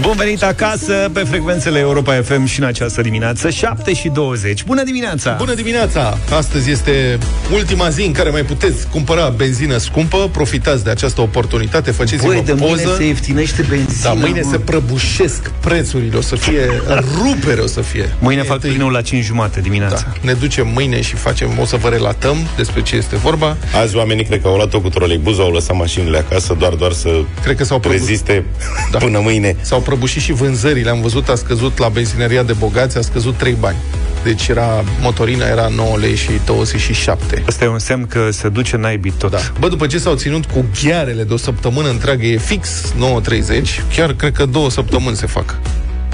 Bun 0.00 0.14
venit 0.16 0.42
acasă 0.42 1.10
pe 1.12 1.20
frecvențele 1.20 1.78
Europa 1.78 2.20
FM 2.24 2.44
și 2.44 2.60
în 2.60 2.66
această 2.66 3.00
dimineață 3.02 3.50
7 3.50 3.94
și 3.94 4.08
20. 4.08 4.64
Bună 4.64 4.82
dimineața! 4.82 5.32
Bună 5.38 5.54
dimineața! 5.54 6.18
Astăzi 6.36 6.70
este 6.70 7.18
ultima 7.54 7.88
zi 7.88 8.02
în 8.02 8.12
care 8.12 8.30
mai 8.30 8.42
puteți 8.42 8.88
cumpăra 8.88 9.28
benzină 9.28 9.76
scumpă. 9.76 10.28
Profitați 10.32 10.84
de 10.84 10.90
această 10.90 11.20
oportunitate, 11.20 11.90
faceți-vă 11.90 12.26
Băi, 12.32 12.42
de 12.44 12.52
poză. 12.52 12.64
mâine 12.74 12.90
se 12.96 13.06
ieftinește 13.06 13.62
benzina. 13.68 14.02
da, 14.02 14.12
mâine 14.12 14.40
mă. 14.44 14.50
se 14.50 14.58
prăbușesc 14.58 15.50
prețurile, 15.60 16.16
o 16.16 16.20
să 16.20 16.36
fie 16.36 16.60
rupere, 17.22 17.60
o 17.60 17.66
să 17.66 17.80
fie. 17.80 18.14
Mâine 18.18 18.42
fac 18.42 18.54
Întâi- 18.56 18.68
plinul 18.70 18.92
la 18.92 19.00
5 19.02 19.24
jumate 19.24 19.60
dimineața. 19.60 20.04
Da, 20.06 20.12
ne 20.20 20.32
ducem 20.32 20.68
mâine 20.74 21.00
și 21.00 21.14
facem, 21.14 21.50
o 21.60 21.64
să 21.64 21.76
vă 21.76 21.88
relatăm 21.88 22.36
despre 22.56 22.82
ce 22.82 22.96
este 22.96 23.16
vorba. 23.16 23.56
Azi 23.82 23.96
oamenii 23.96 24.24
cred 24.24 24.40
că 24.42 24.48
au 24.48 24.54
luat-o 24.56 24.80
cu 24.80 24.88
troleibuzul, 24.88 25.42
au 25.42 25.50
lăsat 25.52 25.76
mașinile 25.76 26.18
acasă 26.18 26.56
doar 26.58 26.72
doar 26.72 26.92
să 26.92 27.08
Cred 27.42 27.56
că 27.56 27.64
s-au 27.64 27.78
prăbușit. 27.78 28.06
reziste 28.08 28.44
Da. 28.90 28.98
până 28.98 29.18
mâine. 29.22 29.56
S-au 29.60 29.80
prăbușit 29.86 30.22
și 30.22 30.32
vânzările. 30.32 30.90
Am 30.90 31.00
văzut, 31.00 31.28
a 31.28 31.34
scăzut 31.34 31.78
la 31.78 31.88
benzineria 31.88 32.42
de 32.42 32.52
bogați, 32.52 32.98
a 32.98 33.00
scăzut 33.00 33.36
3 33.36 33.56
bani. 33.60 33.76
Deci 34.24 34.48
era, 34.48 34.84
motorina 35.00 35.46
era 35.46 35.68
9 35.76 35.96
lei 35.96 36.16
și 36.16 36.30
27. 36.44 37.42
Asta 37.46 37.64
e 37.64 37.68
un 37.68 37.78
semn 37.78 38.06
că 38.06 38.30
se 38.30 38.48
duce 38.48 38.76
naibii 38.76 39.14
tot. 39.18 39.30
Da. 39.30 39.38
Bă, 39.60 39.68
după 39.68 39.86
ce 39.86 39.98
s-au 39.98 40.14
ținut 40.14 40.46
cu 40.46 40.64
ghearele 40.82 41.24
de 41.24 41.32
o 41.32 41.36
săptămână 41.36 41.88
întreagă, 41.88 42.24
e 42.26 42.36
fix 42.36 42.94
9.30, 42.98 43.94
chiar 43.94 44.12
cred 44.12 44.32
că 44.32 44.46
două 44.46 44.70
săptămâni 44.70 45.16
se 45.16 45.26
fac. 45.26 45.58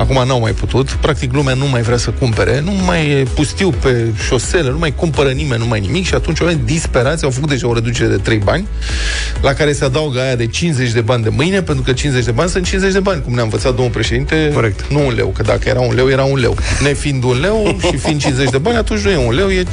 Acum 0.03 0.27
n-au 0.27 0.41
mai 0.41 0.53
putut, 0.53 0.91
practic 0.91 1.33
lumea 1.33 1.55
nu 1.55 1.67
mai 1.67 1.83
vrea 1.83 1.97
să 1.97 2.11
cumpere, 2.11 2.61
nu 2.65 2.73
mai 2.73 3.11
e 3.11 3.27
pustiu 3.35 3.71
pe 3.71 4.07
șosele, 4.27 4.71
nu 4.71 4.79
mai 4.79 4.95
cumpără 4.95 5.29
nimeni, 5.29 5.61
nu 5.61 5.67
mai 5.67 5.81
nimic 5.81 6.07
și 6.07 6.15
atunci 6.15 6.41
oameni 6.41 6.61
disperați 6.65 7.25
au 7.25 7.31
făcut 7.31 7.49
deja 7.49 7.69
o 7.69 7.75
reducere 7.75 8.09
de 8.09 8.17
3 8.17 8.39
bani, 8.39 8.67
la 9.43 9.53
care 9.53 9.73
se 9.73 9.85
adaugă 9.85 10.21
aia 10.21 10.35
de 10.35 10.47
50 10.47 10.93
de 10.93 11.01
bani 11.01 11.23
de 11.23 11.29
mâine, 11.29 11.63
pentru 11.63 11.83
că 11.85 11.93
50 11.93 12.25
de 12.25 12.31
bani 12.31 12.51
sunt 12.51 12.65
50 12.65 12.93
de 12.93 13.01
bani, 13.01 13.23
cum 13.23 13.35
ne-a 13.35 13.43
învățat 13.43 13.75
domnul 13.75 13.93
președinte, 13.93 14.51
Corect. 14.55 14.85
nu 14.91 15.07
un 15.07 15.15
leu, 15.15 15.29
că 15.29 15.43
dacă 15.43 15.69
era 15.69 15.81
un 15.81 15.95
leu, 15.95 16.09
era 16.09 16.25
un 16.25 16.39
leu. 16.39 16.57
Nefiind 16.83 17.25
un 17.25 17.41
leu 17.41 17.79
și 17.91 17.97
fiind 17.97 18.21
50 18.21 18.51
de 18.51 18.59
bani, 18.59 18.77
atunci 18.77 19.01
nu 19.01 19.11
e 19.11 19.17
un 19.17 19.35
leu, 19.35 19.49
e, 19.49 19.65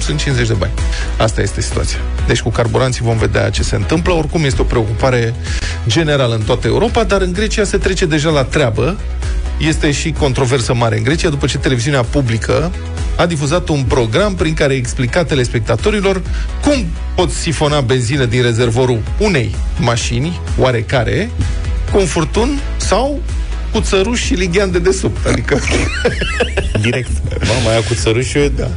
sunt 0.00 0.18
50 0.18 0.46
de 0.46 0.52
bani. 0.52 0.72
Asta 1.18 1.40
este 1.40 1.60
situația. 1.60 1.98
Deci 2.26 2.40
cu 2.40 2.50
carburanții 2.50 3.04
vom 3.04 3.16
vedea 3.16 3.50
ce 3.50 3.62
se 3.62 3.76
întâmplă. 3.76 4.12
Oricum 4.12 4.44
este 4.44 4.60
o 4.60 4.64
preocupare 4.64 5.34
generală 5.86 6.34
în 6.34 6.42
toată 6.42 6.66
Europa, 6.66 7.04
dar 7.04 7.20
în 7.20 7.32
Grecia 7.32 7.64
se 7.64 7.76
trece 7.76 8.06
deja 8.06 8.30
la 8.30 8.44
treabă. 8.44 8.96
Este 9.58 9.90
și 9.90 10.12
controversă 10.12 10.74
mare 10.74 10.96
în 10.96 11.02
Grecia 11.02 11.28
după 11.28 11.46
ce 11.46 11.58
televiziunea 11.58 12.02
publică 12.02 12.72
a 13.16 13.26
difuzat 13.26 13.68
un 13.68 13.82
program 13.82 14.34
prin 14.34 14.54
care 14.54 14.74
explica 14.74 15.24
telespectatorilor 15.24 16.22
cum 16.62 16.86
pot 17.14 17.30
sifona 17.30 17.80
benzină 17.80 18.24
din 18.24 18.42
rezervorul 18.42 19.02
unei 19.18 19.54
mașini 19.80 20.40
oarecare 20.58 21.30
cu 21.92 21.98
un 21.98 22.06
furtun 22.06 22.60
sau 22.76 23.20
cu 23.72 23.80
țăruș 23.80 24.20
și 24.24 24.34
lighean 24.34 24.70
de 24.70 24.78
desubt. 24.78 25.26
Adică, 25.26 25.58
Direct. 26.80 27.10
Mama, 27.46 27.70
aia 27.70 27.78
cu 27.88 27.94
țărușul 27.94 28.40
e 28.40 28.48
Da. 28.48 28.68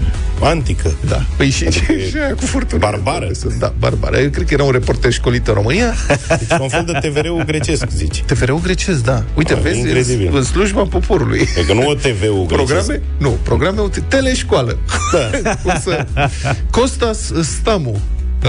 antică. 0.41 0.95
da. 1.07 1.21
Păi 1.37 1.49
și, 1.49 1.71
și, 1.71 1.79
și 2.09 2.17
aia 2.23 2.33
cu 2.35 2.45
furtun. 2.45 2.79
Barbară. 2.79 3.31
Da, 3.59 3.73
barbară. 3.79 4.17
Eu 4.17 4.29
cred 4.29 4.47
că 4.47 4.53
era 4.53 4.63
un 4.63 4.71
reporter 4.71 5.11
școlit 5.11 5.47
în 5.47 5.53
România. 5.53 5.93
Deci 6.27 6.59
un 6.59 6.67
fel 6.69 6.83
de 6.85 7.07
TVR-ul 7.07 7.43
grecesc, 7.45 7.89
zici. 7.95 8.23
TVR-ul 8.25 8.59
grecesc, 8.61 9.03
da. 9.03 9.23
Uite, 9.33 9.53
Ah, 9.53 9.59
vezi, 9.61 9.79
incredibil. 9.79 10.27
în, 10.31 10.35
în 10.35 10.43
slujba 10.43 10.83
poporului. 10.83 11.39
E 11.57 11.61
că 11.67 11.73
nu 11.73 11.87
o 11.87 11.93
TV-ul 11.93 12.45
grecesc. 12.45 12.67
Programe? 12.73 13.01
Nu, 13.17 13.29
programe 13.29 13.81
uite, 13.81 13.99
teleșcoală. 14.07 14.77
Da. 15.13 15.29
Cum 15.63 15.73
să... 15.83 16.05
Costas 16.71 17.31
Stamu. 17.41 17.99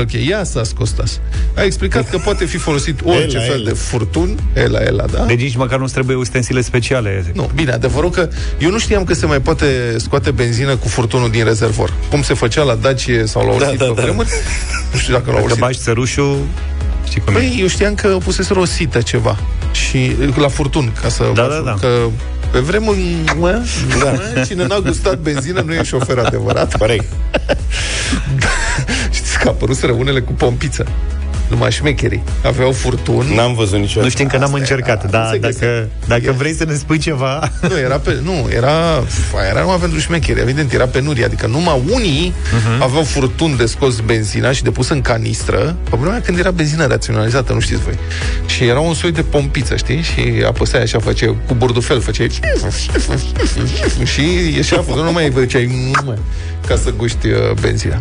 Ok, 0.01 0.13
Iasas 0.13 0.73
Costas. 0.73 1.21
A 1.57 1.63
explicat 1.63 2.11
că 2.11 2.19
poate 2.19 2.45
fi 2.45 2.57
folosit 2.57 3.01
orice 3.05 3.37
Ela, 3.37 3.45
fel 3.47 3.55
ela. 3.61 3.69
de 3.69 3.75
furtun. 3.75 4.39
Ela, 4.53 4.79
ela, 4.79 5.05
da? 5.13 5.25
Deci 5.25 5.41
nici 5.41 5.57
măcar 5.57 5.79
nu 5.79 5.87
trebuie 5.87 6.17
ustensile 6.17 6.61
speciale. 6.61 7.25
Nu, 7.35 7.51
bine, 7.55 7.73
adevărul 7.73 8.11
că 8.11 8.29
eu 8.59 8.71
nu 8.71 8.79
știam 8.79 9.05
că 9.05 9.15
se 9.15 9.27
mai 9.27 9.41
poate 9.41 9.95
scoate 9.99 10.31
benzină 10.31 10.77
cu 10.77 10.89
furtunul 10.89 11.31
din 11.31 11.45
rezervor. 11.45 11.93
Cum 12.11 12.23
se 12.23 12.35
făcea 12.35 12.63
la 12.63 12.75
Dacie 12.75 13.27
sau 13.27 13.47
la 13.47 13.53
Orsit 13.53 13.79
da, 13.79 13.85
pe 13.85 13.93
da. 13.97 14.03
vremuri. 14.03 14.29
Nu 14.93 14.99
știu 14.99 15.13
dacă 15.13 15.25
la 15.27 15.33
Dacă 15.33 15.45
Orsit. 15.45 15.61
bagi 15.61 15.79
țărușul, 15.79 16.39
știi 17.09 17.21
cum 17.21 17.35
e. 17.35 17.39
Păi, 17.39 17.57
eu 17.61 17.67
știam 17.67 17.95
că 17.95 18.09
pusese 18.25 18.53
o 18.53 18.65
sită 18.65 19.01
ceva. 19.01 19.39
Și 19.73 20.13
la 20.37 20.49
furtun, 20.49 20.93
ca 21.03 21.09
să... 21.09 21.25
Da, 21.35 21.43
da, 21.43 21.63
da. 21.65 21.75
Că 21.81 21.89
pe 22.51 22.59
vremuri, 22.59 22.99
mă, 23.39 23.63
da. 24.03 24.43
cine 24.43 24.67
n-a 24.67 24.79
gustat 24.79 25.19
benzină 25.19 25.61
nu 25.61 25.75
e 25.75 25.83
șofer 25.83 26.19
adevărat. 26.19 26.77
Corect. 26.77 27.13
Știți 29.17 29.39
că 29.39 29.49
apăruseră 29.49 29.93
unele 29.93 30.21
cu 30.21 30.33
pompiță. 30.33 30.87
Numai 31.49 31.71
șmecherii. 31.71 32.23
Aveau 32.45 32.73
furtun. 32.73 33.27
N-am 33.35 33.55
văzut 33.55 33.79
niciodată. 33.79 34.03
Nu 34.05 34.09
știm 34.09 34.27
că 34.27 34.37
n-am 34.37 34.45
Asta 34.45 34.59
încercat, 34.59 35.03
era- 35.03 35.11
dar 35.11 35.31
se 35.33 35.39
dacă, 35.39 35.53
găsește. 35.53 35.89
dacă 36.07 36.33
vrei 36.33 36.55
să 36.55 36.65
ne 36.65 36.75
spui 36.75 36.99
ceva... 36.99 37.51
Nu, 37.69 37.79
era 37.79 37.97
pe, 37.97 38.19
nu, 38.25 38.49
era, 38.55 39.05
fa, 39.07 39.47
era 39.51 39.61
numai 39.61 39.77
pentru 39.77 39.99
șmecheri, 39.99 40.41
evident, 40.41 40.73
era 40.73 40.87
penurie, 40.87 41.25
adică 41.25 41.47
numai 41.47 41.81
unii 41.93 42.33
uh-huh. 42.37 42.79
aveau 42.83 43.03
furtun 43.03 43.57
de 43.57 43.67
scos 43.67 44.01
benzina 44.01 44.53
și 44.53 44.63
de 44.63 44.71
pus 44.71 44.89
în 44.89 45.01
canistră, 45.01 45.77
problema 45.85 46.17
e 46.17 46.21
când 46.21 46.39
era 46.39 46.51
benzina 46.51 46.87
raționalizată, 46.87 47.53
nu 47.53 47.61
știți 47.61 47.83
voi. 47.83 47.99
Și 48.47 48.65
era 48.65 48.81
un 48.81 48.95
soi 48.95 49.13
de 49.13 49.23
pompiță, 49.23 49.77
știi? 49.77 50.03
Și 50.03 50.45
apăsai 50.47 50.83
așa, 50.83 50.99
face 50.99 51.27
cu 51.27 51.55
burdufel, 51.55 52.01
făceai 52.01 52.31
și 54.05 54.21
ieșea 54.55 54.77
furtunul, 54.77 55.05
nu 55.05 55.13
mai 55.13 55.31
făceai 55.35 55.91
ca 56.67 56.77
să 56.77 56.93
guști 56.97 57.27
uh, 57.27 57.53
benzina. 57.61 58.01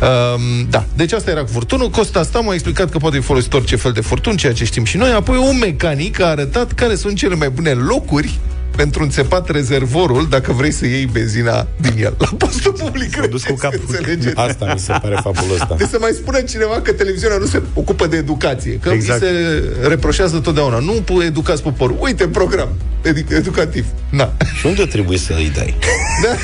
Um, 0.00 0.66
da, 0.70 0.84
deci 0.96 1.12
asta 1.12 1.30
era 1.30 1.40
cu 1.40 1.48
furtunul. 1.52 1.90
Costa 1.90 2.18
asta 2.18 2.40
m-a 2.40 2.54
explicat 2.68 2.92
că 2.92 2.98
poate 2.98 3.16
fi 3.16 3.26
folosit 3.26 3.52
orice 3.52 3.76
fel 3.76 3.92
de 3.92 4.00
furtun, 4.00 4.36
ceea 4.36 4.52
ce 4.52 4.64
știm 4.64 4.84
și 4.84 4.96
noi. 4.96 5.10
Apoi 5.10 5.36
un 5.36 5.58
mecanic 5.58 6.20
a 6.20 6.26
arătat 6.26 6.72
care 6.72 6.94
sunt 6.94 7.16
cele 7.16 7.34
mai 7.34 7.50
bune 7.50 7.70
locuri 7.70 8.38
pentru 8.78 9.02
înțepat 9.02 9.50
rezervorul 9.50 10.26
dacă 10.30 10.52
vrei 10.52 10.70
să 10.72 10.86
iei 10.86 11.06
benzina 11.12 11.66
din 11.80 11.92
el. 12.04 12.14
La 12.18 12.28
postul 12.38 12.72
public. 12.84 13.16
dus 13.30 13.42
cu 13.44 13.54
capul. 13.54 13.80
Înțelegeți? 13.88 14.36
Asta 14.36 14.70
mi 14.74 14.78
se 14.80 14.92
pare 15.02 15.18
fabulos, 15.22 15.58
da. 15.58 15.74
De 15.78 15.84
să 15.90 15.96
mai 16.00 16.10
spună 16.14 16.40
cineva 16.40 16.80
că 16.82 16.92
televiziunea 16.92 17.36
nu 17.36 17.46
se 17.46 17.62
ocupă 17.74 18.06
de 18.06 18.16
educație. 18.16 18.78
Că 18.82 18.88
Exact. 18.90 19.22
exact. 19.22 19.36
se 19.82 19.88
reproșează 19.88 20.38
totdeauna. 20.38 20.78
Nu 20.78 20.92
pu- 20.92 21.22
educați 21.22 21.62
poporul. 21.62 21.96
Uite 22.00 22.26
program 22.28 22.68
edu- 23.02 23.34
educativ. 23.34 23.86
Na. 24.10 24.32
Și 24.58 24.66
unde 24.66 24.84
trebuie 24.84 25.18
să 25.18 25.32
îi 25.36 25.52
dai? 25.54 25.74
Da? 26.22 26.36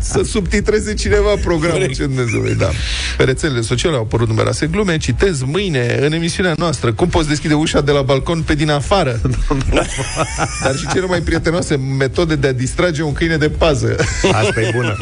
să 0.00 0.20
subtitreze 0.24 0.94
cineva 0.94 1.34
programul, 1.44 1.94
ce 1.94 2.02
Dumnezeu 2.02 2.40
îi 2.42 2.54
da. 2.54 2.68
Pe 3.16 3.24
rețelele 3.24 3.60
sociale 3.60 3.96
au 3.96 4.02
apărut 4.02 4.28
numeroase 4.28 4.66
glume. 4.66 4.96
Citez 4.96 5.42
mâine 5.42 5.98
în 6.00 6.12
emisiunea 6.12 6.54
noastră 6.56 6.92
cum 6.92 7.08
poți 7.08 7.28
deschide 7.28 7.54
ușa 7.54 7.80
de 7.80 7.90
la 7.92 8.02
balcon 8.02 8.42
pe 8.42 8.54
din 8.54 8.70
afară. 8.70 9.20
Dar 10.66 10.76
și 10.76 10.86
cele 10.92 11.06
mai 11.06 11.20
prietenoase 11.20 11.76
metode 11.76 12.36
de 12.36 12.46
a 12.46 12.52
distrage 12.52 13.02
un 13.02 13.12
câine 13.12 13.36
de 13.36 13.48
pază. 13.48 13.96
Asta 14.32 14.60
e 14.60 14.70
bună. 14.74 14.96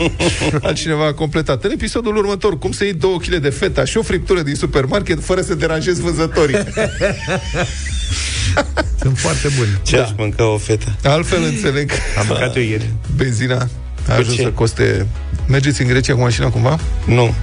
Altcineva 0.63 1.07
a 1.07 1.13
completat. 1.13 1.65
În 1.65 1.71
episodul 1.71 2.17
următor, 2.17 2.59
cum 2.59 2.73
să 2.73 2.85
iei 2.85 2.93
două 2.93 3.17
kg 3.19 3.35
de 3.37 3.51
feta 3.51 3.85
și 3.85 3.97
o 3.97 4.03
friptură 4.03 4.41
din 4.43 4.55
supermarket 4.55 5.25
fără 5.25 5.41
să 5.41 5.55
deranjezi 5.55 6.01
vânzătorii. 6.01 6.57
Sunt 9.01 9.19
foarte 9.19 9.49
buni. 9.57 9.69
Ce 9.83 9.97
da. 9.97 10.03
aș 10.03 10.11
mânca 10.17 10.45
o 10.49 10.57
fetă? 10.59 10.95
Altfel 11.05 11.43
înțeleg 11.43 11.89
că 11.89 11.95
Am 12.19 12.27
mâncat 12.29 12.57
eu 12.57 12.63
ieri. 12.63 12.91
benzina 13.17 13.69
a 14.09 14.15
ajuns 14.15 14.37
ce? 14.37 14.43
să 14.43 14.49
coste... 14.49 15.07
Mergeți 15.49 15.81
în 15.83 15.89
Grecia 15.89 16.15
cu 16.15 16.21
mașina 16.21 16.51
cumva? 16.51 16.79
Nu. 17.07 17.35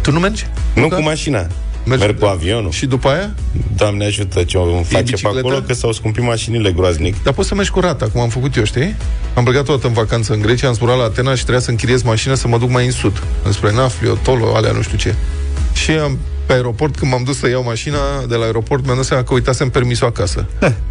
Tu 0.00 0.12
nu 0.12 0.18
mergi? 0.18 0.46
Nu 0.74 0.88
Că- 0.88 0.94
cu 0.94 1.02
mașina. 1.02 1.46
Mergi- 1.84 2.04
Merg 2.04 2.18
cu 2.18 2.24
avionul. 2.24 2.70
Și 2.70 2.86
după 2.86 3.08
aia? 3.08 3.34
Doamne 3.76 4.04
ajută 4.04 4.42
ce 4.42 4.56
o 4.58 4.82
face 4.82 4.94
pe 4.96 5.02
bicicletă? 5.02 5.38
acolo, 5.38 5.60
că 5.60 5.72
s-au 5.74 5.92
scumpit 5.92 6.22
mașinile 6.22 6.72
groaznic. 6.72 7.22
Dar 7.22 7.32
poți 7.32 7.48
să 7.48 7.54
mergi 7.54 7.70
cu 7.70 7.80
rata, 7.80 8.08
cum 8.12 8.20
am 8.20 8.28
făcut 8.28 8.56
eu, 8.56 8.64
știi? 8.64 8.94
Am 9.34 9.44
plecat 9.44 9.64
toată 9.64 9.86
în 9.86 9.92
vacanță 9.92 10.32
în 10.32 10.40
Grecia, 10.40 10.68
am 10.68 10.74
zburat 10.74 10.96
la 10.98 11.04
Atena 11.04 11.30
și 11.34 11.40
trebuia 11.42 11.60
să 11.60 11.70
închiriez 11.70 12.02
mașină 12.02 12.34
să 12.34 12.48
mă 12.48 12.58
duc 12.58 12.70
mai 12.70 12.84
în 12.84 12.90
sud, 12.90 13.22
înspre 13.44 13.72
Naflio, 13.72 14.14
Tolo, 14.14 14.54
alea 14.54 14.72
nu 14.72 14.82
știu 14.82 14.96
ce. 14.96 15.14
Și 15.74 15.90
am, 15.90 16.18
pe 16.46 16.52
aeroport, 16.52 16.96
când 16.96 17.10
m-am 17.10 17.22
dus 17.24 17.38
să 17.38 17.48
iau 17.48 17.62
mașina 17.62 17.98
de 18.28 18.34
la 18.34 18.44
aeroport, 18.44 18.84
mi-am 18.84 18.96
dat 18.96 19.04
seama 19.04 19.22
că 19.22 19.34
uitasem 19.34 19.70
permisul 19.70 20.06
acasă. 20.06 20.46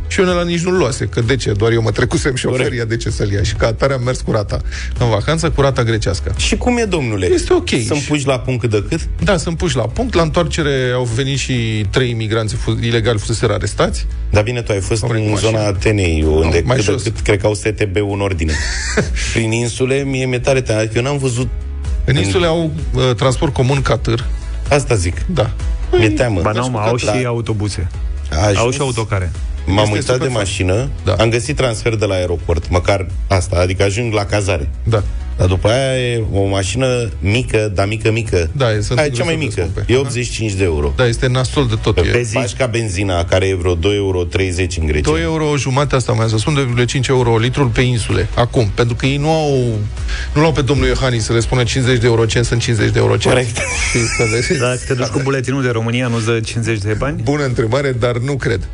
și 0.08 0.20
unele 0.20 0.44
nici 0.44 0.62
nu-l 0.62 0.78
luase, 0.78 1.06
că 1.06 1.22
de 1.22 1.36
ce? 1.36 1.52
Doar 1.52 1.72
eu 1.72 1.82
mă 1.82 1.92
trecusem 1.92 2.36
șoferia, 2.36 2.84
de 2.86 2.98
ce 2.98 3.10
să-l 3.10 3.32
ia? 3.32 3.44
Și 3.44 3.54
ca 3.54 3.68
atare 3.68 3.94
am 3.94 4.04
mers 4.04 4.22
cu 4.22 4.32
rata. 4.32 4.62
În 5.00 5.10
vacanță 5.10 5.50
cu 5.50 5.62
rata 5.62 5.84
grecească. 5.84 6.34
Și 6.38 6.58
cum 6.58 6.78
e, 6.78 6.84
domnule? 6.84 7.26
Este 7.34 7.54
ok. 7.54 7.70
Să-mi 7.88 8.06
puși 8.08 8.28
la 8.28 8.40
punct 8.40 8.60
cât 8.62 8.70
de 8.70 8.84
cât? 8.90 9.00
Da, 9.24 9.38
sunt 9.38 9.58
puși 9.58 9.76
la 9.76 9.84
punct. 9.84 10.14
La 10.14 10.22
întoarcere 10.22 10.92
au 10.94 11.04
venit 11.16 11.38
și 11.38 11.86
trei 11.90 12.10
imigranți 12.10 12.56
fu- 12.56 12.80
ilegali 12.82 13.18
fuseseră 13.20 13.54
arestați. 13.54 14.06
Dar 14.30 14.44
bine, 14.44 14.62
tu 14.62 14.72
ai 14.72 14.80
fost 14.80 15.04
Oameni 15.04 15.26
în 15.26 15.32
cu 15.32 15.38
zona 15.38 15.52
mașină. 15.58 15.76
Atenei, 15.76 16.24
unde 16.28 16.62
mai 16.66 16.76
cât 16.76 16.86
de 16.86 16.92
jos. 16.92 17.02
cât 17.04 17.20
cred 17.20 17.40
că 17.40 17.46
au 17.46 17.54
STB 17.54 17.96
în 17.96 18.22
ordine. 18.22 18.54
Prin 19.34 19.52
insule, 19.52 20.04
mie 20.04 20.26
mi-e 20.26 20.40
tare 20.40 20.62
teamă. 20.62 20.82
Adică 20.82 20.98
eu 20.98 21.04
n-am 21.04 21.18
văzut... 21.18 21.48
În 22.06 22.16
insule 22.16 22.46
au 22.46 22.72
uh, 22.94 23.16
transport 23.16 23.54
comun 23.54 23.82
Catâr. 23.82 24.26
Asta 24.70 24.96
zic. 24.96 25.26
Da. 25.26 25.50
Mi-e 25.92 26.10
teamă. 26.10 26.42
Ba 26.42 26.52
nu, 26.52 26.68
mă, 26.68 26.80
au 26.80 26.96
Da. 27.06 27.12
și 27.18 27.26
autobuse. 27.26 27.88
Aș- 28.48 28.58
Au 28.58 28.72
și 28.72 28.80
autocare. 28.82 29.32
M-am 29.66 29.78
Este 29.78 29.92
uitat 29.94 30.06
de 30.06 30.12
super 30.14 30.20
fain. 30.28 30.34
mașină, 30.38 30.90
Da. 31.04 31.14
am 31.14 31.30
găsit 31.30 31.56
transfer 31.56 31.96
de 31.96 32.06
la 32.06 32.14
aeroport, 32.14 32.70
măcar 32.70 33.06
asta, 33.28 33.60
adică 33.60 33.84
ajung 33.84 34.14
la 34.14 34.26
cazare. 34.26 34.70
Da. 34.84 35.04
Dar 35.38 35.48
după 35.48 35.70
aia 35.70 36.12
e 36.12 36.24
o 36.34 36.46
mașină 36.46 37.10
mică, 37.20 37.72
dar 37.76 37.88
mică, 37.88 38.12
mică. 38.12 38.50
Da, 38.52 38.74
e- 38.74 38.82
sunt 38.82 39.00
aia 39.00 39.08
e 39.08 39.12
cea 39.12 39.24
mai 39.24 39.36
destul 39.36 39.54
de 39.56 39.62
mică. 39.62 39.82
scumpe. 39.82 39.94
E 39.94 39.98
85 39.98 40.52
de 40.52 40.64
euro. 40.64 40.94
Da, 40.96 41.06
este 41.06 41.28
nasol 41.28 41.68
de 41.68 41.76
tot. 41.82 41.96
Pe 41.96 42.18
E 42.20 42.24
Faci 42.24 42.54
ca 42.54 42.66
benzina, 42.66 43.26
care 43.26 43.48
e 43.48 43.56
vreo 43.56 43.76
2,30 43.76 43.80
euro 43.96 44.28
în 44.80 44.86
Grecia. 44.86 45.12
2 45.12 45.22
euro 45.22 45.58
jumate 45.58 45.96
asta 45.96 46.12
mai 46.12 46.30
să 46.30 46.38
spun 46.38 46.76
2,5 46.86 47.08
euro 47.08 47.38
litrul 47.38 47.68
pe 47.68 47.82
insule. 47.82 48.28
Acum, 48.36 48.72
pentru 48.76 48.96
că 48.96 49.06
ei 49.06 49.18
nu 49.18 49.30
au 49.30 49.78
nu 50.34 50.42
l-au 50.42 50.52
pe 50.52 50.62
domnul 50.62 50.88
Iohannis 50.88 51.24
să 51.24 51.34
le 51.34 51.40
spună 51.40 51.64
50 51.64 52.00
de 52.00 52.06
euro 52.06 52.26
ce 52.26 52.42
sunt 52.42 52.62
50 52.62 52.92
de 52.92 53.00
euro 53.00 53.18
ce. 53.18 53.28
Corect. 53.28 53.56
Și 53.92 54.00
să 54.18 54.24
le... 54.32 54.58
Dacă 54.60 54.80
te 54.88 54.94
duci 54.94 55.06
cu 55.06 55.20
buletinul 55.24 55.62
de 55.62 55.70
România, 55.70 56.08
nu-ți 56.08 56.26
dă 56.26 56.40
50 56.40 56.78
de 56.78 56.94
bani? 56.94 57.22
Bună 57.24 57.44
întrebare, 57.44 57.92
dar 57.92 58.18
nu 58.18 58.36
cred. 58.36 58.68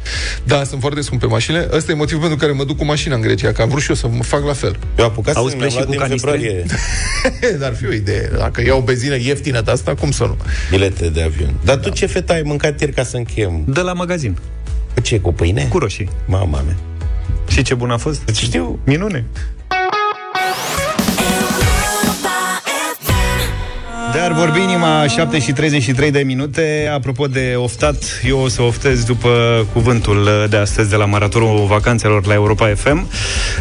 Da, 0.43 0.63
sunt 0.63 0.81
foarte 0.81 1.01
scumpe 1.01 1.25
mașinile. 1.25 1.69
Ăsta 1.73 1.91
e 1.91 1.95
motivul 1.95 2.19
pentru 2.19 2.37
care 2.37 2.51
mă 2.51 2.63
duc 2.63 2.77
cu 2.77 2.85
mașina 2.85 3.15
în 3.15 3.21
Grecia, 3.21 3.51
că 3.51 3.61
am 3.61 3.69
vrut 3.69 3.81
și 3.81 3.89
eu 3.89 3.95
să 3.95 4.07
mă 4.07 4.23
fac 4.23 4.45
la 4.45 4.53
fel. 4.53 4.77
Eu 4.97 5.05
apucat 5.05 5.35
Auzi, 5.35 5.51
să 5.51 5.57
mi-am 5.57 5.69
pleci 5.69 5.71
și 5.71 5.75
luat 5.75 5.85
cu 5.85 5.91
din 5.91 5.99
canistre? 6.01 6.31
Februarie 6.49 7.57
dar 7.61 7.73
fi 7.75 7.85
o 7.85 7.91
idee. 7.93 8.29
Dacă 8.37 8.61
iau 8.61 8.79
benzină 8.81 9.15
ieftină 9.15 9.61
de 9.61 9.71
asta, 9.71 9.95
cum 9.95 10.11
să 10.11 10.23
nu? 10.23 10.37
bilete 10.69 11.09
de 11.09 11.21
avion. 11.21 11.53
Dar 11.63 11.75
tu 11.77 11.89
ce 11.89 12.05
feta 12.05 12.33
ai 12.33 12.41
mâncat 12.41 12.79
ieri 12.79 12.93
ca 12.93 13.03
să 13.03 13.17
închem? 13.17 13.63
De 13.67 13.81
la 13.81 13.93
magazin, 13.93 14.37
Cu 14.93 15.01
ce, 15.01 15.19
cu 15.19 15.33
pâine? 15.33 15.65
cu 15.69 15.77
roșii. 15.77 16.09
Mama 16.25 16.61
mea. 16.61 16.75
Și 17.47 17.61
ce 17.61 17.73
bun 17.73 17.89
a 17.91 17.97
fost? 17.97 18.21
Știu. 18.33 18.79
Minune. 18.85 19.25
Dar 24.13 24.31
vorbi 24.31 24.61
inima 24.61 25.07
7 25.07 25.39
și 25.39 25.51
33 25.51 26.11
de 26.11 26.19
minute 26.19 26.89
Apropo 26.93 27.25
de 27.27 27.53
oftat 27.57 27.95
Eu 28.23 28.39
o 28.39 28.47
să 28.47 28.61
oftez 28.61 29.03
după 29.03 29.29
cuvântul 29.73 30.29
de 30.49 30.57
astăzi 30.57 30.89
De 30.89 30.95
la 30.95 31.05
Maratonul 31.05 31.65
Vacanțelor 31.67 32.25
la 32.25 32.33
Europa 32.33 32.71
FM 32.75 33.07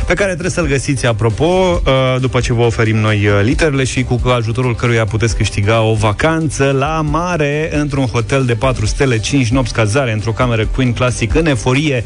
Pe 0.07 0.15
care 0.15 0.31
trebuie 0.31 0.51
să-l 0.51 0.67
găsiți 0.67 1.07
Apropo, 1.07 1.45
uh, 1.45 2.21
după 2.21 2.41
ce 2.41 2.53
vă 2.53 2.63
oferim 2.63 2.97
noi 2.97 3.27
uh, 3.27 3.41
literele 3.43 3.85
Și 3.85 4.03
cu 4.03 4.21
ajutorul 4.29 4.75
căruia 4.75 5.05
puteți 5.05 5.37
câștiga 5.37 5.81
O 5.83 5.95
vacanță 5.95 6.75
la 6.79 7.01
mare 7.01 7.71
Într-un 7.73 8.07
hotel 8.07 8.45
de 8.45 8.55
4 8.55 8.87
stele 8.87 9.19
5 9.19 9.49
nopți 9.49 9.73
cazare 9.73 10.13
Într-o 10.13 10.33
cameră 10.33 10.67
Queen 10.67 10.93
Classic 10.93 11.35
În 11.35 11.47
eforie 11.47 12.05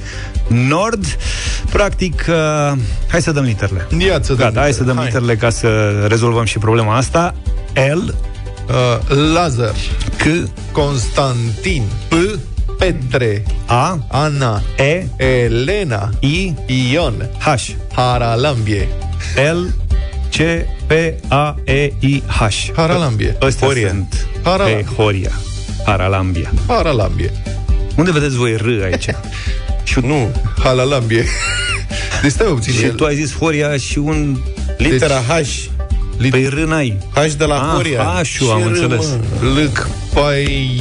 Nord 0.49 1.05
Practic, 1.71 2.25
uh, 2.29 2.79
hai 3.09 3.23
să 3.23 3.33
dăm 3.33 3.45
literele 3.45 3.87
Ia 3.99 4.19
să 4.23 4.33
dăm 4.33 4.37
Gata, 4.37 4.61
hai 4.61 4.69
literele. 4.69 4.73
să 4.73 4.83
dăm 4.83 4.97
Hai. 4.97 5.05
literele 5.05 5.37
ca 5.37 5.51
să 5.51 5.69
rezolvăm 6.09 6.45
și 6.45 6.59
problema 6.59 6.97
asta. 6.97 7.35
L, 7.95 8.31
Uh, 8.69 9.17
Lazar, 9.35 9.75
C, 10.17 10.49
Constantin, 10.73 11.83
P, 12.09 12.15
Petre, 12.79 13.43
A, 13.67 13.99
Ana, 14.09 14.63
E, 14.79 15.05
Elena, 15.17 16.11
I, 16.21 16.55
Ion, 16.93 17.29
H. 17.39 17.71
Haralambie. 17.95 18.89
L, 19.53 19.59
C, 20.31 20.37
P, 20.87 20.93
A, 21.29 21.57
E, 21.65 21.93
I, 22.01 22.23
H. 22.27 22.71
Haralambie. 22.77 23.37
Ăstea 23.43 23.67
Horia. 23.67 23.89
sunt 23.89 24.27
Harala- 24.43 24.65
pe 24.65 24.85
Horia. 24.97 25.31
Haralambia. 25.85 26.53
Haralambie. 26.67 27.31
Unde 27.97 28.11
vedeți 28.13 28.37
voi 28.37 28.57
R 28.57 28.83
aici? 28.85 29.07
și 29.85 29.99
Nu. 30.03 30.31
Halalambie. 30.63 31.25
Deci 32.23 32.31
stai 32.31 32.47
puțin. 32.47 32.73
și 32.73 32.85
el- 32.85 32.93
tu 32.95 33.05
ai 33.05 33.15
zis 33.15 33.37
Horia 33.37 33.77
și 33.77 33.99
un... 33.99 34.39
Litera 34.79 35.15
H. 35.29 35.49
Pe 36.31 36.49
R 36.55 36.59
n-ai. 36.67 36.99
H 37.15 37.33
de 37.39 37.45
la 37.45 37.55
Ah, 37.55 37.75
Horia. 37.75 38.01
H-ul, 38.03 38.47
Ce 38.47 38.53
am 38.53 38.61
râ, 38.63 38.69
înțeles. 38.69 39.07
mă? 39.41 39.49
Lâc, 39.61 39.89
pai... 40.15 40.81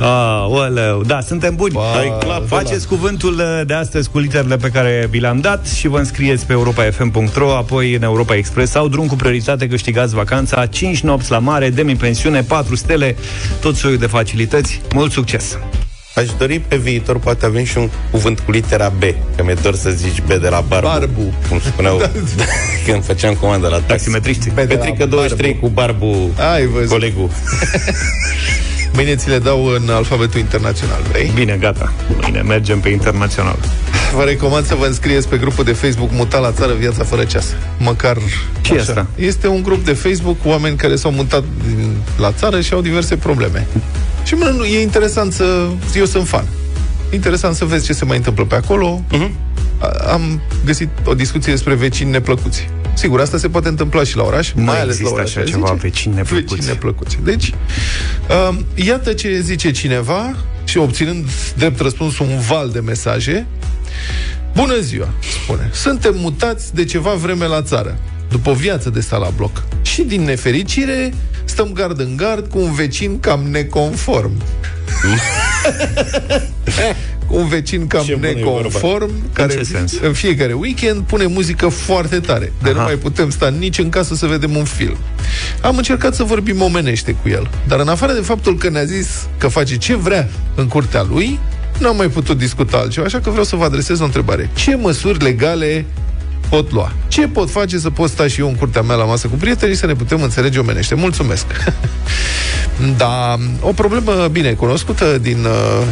Ah, 0.00 0.44
oleu. 0.48 1.02
Da, 1.06 1.20
suntem 1.20 1.54
buni. 1.56 1.72
Ba, 1.72 1.80
Hai, 1.94 2.12
da. 2.26 2.42
Faceți 2.46 2.86
cuvântul 2.86 3.34
uh, 3.34 3.60
de 3.66 3.74
astăzi 3.74 4.10
cu 4.10 4.18
literele 4.18 4.56
pe 4.56 4.68
care 4.68 5.06
vi 5.10 5.18
le-am 5.18 5.40
dat 5.40 5.66
și 5.68 5.88
vă 5.88 5.98
înscrieți 5.98 6.46
pe 6.46 6.52
europa.fm.ro, 6.52 7.56
apoi 7.56 7.94
în 7.94 8.02
Europa 8.02 8.34
Express 8.34 8.70
sau 8.72 8.88
drum 8.88 9.06
cu 9.06 9.14
prioritate 9.14 9.68
câștigați 9.68 10.14
vacanța, 10.14 10.66
5 10.66 11.00
nopți 11.00 11.30
la 11.30 11.38
mare, 11.38 11.70
demi-pensiune, 11.70 12.42
4 12.42 12.74
stele, 12.74 13.16
tot 13.60 13.76
soiul 13.76 13.98
de 13.98 14.06
facilități. 14.06 14.80
Mult 14.94 15.12
succes! 15.12 15.58
Aș 16.20 16.28
dori 16.38 16.58
pe 16.58 16.76
viitor, 16.76 17.18
poate 17.18 17.46
avem 17.46 17.64
și 17.64 17.78
un 17.78 17.90
cuvânt 18.10 18.40
cu 18.40 18.50
litera 18.50 18.88
B, 18.88 19.02
că 19.36 19.42
mi-e 19.44 19.54
dor 19.62 19.74
să 19.74 19.90
zici 19.90 20.20
B 20.20 20.26
de 20.28 20.48
la 20.48 20.64
Barbu. 20.68 20.86
Barbu. 20.86 21.32
Cum 21.48 21.60
spuneau 21.60 22.10
când 22.86 23.04
făceam 23.04 23.34
comandă 23.34 23.66
la 23.66 23.74
taxi. 23.74 23.88
Taximetriștii. 23.88 24.50
B 24.50 24.54
de 24.54 24.60
la 24.60 24.66
Petrică 24.66 25.06
23 25.06 25.58
cu 25.58 25.68
Barbu, 25.68 26.30
Ai 26.52 26.66
văzut. 26.66 26.88
colegul. 26.88 27.30
Mâine 28.92 29.14
ți 29.16 29.28
le 29.28 29.38
dau 29.38 29.64
în 29.66 29.88
alfabetul 29.90 30.40
internațional, 30.40 31.00
vrei? 31.10 31.30
Bine, 31.34 31.56
gata. 31.60 31.92
Bine, 32.24 32.40
mergem 32.40 32.80
pe 32.80 32.88
internațional. 32.88 33.56
Vă 34.14 34.22
recomand 34.22 34.66
să 34.66 34.74
vă 34.74 34.86
înscrieți 34.86 35.28
pe 35.28 35.36
grupul 35.36 35.64
de 35.64 35.72
Facebook 35.72 36.10
Mutat 36.12 36.40
la 36.40 36.52
țară, 36.52 36.72
viața 36.78 37.04
fără 37.04 37.24
ceas. 37.24 37.46
Măcar 37.78 38.16
Ce 38.60 38.74
e 38.74 38.80
asta? 38.80 39.06
Este 39.14 39.46
un 39.46 39.62
grup 39.62 39.84
de 39.84 39.92
Facebook 39.92 40.42
cu 40.42 40.48
oameni 40.48 40.76
care 40.76 40.96
s-au 40.96 41.10
mutat 41.10 41.44
din, 41.66 41.92
la 42.18 42.32
țară 42.32 42.60
și 42.60 42.72
au 42.72 42.80
diverse 42.80 43.16
probleme. 43.16 43.66
Și 44.24 44.34
mă, 44.34 44.52
nu, 44.56 44.64
e 44.64 44.80
interesant 44.82 45.32
să... 45.32 45.66
Eu 45.96 46.04
sunt 46.04 46.28
fan. 46.28 46.44
Interesant 47.12 47.54
să 47.54 47.64
vezi 47.64 47.84
ce 47.84 47.92
se 47.92 48.04
mai 48.04 48.16
întâmplă 48.16 48.44
pe 48.44 48.54
acolo. 48.54 49.02
Mhm. 49.10 49.30
A- 49.78 50.12
Am 50.12 50.40
găsit 50.64 50.88
o 51.04 51.14
discuție 51.14 51.52
despre 51.52 51.74
vecini 51.74 52.10
neplăcuți. 52.10 52.68
Sigur, 53.00 53.20
asta 53.20 53.38
se 53.38 53.48
poate 53.48 53.68
întâmpla 53.68 54.04
și 54.04 54.16
la 54.16 54.22
oraș, 54.22 54.52
Nu 54.52 54.62
mai 54.62 54.80
ales 54.80 54.84
la 54.86 54.90
există 54.90 55.12
oraș. 55.12 55.28
așa 55.30 55.40
aș 55.40 55.50
ceva, 55.50 55.66
zice. 55.66 55.78
vecini 55.80 56.14
neplăcuți. 56.14 56.54
Vecini 56.54 56.66
neplăcuți. 56.66 57.18
Deci, 57.24 57.54
um, 58.48 58.64
iată 58.74 59.12
ce 59.12 59.40
zice 59.40 59.70
cineva 59.70 60.36
și 60.64 60.78
obținând 60.78 61.24
drept 61.56 61.80
răspuns 61.80 62.18
un 62.18 62.38
val 62.48 62.70
de 62.70 62.80
mesaje. 62.80 63.46
Bună 64.54 64.78
ziua, 64.80 65.08
spune. 65.42 65.70
Suntem 65.72 66.14
mutați 66.18 66.74
de 66.74 66.84
ceva 66.84 67.10
vreme 67.14 67.46
la 67.46 67.62
țară, 67.62 67.98
după 68.30 68.50
o 68.50 68.54
viață 68.54 68.90
de 68.90 69.00
stat 69.00 69.20
la 69.20 69.30
bloc. 69.36 69.62
Și 69.82 70.02
din 70.02 70.22
nefericire, 70.22 71.12
stăm 71.44 71.70
gard 71.72 72.00
în 72.00 72.16
gard 72.16 72.50
cu 72.50 72.58
un 72.58 72.72
vecin 72.72 73.20
cam 73.20 73.40
neconform. 73.50 74.32
Cu 77.30 77.36
un 77.36 77.48
vecin 77.48 77.86
cam 77.86 78.04
Ce 78.04 78.14
bună 78.14 78.26
e 78.26 78.32
neconform 78.32 79.10
care 79.32 79.54
ce 79.54 79.62
sens? 79.62 79.92
în 80.02 80.12
fiecare 80.12 80.52
weekend 80.52 81.00
pune 81.02 81.26
muzică 81.26 81.68
foarte 81.68 82.20
tare 82.20 82.52
de 82.62 82.70
nu 82.70 82.78
Aha. 82.78 82.86
mai 82.86 82.94
putem 82.94 83.30
sta 83.30 83.48
nici 83.48 83.78
în 83.78 83.88
casă 83.88 84.14
să 84.14 84.26
vedem 84.26 84.56
un 84.56 84.64
film. 84.64 84.96
Am 85.62 85.76
încercat 85.76 86.14
să 86.14 86.22
vorbim 86.24 86.62
omenește 86.62 87.12
cu 87.22 87.28
el, 87.28 87.50
dar 87.68 87.80
în 87.80 87.88
afară 87.88 88.12
de 88.12 88.20
faptul 88.20 88.56
că 88.56 88.70
ne-a 88.70 88.84
zis 88.84 89.28
că 89.38 89.48
face 89.48 89.76
ce 89.76 89.96
vrea 89.96 90.28
în 90.54 90.66
curtea 90.66 91.06
lui, 91.10 91.38
n-am 91.78 91.96
mai 91.96 92.08
putut 92.08 92.38
discuta 92.38 92.76
altceva, 92.76 93.06
așa 93.06 93.20
că 93.20 93.30
vreau 93.30 93.44
să 93.44 93.56
vă 93.56 93.64
adresez 93.64 94.00
o 94.00 94.04
întrebare. 94.04 94.50
Ce 94.54 94.74
măsuri 94.74 95.22
legale 95.22 95.84
pot 96.48 96.72
lua? 96.72 96.92
Ce 97.08 97.28
pot 97.28 97.50
face 97.50 97.78
să 97.78 97.90
pot 97.90 98.10
sta 98.10 98.28
și 98.28 98.40
eu 98.40 98.48
în 98.48 98.54
curtea 98.54 98.82
mea 98.82 98.96
la 98.96 99.04
masă 99.04 99.26
cu 99.26 99.36
prietenii 99.36 99.74
și 99.74 99.80
să 99.80 99.86
ne 99.86 99.94
putem 99.94 100.22
înțelege 100.22 100.58
omenește? 100.58 100.94
Mulțumesc! 100.94 101.46
da, 102.96 103.36
o 103.60 103.72
problemă 103.72 104.28
bine 104.32 104.52
cunoscută 104.52 105.18
din 105.18 105.44
uh, 105.44 105.86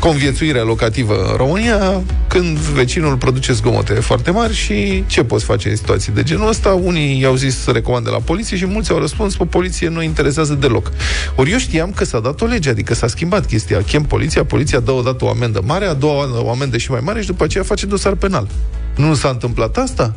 conviețuirea 0.00 0.62
locativă 0.62 1.14
în 1.30 1.36
România 1.36 2.02
când 2.26 2.56
vecinul 2.56 3.16
produce 3.16 3.52
zgomote 3.52 3.94
foarte 3.94 4.30
mari 4.30 4.54
și 4.54 5.04
ce 5.06 5.24
poți 5.24 5.44
face 5.44 5.68
în 5.68 5.76
situații 5.76 6.12
de 6.12 6.22
genul 6.22 6.48
ăsta? 6.48 6.68
Unii 6.68 7.20
i-au 7.20 7.34
zis 7.34 7.58
să 7.58 7.70
recomande 7.70 8.10
la 8.10 8.18
poliție 8.18 8.56
și 8.56 8.66
mulți 8.66 8.90
au 8.90 8.98
răspuns 8.98 9.36
pe 9.36 9.44
poliție 9.44 9.88
nu 9.88 10.02
interesează 10.02 10.54
deloc. 10.54 10.92
Ori 11.34 11.50
eu 11.50 11.58
știam 11.58 11.92
că 11.92 12.04
s-a 12.04 12.20
dat 12.20 12.40
o 12.40 12.44
lege, 12.44 12.70
adică 12.70 12.94
s-a 12.94 13.06
schimbat 13.06 13.46
chestia. 13.46 13.82
Chem 13.82 14.02
poliția, 14.02 14.44
poliția 14.44 14.80
dă 14.80 14.90
o 14.90 15.02
dată 15.02 15.24
o 15.24 15.28
amendă 15.28 15.60
mare, 15.64 15.84
a 15.84 15.94
doua 15.94 16.14
oară 16.14 16.44
o 16.44 16.50
amendă 16.50 16.76
și 16.76 16.90
mai 16.90 17.00
mare 17.02 17.20
și 17.20 17.26
după 17.26 17.44
aceea 17.44 17.64
face 17.64 17.86
dosar 17.86 18.14
penal. 18.14 18.48
Nu 18.96 19.14
s-a 19.14 19.28
întâmplat 19.28 19.76
asta? 19.76 20.14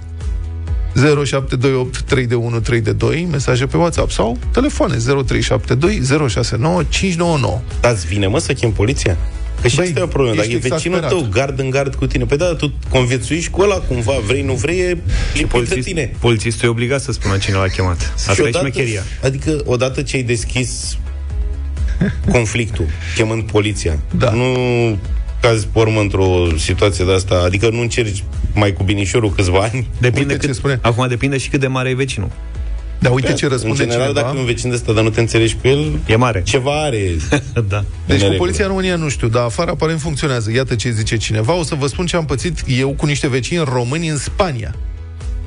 0728 0.96 2.02
3 2.02 2.26
de 2.26 2.36
1 2.36 2.60
3 2.60 2.82
de 2.82 2.92
2 2.92 3.28
mesaje 3.32 3.66
pe 3.66 3.78
WhatsApp 3.78 4.12
sau 4.12 4.38
telefoane 4.52 4.96
0372 4.98 6.02
069 6.30 6.84
599. 6.90 7.60
Dați 7.82 8.08
vine, 8.08 8.28
mă, 8.28 8.40
să 8.40 8.54
chem 8.54 8.72
poliția? 8.72 9.18
Că 9.62 9.68
și 9.68 9.76
Băi, 9.76 9.86
asta 9.86 10.00
e 10.00 10.04
o 10.04 10.08
problemă. 10.08 10.36
Dacă 10.36 10.48
e 10.48 10.56
ești 10.56 10.68
vecinul 10.70 10.98
exasperat. 10.98 11.30
tău, 11.32 11.42
gard 11.42 11.60
în 11.60 11.70
gard 11.70 11.96
cu 11.96 12.08
tine, 12.08 12.26
pe 12.26 12.36
da, 12.36 12.46
tu 12.56 12.74
conviețuiești 12.90 13.50
cu 13.50 13.62
ăla 13.62 13.76
cumva, 13.76 14.14
vrei, 14.28 14.42
nu 14.42 14.54
vrei, 14.54 14.80
e 14.80 14.88
lipit 14.88 15.40
de 15.40 15.46
Polițist, 15.46 15.88
tine. 15.88 16.12
polițistul 16.20 16.68
e 16.68 16.72
obligat 16.72 17.02
să 17.02 17.12
spună 17.12 17.38
cine 17.38 17.56
l-a 17.56 17.68
chemat. 17.68 18.14
Asta 18.16 18.42
e 18.48 18.52
șmecheria. 18.52 19.02
adică, 19.24 19.62
odată 19.66 20.02
ce 20.02 20.16
ai 20.16 20.24
deschis 20.24 20.98
conflictul, 22.32 22.86
chemând 23.16 23.44
poliția, 23.44 24.00
Da. 24.18 24.32
nu 24.32 24.46
cazi 25.42 25.68
pe 25.74 25.80
urmă 25.80 26.00
într-o 26.00 26.48
situație 26.58 27.06
de 27.06 27.14
asta, 27.14 27.42
adică 27.46 27.70
nu 27.70 27.80
încerci 27.82 28.24
mai 28.54 28.74
cu 28.74 28.84
binișorul 28.84 29.32
câțiva 29.32 29.60
ani. 29.60 29.88
Depinde 30.00 30.20
Uite 30.34 30.42
ce 30.42 30.48
cât, 30.48 30.56
spune. 30.56 30.80
Acum 30.82 31.08
depinde 31.08 31.38
și 31.38 31.50
cât 31.50 31.60
de 31.60 31.68
mare 31.68 31.90
e 31.90 31.94
vecinul. 31.96 32.30
Dar 33.04 33.12
uite 33.14 33.34
ce 33.34 33.46
în 33.46 33.52
răspunde 33.52 33.78
general, 33.78 34.08
cineva. 34.08 34.22
dacă 34.22 34.36
e 34.36 34.40
un 34.40 34.46
vecin 34.46 34.70
de 34.70 34.76
ăsta, 34.76 34.94
dar 34.94 35.04
nu 35.04 35.10
te 35.10 35.20
înțelegi 35.20 35.56
cu 35.62 35.68
el, 35.68 36.00
E 36.06 36.16
mare. 36.16 36.42
ceva 36.44 36.82
are. 36.84 37.12
da. 37.70 37.80
Deci 37.82 37.86
cu 38.06 38.08
neregulă. 38.08 38.38
poliția 38.38 38.64
în 38.64 38.70
România 38.70 38.96
nu 38.96 39.10
știu, 39.10 39.28
dar 39.28 39.44
afară 39.44 39.72
aparent 39.72 40.00
funcționează. 40.00 40.52
Iată 40.52 40.76
ce 40.76 40.90
zice 40.92 41.18
cineva. 41.18 41.54
O 41.54 41.64
să 41.64 41.76
vă 41.76 41.88
spun 41.88 42.06
ce 42.06 42.16
am 42.16 42.26
pățit 42.26 42.64
eu 42.68 42.90
cu 42.94 43.06
niște 43.06 43.28
vecini 43.28 43.64
români 43.68 44.08
în 44.08 44.18
Spania. 44.18 44.76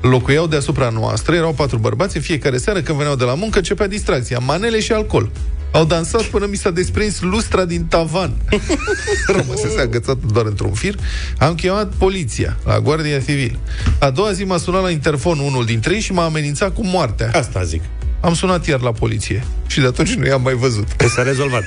Locuiau 0.01 0.47
deasupra 0.47 0.89
noastră, 0.89 1.35
erau 1.35 1.53
patru 1.53 1.79
bărbați, 1.79 2.17
în 2.17 2.23
fiecare 2.23 2.57
seară 2.57 2.81
când 2.81 2.99
veneau 2.99 3.17
de 3.17 3.25
la 3.25 3.35
muncă 3.35 3.59
începea 3.59 3.87
distracția, 3.87 4.39
manele 4.39 4.81
și 4.81 4.93
alcool. 4.93 5.31
Au 5.71 5.85
dansat 5.85 6.23
până 6.23 6.47
mi 6.47 6.57
s-a 6.57 6.71
desprins 6.71 7.21
lustra 7.21 7.65
din 7.65 7.85
tavan. 7.85 8.33
Rămăsese 9.37 9.81
agățat 9.81 10.17
doar 10.33 10.47
într-un 10.47 10.73
fir. 10.73 10.95
Am 11.39 11.55
chemat 11.55 11.93
poliția 11.99 12.57
la 12.65 12.81
Guardia 12.81 13.21
Civil. 13.21 13.59
A 13.99 14.11
doua 14.11 14.33
zi 14.33 14.45
m-a 14.45 14.57
sunat 14.57 14.83
la 14.83 14.91
interfon 14.91 15.39
unul 15.39 15.65
dintre 15.65 15.95
ei 15.95 16.01
și 16.01 16.13
m-a 16.13 16.25
amenințat 16.25 16.75
cu 16.75 16.85
moartea. 16.85 17.31
Asta 17.33 17.63
zic. 17.63 17.83
Am 18.21 18.35
sunat 18.35 18.67
iar 18.67 18.81
la 18.81 18.93
poliție 18.93 19.45
și 19.67 19.81
de 19.81 19.87
atunci 19.87 20.15
nu 20.15 20.27
i-am 20.27 20.43
mai 20.43 20.55
văzut. 20.55 20.93
Că 20.97 21.09
s-a 21.09 21.23
rezolvat. 21.23 21.63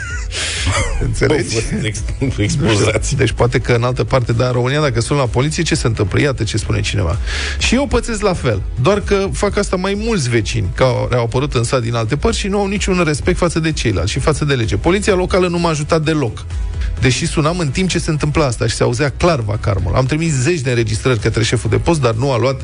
Înțelegi? 1.06 1.56
Au 1.56 1.62
fost 1.62 1.84
ex- 1.86 2.04
expulzați. 2.38 3.16
Deci 3.16 3.32
poate 3.32 3.60
că 3.60 3.74
în 3.74 3.84
altă 3.84 4.04
parte, 4.04 4.34
dar 4.34 4.48
în 4.48 4.54
România, 4.54 4.82
dacă 4.82 5.02
sun 5.02 5.18
la 5.18 5.26
poliție, 5.26 5.64
ce 5.64 5.76
se 5.76 5.88
întâmplă? 5.88 6.22
Iată 6.22 6.44
ce 6.44 6.58
spune 6.58 6.82
cineva. 6.82 7.18
Și 7.58 7.76
eu 7.76 7.88
pățesc 7.88 8.22
la 8.22 8.34
fel, 8.34 8.62
doar 8.82 9.00
că 9.02 9.28
fac 9.34 9.58
asta 9.58 9.76
mai 9.76 9.94
mulți 9.98 10.30
vecini 10.30 10.70
care 10.76 11.16
au 11.16 11.24
apărut 11.24 11.54
în 11.54 11.64
sat 11.64 11.82
din 11.82 11.96
alte 11.96 12.16
părți 12.16 12.40
și 12.40 12.48
nu 12.48 12.60
au 12.60 12.68
niciun 12.68 13.04
respect 13.06 13.38
față 13.38 13.60
de 13.60 13.72
ceilalți 13.72 14.12
și 14.12 14.20
față 14.20 14.46
de 14.46 14.54
lege. 14.54 14.78
Poliția 14.78 15.14
locală 15.14 15.48
nu 15.48 15.60
m-a 15.60 15.70
ajutat 15.70 16.02
deloc. 16.02 16.46
Deși 17.02 17.26
sunam 17.28 17.60
în 17.60 17.70
timp 17.70 17.90
ce 17.90 18.00
se 18.00 18.10
întâmpla 18.10 18.46
asta 18.46 18.68
și 18.68 18.76
se 18.76 18.84
auzea 18.84 19.14
clar 19.18 19.40
vacarmul. 19.40 19.96
Am 19.96 20.06
trimis 20.06 20.34
zeci 20.34 20.60
de 20.60 20.70
înregistrări 20.70 21.20
către 21.20 21.44
șeful 21.44 21.70
de 21.70 21.78
post, 21.78 22.02
dar 22.02 22.14
nu 22.14 22.32
a 22.32 22.38
luat 22.38 22.62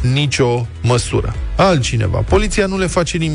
nicio 0.00 0.66
măsură. 0.82 1.34
Altcineva. 1.56 2.18
Poliția 2.18 2.66
nu 2.66 2.78
le 2.78 2.86
face 2.86 3.16
nimic. 3.16 3.25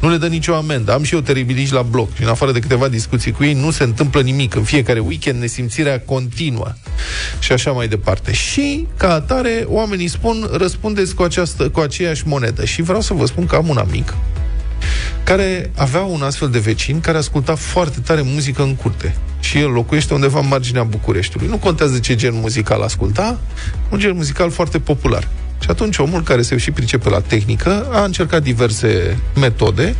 Nu 0.00 0.10
le 0.10 0.16
dă 0.16 0.26
nicio 0.26 0.54
amendă. 0.54 0.92
Am 0.92 1.02
și 1.02 1.14
eu 1.14 1.20
teribiliști 1.20 1.74
la 1.74 1.82
bloc. 1.82 2.14
Și 2.14 2.22
în 2.22 2.28
afară 2.28 2.52
de 2.52 2.58
câteva 2.58 2.88
discuții 2.88 3.32
cu 3.32 3.44
ei, 3.44 3.52
nu 3.52 3.70
se 3.70 3.82
întâmplă 3.82 4.20
nimic. 4.20 4.54
În 4.54 4.62
fiecare 4.62 4.98
weekend 4.98 5.40
nesimțirea 5.40 6.00
continuă. 6.00 6.72
Și 7.38 7.52
așa 7.52 7.70
mai 7.70 7.88
departe. 7.88 8.32
Și, 8.32 8.86
ca 8.96 9.12
atare, 9.12 9.64
oamenii 9.68 10.08
spun, 10.08 10.48
răspundeți 10.52 11.14
cu, 11.14 11.22
această, 11.22 11.68
cu 11.68 11.80
aceeași 11.80 12.26
monedă. 12.26 12.64
Și 12.64 12.82
vreau 12.82 13.00
să 13.00 13.14
vă 13.14 13.26
spun 13.26 13.46
că 13.46 13.56
am 13.56 13.68
un 13.68 13.76
amic 13.76 14.14
care 15.24 15.70
avea 15.76 16.00
un 16.00 16.22
astfel 16.22 16.48
de 16.48 16.58
vecin 16.58 17.00
care 17.00 17.18
asculta 17.18 17.54
foarte 17.54 18.00
tare 18.00 18.22
muzică 18.24 18.62
în 18.62 18.74
curte. 18.74 19.14
Și 19.40 19.58
el 19.58 19.70
locuiește 19.70 20.14
undeva 20.14 20.38
în 20.38 20.48
marginea 20.48 20.82
Bucureștiului. 20.82 21.48
Nu 21.48 21.56
contează 21.56 21.98
ce 21.98 22.14
gen 22.14 22.34
muzical 22.34 22.82
asculta, 22.82 23.40
un 23.90 23.98
gen 23.98 24.16
muzical 24.16 24.50
foarte 24.50 24.78
popular. 24.78 25.28
Și 25.62 25.70
atunci 25.70 25.98
omul 25.98 26.22
care 26.22 26.42
se 26.42 26.56
și 26.56 26.70
pricepe 26.70 27.08
la 27.08 27.20
tehnică 27.20 27.88
a 27.90 28.04
încercat 28.04 28.42
diverse 28.42 29.18
metode, 29.34 29.94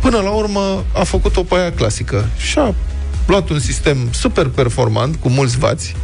până 0.00 0.18
la 0.18 0.30
urmă 0.30 0.84
a 0.94 1.02
făcut-o 1.02 1.42
pe 1.42 1.54
aia 1.54 1.72
clasică 1.72 2.28
și 2.36 2.58
a 2.58 2.74
luat 3.26 3.48
un 3.48 3.58
sistem 3.58 3.96
super 4.12 4.46
performant, 4.46 5.16
cu 5.16 5.28
mulți 5.28 5.58
vați, 5.58 5.94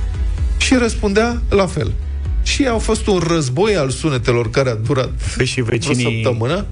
și 0.56 0.75
răspundea 0.75 1.42
la 1.49 1.66
fel. 1.66 1.92
Și 2.42 2.66
a 2.66 2.78
fost 2.78 3.06
un 3.06 3.18
război 3.18 3.76
al 3.76 3.90
sunetelor 3.90 4.50
care 4.50 4.71
a 4.71 4.75
durat 4.75 5.11
Păi 5.37 5.47
și 5.47 5.61
o 5.61 5.64
vecinii... 5.64 6.23
săptămână. 6.23 6.66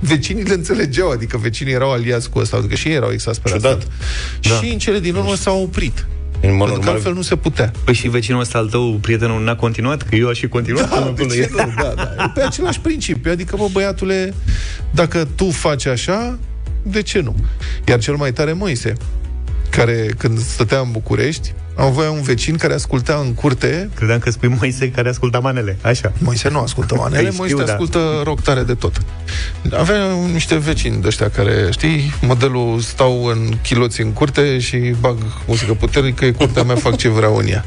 Vecinii 0.00 0.42
le 0.42 0.54
înțelegeau, 0.54 1.10
adică 1.10 1.36
vecinii 1.36 1.72
erau 1.72 1.92
aliați 1.92 2.30
cu 2.30 2.38
ăsta, 2.38 2.56
adică 2.56 2.74
și 2.74 2.88
ei 2.88 2.94
erau 2.94 3.10
exasperați. 3.12 3.64
Ciudat. 3.64 3.86
Da. 4.40 4.54
Și 4.54 4.72
în 4.72 4.78
cele 4.78 5.00
din 5.00 5.14
urmă 5.14 5.34
s-au 5.34 5.62
oprit. 5.62 6.06
În 6.40 6.56
mod 6.56 6.58
Pentru 6.58 6.66
că 6.66 6.74
normal, 6.74 6.94
altfel 6.94 7.12
nu 7.12 7.22
se 7.22 7.36
putea. 7.36 7.72
Păi 7.84 7.94
și 7.94 8.08
vecinul 8.08 8.40
ăsta 8.40 8.58
al 8.58 8.68
tău, 8.68 8.98
prietenul, 9.00 9.44
n-a 9.44 9.56
continuat? 9.56 10.02
Că 10.02 10.14
eu 10.14 10.28
aș 10.28 10.38
fi 10.38 10.48
continuat 10.48 10.88
până 10.88 11.04
de 11.04 11.22
până 11.22 11.32
ce 11.32 11.40
el. 11.40 11.48
nu? 11.52 11.82
Da, 11.82 11.92
da. 11.96 12.24
E 12.24 12.30
pe 12.34 12.42
același 12.42 12.80
principiu. 12.80 13.30
Adică, 13.30 13.56
bă, 13.56 13.68
băiatule, 13.72 14.34
dacă 14.90 15.28
tu 15.34 15.50
faci 15.50 15.86
așa, 15.86 16.38
de 16.82 17.02
ce 17.02 17.20
nu? 17.20 17.34
Iar 17.86 17.98
cel 17.98 18.14
mai 18.14 18.32
tare 18.32 18.52
Moise, 18.52 18.92
care 19.70 20.06
când 20.18 20.38
stătea 20.40 20.78
în 20.78 20.90
București, 20.90 21.54
am 21.76 21.86
avea 21.86 22.10
un 22.10 22.22
vecin 22.22 22.56
care 22.56 22.74
asculta 22.74 23.22
în 23.24 23.34
curte 23.34 23.90
Credeam 23.94 24.18
că 24.18 24.30
spui 24.30 24.48
Moise 24.58 24.90
care 24.90 25.08
asculta 25.08 25.38
manele. 25.38 25.76
Așa. 25.82 26.12
Moise 26.18 26.48
nu 26.48 26.58
ascultă 26.58 26.94
manele, 27.00 27.22
Păi 27.28 27.34
Moise 27.36 27.52
știu, 27.54 27.66
da. 27.66 27.72
ascultă 27.72 28.20
rock 28.24 28.40
tare 28.40 28.62
de 28.62 28.74
tot. 28.74 29.02
Avea 29.76 30.06
niște 30.32 30.56
vecini 30.56 31.00
de 31.00 31.06
ăștia 31.06 31.30
care, 31.30 31.68
știi, 31.70 32.14
modelul 32.20 32.80
stau 32.80 33.24
în 33.24 33.58
chiloți 33.62 34.00
în 34.00 34.12
curte 34.12 34.58
și 34.58 34.76
bag 35.00 35.16
muzică 35.46 35.72
puternică, 35.74 36.24
e 36.24 36.30
curtea 36.30 36.62
mea, 36.62 36.76
fac 36.76 36.96
ce 36.96 37.08
vreau 37.08 37.36
în 37.36 37.46
ea. 37.48 37.64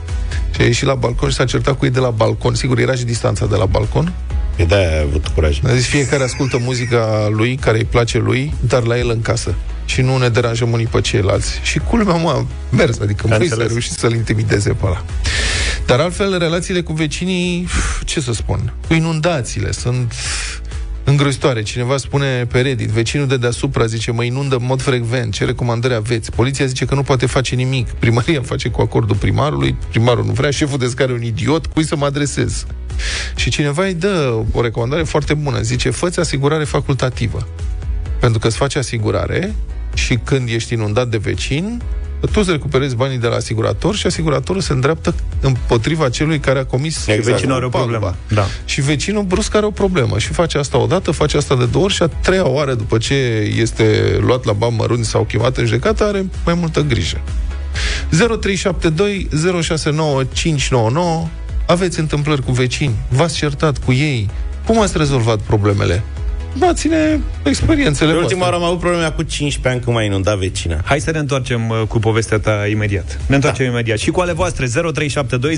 Și 0.56 0.62
a 0.62 0.64
ieșit 0.64 0.88
la 0.88 0.94
balcon 0.94 1.30
și 1.30 1.36
s-a 1.36 1.46
certat 1.46 1.78
cu 1.78 1.86
ei 1.86 1.92
de 1.92 2.00
la 2.00 2.10
balcon. 2.10 2.54
Sigur, 2.56 2.80
era 2.80 2.96
și 2.96 3.04
distanța 3.04 3.46
de 3.46 3.56
la 3.56 3.66
balcon. 3.66 4.14
e 4.56 4.64
de-aia 4.66 4.98
a 4.98 5.02
avut 5.02 5.28
curaj. 5.28 5.60
A 5.64 5.74
zis 5.74 5.86
fiecare 5.86 6.24
ascultă 6.24 6.58
muzica 6.62 7.28
lui, 7.32 7.56
care 7.56 7.78
îi 7.78 7.84
place 7.86 8.18
lui, 8.18 8.54
dar 8.60 8.84
la 8.84 8.98
el 8.98 9.10
în 9.10 9.22
casă. 9.22 9.56
Și 9.86 10.02
nu 10.02 10.18
ne 10.18 10.30
deranjăm 10.30 10.72
unii 10.72 10.86
pe 10.88 11.02
ceilalți. 11.02 11.60
Și 11.64 11.80
culmea, 11.80 12.16
mă, 12.16 12.30
a 12.30 12.46
mers, 12.76 13.00
adică 13.00 13.22
Am 13.24 13.30
mai 13.30 13.38
s-a 13.38 13.44
înțeles. 13.44 13.68
reușit 13.68 13.92
să-l 13.92 14.14
intimideze 14.14 14.70
pe 14.70 14.86
ăla. 14.86 15.06
Dar 15.86 16.00
altfel, 16.00 16.38
relațiile 16.38 16.82
cu 16.82 16.94
vecinii, 16.94 17.68
ce 18.06 18.20
să 18.22 18.34
spun, 18.34 18.74
cu 18.88 18.94
inundațiile 18.94 19.72
sunt 19.72 20.14
îngrozitoare. 21.04 21.62
Cineva 21.64 21.98
spune 21.98 22.46
pe 22.46 22.62
Reddit, 22.62 22.90
vecinul 22.90 23.28
de 23.28 23.38
deasupra 23.38 23.86
zice, 23.86 24.12
mă 24.12 24.24
inundă 24.24 24.56
în 24.56 24.66
mod 24.66 24.82
frecvent, 24.82 25.34
ce 25.34 25.46
recomandări 25.46 25.94
aveți? 25.94 26.32
Poliția 26.32 26.66
zice 26.66 26.86
că 26.86 26.96
nu 26.96 27.04
poate 27.04 27.26
face 27.26 27.56
nimic. 27.56 27.90
Primăria 27.90 28.42
face 28.42 28.70
cu 28.70 28.82
acordul 28.82 29.16
primarului, 29.16 29.76
primarul 29.90 30.26
nu 30.26 30.32
vrea, 30.32 30.50
șeful 30.52 30.78
de 30.78 30.88
scară 30.88 31.12
e 31.12 31.16
un 31.16 31.24
idiot, 31.24 31.66
cui 31.66 31.86
să 31.86 31.96
mă 31.96 32.06
adresez? 32.06 32.66
Și 33.36 33.50
cineva 33.50 33.86
îi 33.86 33.94
dă 33.94 34.34
o 34.52 34.62
recomandare 34.62 35.04
foarte 35.04 35.34
bună. 35.34 35.62
Zice, 35.62 35.90
fă 35.90 36.10
asigurare 36.16 36.64
facultativă. 36.64 37.48
Pentru 38.20 38.40
că 38.40 38.48
îți 38.48 38.58
faci 38.58 38.76
asigurare 38.76 39.56
și 39.94 40.20
când 40.24 40.50
ești 40.50 40.74
inundat 40.74 41.08
de 41.08 41.18
vecin, 41.18 41.82
tu 42.32 42.40
îți 42.40 42.52
recuperezi 42.52 42.96
banii 42.96 43.18
de 43.18 43.28
la 43.28 43.36
asigurator 43.36 43.96
și 43.96 44.06
asiguratorul 44.08 44.62
se 44.62 44.74
îndreaptă 44.74 45.16
împotriva 45.40 46.10
celui 46.10 46.40
care 46.40 46.60
a 46.60 46.66
comis 46.66 47.08
Exact. 47.08 47.36
Vecinul 47.36 47.56
are 47.56 47.66
o 47.66 47.70
pagubă. 47.70 47.92
problemă. 47.92 48.16
Da. 48.28 48.46
Și 48.66 48.82
vecinul 48.82 49.24
brusc 49.24 49.56
are 49.56 49.66
o 49.66 49.72
problemă 49.72 50.18
și 50.20 50.28
face 50.28 50.58
asta 50.58 50.78
o 50.78 50.86
dată, 50.86 51.12
face 51.12 51.38
asta 51.38 51.56
de 51.56 51.66
două 51.66 51.84
ori 51.84 51.94
și 51.94 52.04
a 52.04 52.08
treia 52.08 52.48
oară 52.48 52.74
după 52.74 52.98
ce 52.98 53.14
este 53.58 54.18
luat 54.22 54.46
la 54.46 54.54
bani 54.54 54.76
mărunți 54.78 55.10
sau 55.10 55.24
chemat 55.24 55.58
în 55.58 55.66
judecată 55.66 56.04
are 56.04 56.26
mai 56.46 56.54
multă 56.54 56.82
grijă. 56.82 57.22
0372 58.10 59.28
069 59.62 60.24
599 60.34 61.28
Aveți 61.66 62.00
întâmplări 62.00 62.44
cu 62.44 62.52
vecini? 62.52 62.96
V-ați 63.10 63.36
certat 63.36 63.78
cu 63.78 63.94
ei? 63.94 64.30
Cum 64.66 64.80
ați 64.82 64.98
rezolvat 64.98 65.40
problemele? 65.40 66.04
Dați-ne 66.60 67.20
experiențele 67.44 68.10
În 68.10 68.16
voastre. 68.16 68.36
ultima 68.36 68.44
oară 68.44 68.56
am 68.56 68.64
avut 68.64 68.80
probleme 68.80 69.10
cu 69.10 69.24
15 69.24 69.68
ani 69.68 69.80
când 69.80 69.96
m-a 69.96 70.04
inundat 70.04 70.38
vecina. 70.38 70.82
Hai 70.86 71.00
să 71.00 71.12
ne 71.12 71.20
întoarcem 71.20 71.70
uh, 71.70 71.82
cu 71.88 72.00
povestea 72.00 72.40
ta 72.40 72.68
imediat. 72.70 73.20
Ne 73.28 73.36
întoarcem 73.36 73.66
da. 73.66 73.72
imediat. 73.72 73.98
Și 73.98 74.12
cu 74.12 74.20
ale 74.20 74.32
voastre 74.34 74.68
0372 74.94 75.56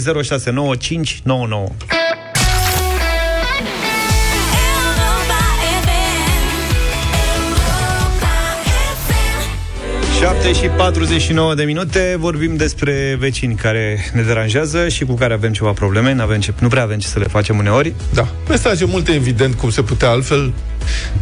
7 10.23 10.53
și 10.53 10.67
49 10.67 11.55
de 11.55 11.63
minute 11.63 12.15
vorbim 12.19 12.55
despre 12.55 13.15
vecini 13.19 13.55
care 13.55 14.09
ne 14.13 14.21
deranjează 14.21 14.87
și 14.87 15.05
cu 15.05 15.13
care 15.13 15.33
avem 15.33 15.51
ceva 15.51 15.71
probleme, 15.71 16.13
n-avem 16.13 16.39
ce, 16.39 16.53
nu 16.59 16.67
prea 16.67 16.83
avem 16.83 16.99
ce 16.99 17.07
să 17.07 17.19
le 17.19 17.25
facem 17.25 17.57
uneori. 17.57 17.93
Da. 18.13 18.27
Mesaje 18.49 18.85
multe, 18.85 19.11
evident, 19.11 19.55
cum 19.55 19.69
se 19.69 19.81
putea 19.81 20.09
altfel. 20.09 20.53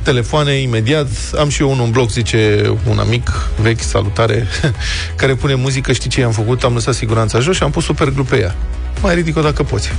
Telefoane, 0.04 0.54
imediat. 0.54 1.08
Am 1.40 1.50
și 1.50 1.62
eu 1.62 1.72
unul 1.72 1.86
în 1.86 1.92
bloc, 1.92 2.12
zice 2.12 2.72
un 2.90 3.00
amic 3.00 3.30
vechi, 3.62 3.80
salutare, 3.80 4.48
care 5.16 5.36
pune 5.36 5.56
muzică, 5.56 5.92
știi 5.92 6.10
ce 6.10 6.20
i-am 6.20 6.32
făcut? 6.32 6.64
Am 6.64 6.74
lăsat 6.74 6.94
siguranța 6.94 7.40
jos 7.40 7.56
și 7.56 7.64
am 7.64 7.72
pus 7.72 7.84
super 7.84 8.12
pe 8.30 8.40
ea. 8.40 8.56
Mai 9.02 9.16
ridic-o 9.16 9.42
dacă 9.42 9.64
poți. 9.64 9.92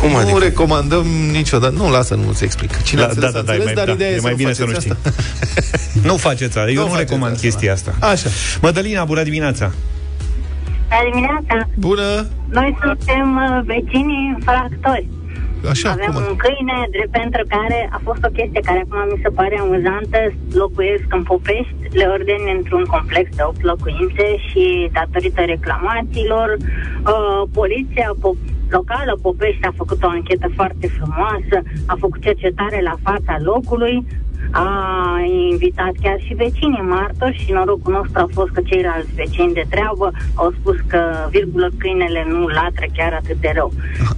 Cum 0.00 0.10
Nu 0.10 0.16
adică? 0.16 0.38
recomandăm 0.38 1.06
niciodată. 1.32 1.74
Nu, 1.76 1.90
lasă, 1.90 2.14
nu-ți 2.14 2.44
explic. 2.44 2.82
Cine 2.82 3.00
Da, 3.00 3.06
a 3.06 3.08
înțeles, 3.08 3.32
da, 3.32 3.38
a 3.38 3.42
da, 3.42 3.46
da, 3.46 3.52
înțeles, 3.52 3.70
e 3.70 3.74
mai- 3.74 3.74
dar 3.74 3.86
da, 3.86 3.92
ideea 3.92 4.10
e 4.10 4.20
mai 4.20 4.34
bine 4.34 4.52
să 4.52 4.64
nu 4.64 4.68
faceți 4.70 4.86
știi. 4.86 6.02
Nu 6.08 6.16
faceți 6.16 6.58
asta, 6.58 6.70
eu 6.70 6.74
Nu 6.74 6.80
nu, 6.82 6.86
faceți 6.92 7.08
recomand 7.10 7.32
asta. 7.34 7.46
chestia 7.46 7.72
asta. 7.72 7.92
Așa. 8.00 8.28
Mădălina, 8.62 9.04
bună 9.04 9.22
dimineața! 9.22 9.70
Bună 10.88 11.08
dimineața! 11.12 11.56
Bună. 11.86 12.08
Noi 12.58 12.76
suntem 12.82 13.26
uh, 13.46 13.60
vecinii 13.72 14.22
infractori. 14.34 15.08
Așa, 15.74 15.90
Avem 15.90 16.12
cum? 16.12 16.22
un 16.30 16.36
câine 16.44 16.76
drept 16.94 17.12
pentru 17.22 17.42
care 17.56 17.78
a 17.96 17.98
fost 18.06 18.22
o 18.28 18.34
chestie 18.38 18.60
care 18.68 18.80
acum 18.84 19.00
mi 19.14 19.20
se 19.24 19.30
pare 19.38 19.56
amuzantă. 19.64 20.18
Locuiesc 20.62 21.06
în 21.16 21.22
Popești, 21.30 21.74
le 22.00 22.06
ordeni 22.16 22.46
într-un 22.58 22.84
complex 22.94 23.26
de 23.38 23.42
8 23.50 23.62
locuințe 23.72 24.26
și 24.48 24.64
datorită 24.98 25.40
reclamațiilor, 25.54 26.48
uh, 26.60 27.40
poliția 27.58 28.08
po- 28.22 28.40
locală 28.78 29.12
Popești 29.22 29.64
a 29.70 29.72
făcut 29.76 30.00
o 30.02 30.08
anchetă 30.08 30.48
foarte 30.58 30.86
frumoasă, 30.96 31.56
a 31.86 31.94
făcut 32.04 32.20
cercetare 32.22 32.78
la 32.90 32.96
fața 33.02 33.34
locului, 33.50 33.96
a 34.50 34.66
invitat 35.50 35.92
chiar 36.02 36.18
și 36.26 36.34
vecinii 36.34 36.84
martori 36.96 37.42
și 37.44 37.52
norocul 37.52 37.92
nostru 37.92 38.18
a 38.20 38.28
fost 38.32 38.50
că 38.52 38.60
ceilalți 38.70 39.14
vecini 39.14 39.52
de 39.52 39.64
treabă 39.70 40.10
au 40.34 40.54
spus 40.58 40.76
că, 40.86 41.00
virgulă, 41.30 41.68
câinele 41.78 42.24
nu 42.28 42.46
latră 42.46 42.86
chiar 42.96 43.12
atât 43.12 43.36
de 43.40 43.50
rău. 43.54 43.72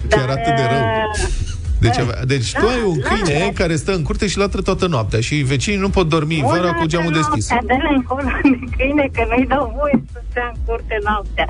Chiar 0.09 0.29
atât 0.29 0.55
de 0.61 0.67
rău. 0.73 0.85
uh, 0.85 1.43
Deci, 1.81 1.99
avea, 1.99 2.25
deci 2.25 2.53
tu 2.53 2.61
Da, 2.67 2.71
ai 2.73 2.83
un 2.87 2.99
da, 3.01 3.09
câine 3.09 3.39
da. 3.45 3.53
care 3.61 3.77
stă 3.77 3.93
în 3.95 4.03
curte 4.03 4.27
și 4.27 4.39
latră 4.39 4.61
toată 4.61 4.87
noaptea 4.87 5.21
și 5.21 5.35
vecinii 5.35 5.79
nu 5.79 5.89
pot 5.89 6.09
dormi 6.09 6.41
nu 6.41 6.47
vara 6.47 6.61
cu 6.61 6.65
latră 6.67 6.87
geamul 6.87 7.13
deschis. 7.13 7.51
noaptea, 7.51 7.77
Dă-le 7.77 7.93
încolo 7.95 8.23
de 8.43 8.67
câine 8.77 9.09
că 9.15 9.23
nu-i 9.31 9.47
dau 9.55 9.75
voie 9.79 10.03
să 10.13 10.21
stea 10.31 10.53
în 10.55 10.59
curte 10.67 10.97
noaptea. 11.09 11.47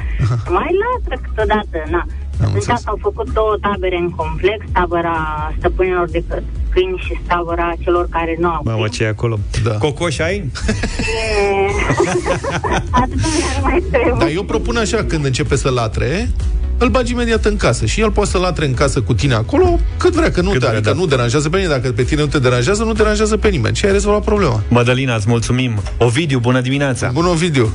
Mai 0.56 0.70
latră 0.84 1.14
câteodată, 1.24 1.78
na. 1.90 2.02
Am 2.40 2.46
Atunci 2.46 2.54
înțeles. 2.54 2.80
s-au 2.80 2.98
făcut 3.00 3.32
două 3.32 3.56
tabere 3.60 3.96
în 3.96 4.10
complex, 4.10 4.64
tabăra 4.72 5.16
stăpânilor 5.58 6.08
de 6.10 6.22
că- 6.28 6.42
câini 6.70 7.02
și 7.06 7.18
tabăra 7.26 7.72
celor 7.82 8.06
care 8.10 8.36
nu 8.40 8.48
au 8.48 8.60
Mamă, 8.64 8.76
câini. 8.78 8.90
ce 8.94 9.04
e 9.04 9.08
acolo? 9.08 9.38
Da. 9.64 9.70
Cocoș 9.70 10.18
ai? 10.18 10.50
Atât 12.90 13.14
nu 13.14 13.28
ar 13.56 13.62
mai 13.62 13.82
trebuie. 13.90 14.14
Dar 14.18 14.28
eu 14.34 14.42
propun 14.42 14.76
așa, 14.76 15.04
când 15.04 15.24
începe 15.24 15.56
să 15.56 15.70
latre, 15.70 16.30
îl 16.78 16.88
bagi 16.88 17.12
imediat 17.12 17.44
în 17.44 17.56
casă 17.56 17.86
și 17.86 18.00
el 18.00 18.10
poate 18.10 18.30
să 18.30 18.38
latre 18.38 18.66
în 18.66 18.74
casă 18.74 19.00
cu 19.00 19.14
tine 19.14 19.34
acolo 19.34 19.78
cât 19.96 20.12
vrea, 20.14 20.30
că 20.30 20.40
nu 20.40 20.50
Cât 20.50 20.60
te, 20.60 20.66
vrea, 20.66 20.78
adică 20.78 20.92
da. 20.92 20.98
nu 20.98 21.06
deranjează 21.06 21.48
pe 21.48 21.58
nimeni. 21.58 21.80
Dacă 21.80 21.92
pe 21.92 22.02
tine 22.02 22.20
nu 22.20 22.26
te 22.26 22.38
deranjează, 22.38 22.84
nu 22.84 22.92
deranjează 22.92 23.36
pe 23.36 23.48
nimeni. 23.48 23.76
Și 23.76 23.84
ai 23.86 23.92
rezolvat 23.92 24.24
problema. 24.24 24.62
Mădălina, 24.68 25.14
îți 25.14 25.28
mulțumim. 25.28 25.80
Ovidiu, 25.98 26.38
bună 26.38 26.60
dimineața. 26.60 27.10
Bună, 27.12 27.28
Ovidiu. 27.28 27.72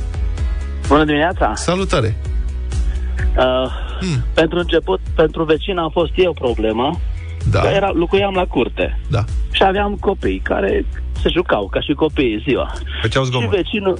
Bună 0.88 1.04
dimineața! 1.04 1.52
Salutare. 1.54 2.16
Uh, 3.36 3.44
Hmm. 4.00 4.24
Pentru 4.34 4.58
început, 4.58 5.00
pentru 5.14 5.44
vecin 5.44 5.78
am 5.78 5.90
fost 5.90 6.10
eu 6.16 6.32
problema, 6.32 7.00
Da, 7.50 7.60
că 7.60 7.66
era, 7.68 7.90
locuiam 7.94 8.34
la 8.34 8.44
curte 8.46 8.98
da. 9.08 9.24
și 9.50 9.62
aveam 9.62 9.96
copii 10.00 10.38
care 10.38 10.84
se 11.22 11.28
jucau 11.34 11.68
ca 11.68 11.80
și 11.80 11.92
copiii 11.92 12.42
ziua. 12.48 12.72
Făceau 13.02 13.24
Și 13.24 13.30
zgomot. 13.30 13.50
vecinul, 13.50 13.98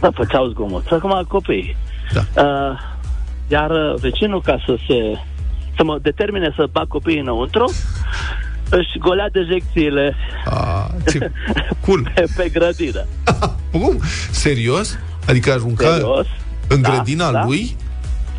da, 0.00 0.10
făceau 0.14 0.48
zgomot, 0.48 0.86
acum 0.90 1.24
copiii. 1.28 1.76
Da. 2.12 2.42
Uh, 2.42 2.78
iar 3.48 3.70
uh, 3.70 3.94
vecinul, 4.00 4.40
ca 4.42 4.62
să 4.66 4.76
se 4.88 5.18
să 5.76 5.84
mă 5.84 5.98
determine 6.02 6.52
să 6.56 6.68
bag 6.72 6.88
copiii 6.88 7.18
înăuntru, 7.20 7.72
își 8.70 8.98
golea 8.98 9.28
dejecțiile 9.32 10.14
A, 10.44 10.90
ce 11.10 11.30
cool. 11.84 12.10
pe, 12.14 12.24
pe 12.36 12.48
grădină. 12.48 13.04
Cum? 13.72 13.98
Serios? 14.30 14.98
Adică 15.28 15.52
arunca 15.52 15.92
Serios. 15.92 16.26
în 16.68 16.80
Da, 16.80 16.90
grădina 16.90 17.30
da. 17.30 17.44
lui? 17.44 17.76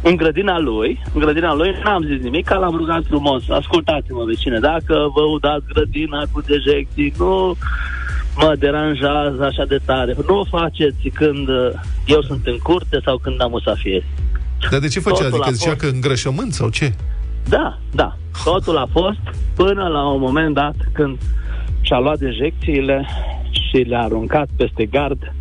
În 0.03 0.15
grădina 0.15 0.59
lui, 0.59 1.01
în 1.13 1.19
grădina 1.21 1.53
lui 1.53 1.75
n-am 1.83 2.03
zis 2.03 2.21
nimic, 2.21 2.45
că 2.45 2.53
l-am 2.53 2.75
rugat 2.75 3.03
frumos, 3.07 3.49
ascultați-mă 3.49 4.23
vecine, 4.23 4.59
dacă 4.59 4.95
vă 5.13 5.21
udați 5.21 5.65
grădina 5.73 6.23
cu 6.31 6.41
dejecții, 6.41 7.13
nu 7.17 7.55
mă 8.37 8.55
deranjează 8.59 9.43
așa 9.43 9.65
de 9.65 9.79
tare, 9.85 10.15
nu 10.27 10.39
o 10.39 10.45
faceți 10.57 11.07
când 11.13 11.47
uh, 11.47 11.71
eu 12.05 12.21
sunt 12.21 12.45
în 12.45 12.57
curte 12.57 12.99
sau 13.05 13.17
când 13.17 13.41
am 13.41 13.49
musafieri. 13.49 14.05
Dar 14.71 14.79
de 14.79 14.87
ce 14.87 14.99
făcea? 14.99 15.15
Totul 15.15 15.33
Adică 15.33 15.49
a 15.49 15.51
zicea 15.51 15.69
fost. 15.69 15.81
că 15.81 15.87
îngrășământ 15.87 16.53
sau 16.53 16.69
ce? 16.69 16.93
Da, 17.49 17.77
da, 17.91 18.17
totul 18.43 18.77
a 18.77 18.87
fost 18.91 19.23
până 19.55 19.87
la 19.87 20.07
un 20.07 20.19
moment 20.19 20.53
dat 20.53 20.75
când 20.91 21.17
și-a 21.81 21.99
luat 21.99 22.17
dejecțiile 22.17 23.05
și 23.51 23.77
le-a 23.77 24.01
aruncat 24.01 24.47
peste 24.57 24.85
gard, 24.85 25.33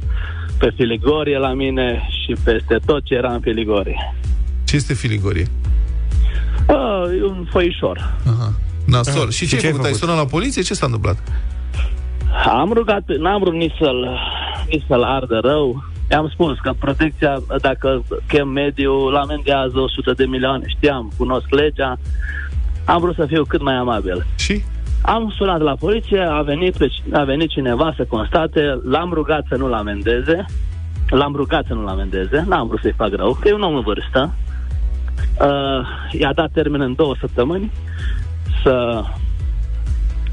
pe 0.59 0.73
filigorie 0.76 1.38
la 1.38 1.52
mine 1.52 2.09
și 2.09 2.37
peste 2.45 2.78
tot 2.87 3.04
ce 3.04 3.14
era 3.14 3.33
în 3.33 3.40
filigorie. 3.40 4.14
Ce 4.72 4.78
este 4.78 4.94
filigorie? 4.94 5.46
Uh, 6.68 7.18
e 7.18 7.24
un 7.24 7.46
foișor. 7.50 8.14
Aha. 8.26 8.52
Nasol. 8.86 9.26
Ah, 9.26 9.32
și 9.32 9.46
și 9.46 9.48
ce 9.48 9.54
ai 9.54 9.60
ce 9.60 9.66
ai 9.66 9.72
făcut? 9.72 9.86
Ai 9.86 9.92
făcut? 9.92 10.08
sunat 10.08 10.24
la 10.24 10.30
poliție? 10.30 10.62
Ce 10.62 10.74
s-a 10.74 10.86
întâmplat? 10.86 11.16
Am 12.46 12.72
rugat, 12.72 13.02
n-am 13.18 13.40
vrut 13.40 13.52
nici 13.52 13.74
să-l, 13.80 14.18
nici 14.70 14.84
să-l 14.88 15.02
ardă 15.02 15.38
rău. 15.42 15.84
I-am 16.10 16.28
spus 16.32 16.58
că 16.58 16.72
protecția, 16.78 17.42
dacă 17.60 18.04
chem 18.26 18.48
mediu, 18.48 19.08
la 19.08 19.20
amendează 19.20 19.78
100 19.78 20.12
de 20.12 20.24
milioane. 20.24 20.64
Știam, 20.66 21.12
cunosc 21.16 21.46
legea. 21.50 21.98
Am 22.84 23.00
vrut 23.00 23.14
să 23.14 23.26
fiu 23.26 23.44
cât 23.44 23.62
mai 23.62 23.74
amabil. 23.74 24.26
Și? 24.36 24.62
Am 25.02 25.34
sunat 25.36 25.60
la 25.60 25.74
poliție, 25.74 26.20
a 26.20 26.42
venit, 26.42 26.76
pe, 26.76 26.88
a 27.12 27.24
venit 27.24 27.48
cineva 27.48 27.94
să 27.96 28.04
constate, 28.04 28.80
l-am 28.84 29.12
rugat 29.12 29.44
să 29.48 29.56
nu-l 29.56 29.72
amendeze, 29.72 30.44
l-am 31.08 31.34
rugat 31.36 31.64
să 31.66 31.74
nu-l 31.74 31.88
amendeze, 31.88 32.44
n-am 32.48 32.66
vrut 32.66 32.80
să-i 32.80 32.94
fac 32.96 33.14
rău, 33.14 33.36
că 33.40 33.48
e 33.48 33.52
un 33.54 33.62
om 33.62 33.74
în 33.74 33.82
vârstă. 33.82 34.34
Uh, 35.40 36.18
i-a 36.20 36.32
dat 36.32 36.50
termen 36.52 36.80
în 36.80 36.94
două 36.94 37.14
săptămâni 37.20 37.72
să 38.62 39.02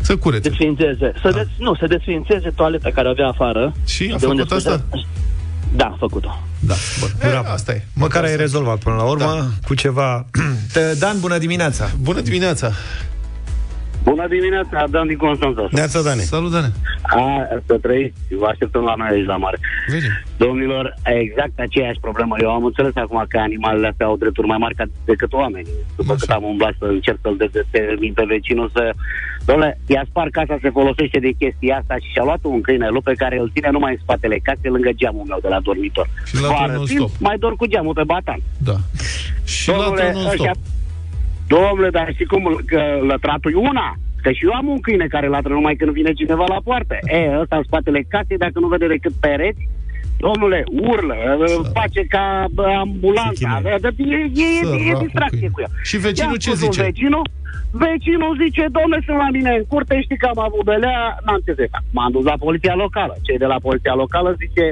Să 0.01 0.15
curețe. 0.17 0.49
desfințeze, 0.49 1.13
să 1.21 1.29
de, 1.31 1.47
nu, 1.57 1.75
să 1.75 1.85
desfințeze 1.87 2.49
toaleta 2.55 2.89
care 2.93 3.07
o 3.07 3.11
avea 3.11 3.27
afară. 3.27 3.73
Și 3.85 4.11
a 4.13 4.17
de 4.17 4.25
unde 4.25 4.41
făcut 4.41 4.57
asta? 4.57 4.71
scădea- 4.89 5.05
Da, 5.75 5.85
a 5.85 5.95
făcut-o. 5.99 6.39
Da. 6.59 6.73
Bun. 6.99 7.09
E, 7.21 7.27
Bravo. 7.27 7.49
asta 7.49 7.71
e. 7.71 7.85
Măcar 7.93 8.21
ai 8.23 8.29
asta. 8.29 8.41
rezolvat 8.41 8.77
până 8.77 8.95
la 8.95 9.03
urmă 9.03 9.23
Da. 9.25 9.45
cu 9.67 9.73
ceva... 9.73 10.25
Dan, 10.99 11.19
bună 11.19 11.37
dimineața. 11.37 11.89
Bună 12.01 12.19
dimineața. 12.21 12.71
Bună 14.09 14.27
dimineața, 14.27 14.77
Dan 14.89 15.07
din 15.07 15.17
Constanța. 15.17 15.67
Neața, 15.71 16.01
Dane. 16.01 16.21
Salut, 16.21 16.51
Dane. 16.51 16.71
A, 17.01 17.47
să 17.67 17.77
trăiți, 17.85 18.19
vă 18.41 18.45
așteptăm 18.45 18.83
la 18.83 18.93
noi 18.97 19.07
aici 19.11 19.25
la 19.25 19.37
mare. 19.37 19.57
Venim. 19.87 20.11
Domnilor, 20.37 20.93
exact 21.03 21.55
aceeași 21.59 21.99
problemă. 22.07 22.35
Eu 22.41 22.49
am 22.57 22.63
înțeles 22.65 22.95
acum 22.95 23.25
că 23.27 23.37
animalele 23.37 23.87
astea 23.87 24.05
au 24.05 24.17
drepturi 24.17 24.47
mai 24.47 24.57
mari 24.57 24.75
ca- 24.75 24.93
decât 25.05 25.33
oamenii. 25.33 25.73
După 25.95 26.11
Așa. 26.11 26.19
cât 26.21 26.29
am 26.29 26.43
umblat 26.43 26.73
să 26.79 26.85
încerc 26.85 27.17
să-l 27.21 27.37
determin 27.37 28.13
pe 28.13 28.23
vecinul 28.27 28.69
să... 28.73 28.83
Domnule, 29.45 29.79
i-a 29.87 30.03
spart 30.09 30.31
casa, 30.31 30.57
se 30.61 30.69
folosește 30.69 31.19
de 31.19 31.31
chestia 31.41 31.77
asta 31.77 31.95
și 32.03 32.11
și-a 32.13 32.23
luat 32.23 32.39
un 32.41 32.61
câine 32.61 32.87
lup 32.89 33.03
pe 33.03 33.13
care 33.21 33.39
îl 33.39 33.51
ține 33.53 33.69
numai 33.71 33.91
în 33.91 33.99
spatele 34.01 34.37
casei 34.43 34.71
lângă 34.71 34.89
geamul 34.95 35.25
meu 35.27 35.39
de 35.41 35.47
la 35.47 35.59
dormitor. 35.59 36.07
Și 36.25 36.35
latră 36.41 36.55
Vară, 36.59 36.71
non-stop. 36.73 37.07
timp, 37.07 37.19
mai 37.27 37.37
dor 37.37 37.55
cu 37.55 37.65
geamul 37.65 37.93
pe 37.93 38.03
batan. 38.05 38.39
Da. 38.57 38.75
Și 39.43 39.69
latră 39.69 40.03
non-stop. 40.13 40.31
ăștia- 40.33 40.55
Domnule, 41.53 41.89
dar 41.89 42.07
știi 42.13 42.25
cum 42.33 42.43
că 42.65 42.81
lătratul 43.11 43.51
e 43.51 43.55
una? 43.55 43.87
Că 44.23 44.31
și 44.31 44.45
eu 44.45 44.53
am 44.53 44.67
un 44.67 44.79
câine 44.79 45.07
care 45.07 45.27
latră 45.27 45.53
numai 45.53 45.75
când 45.75 45.91
vine 45.91 46.13
cineva 46.13 46.45
la 46.47 46.61
poartă. 46.63 46.95
E, 47.03 47.39
ăsta 47.41 47.55
în 47.55 47.63
spatele 47.63 48.05
casei, 48.09 48.37
dacă 48.37 48.59
nu 48.59 48.67
vede 48.67 48.87
decât 48.87 49.13
pereți, 49.19 49.67
domnule, 50.17 50.63
urlă, 50.89 51.15
face 51.73 52.01
ca 52.09 52.45
bă, 52.51 52.65
ambulanța. 52.79 53.61
Se 53.63 53.93
E, 53.97 54.15
e, 54.15 54.45
e, 54.45 54.49
e 54.51 54.63
Săracul 54.63 55.05
distracție 55.05 55.39
câine. 55.39 55.53
cu 55.53 55.61
ea. 55.61 55.67
Și 55.83 55.97
vecinul 55.97 56.29
I-am 56.29 56.43
ce 56.43 56.49
spus 56.49 56.59
lui 56.59 56.69
zice? 56.69 56.83
Vecinul, 56.83 57.25
vecinul 57.71 58.37
zice, 58.43 58.63
domnule, 58.77 59.01
sunt 59.05 59.17
la 59.17 59.29
mine 59.37 59.51
în 59.57 59.65
curte, 59.71 60.01
știi 60.01 60.17
că 60.17 60.27
am 60.33 60.39
avut 60.47 60.63
belea, 60.63 61.17
n-am 61.25 61.41
ce 61.45 61.53
să 61.53 61.67
fac. 61.71 61.83
M-am 61.91 62.11
dus 62.11 62.23
la 62.31 62.37
poliția 62.45 62.75
locală. 62.75 63.13
Cei 63.21 63.37
de 63.43 63.45
la 63.53 63.59
poliția 63.67 63.93
locală 64.03 64.29
zice, 64.43 64.65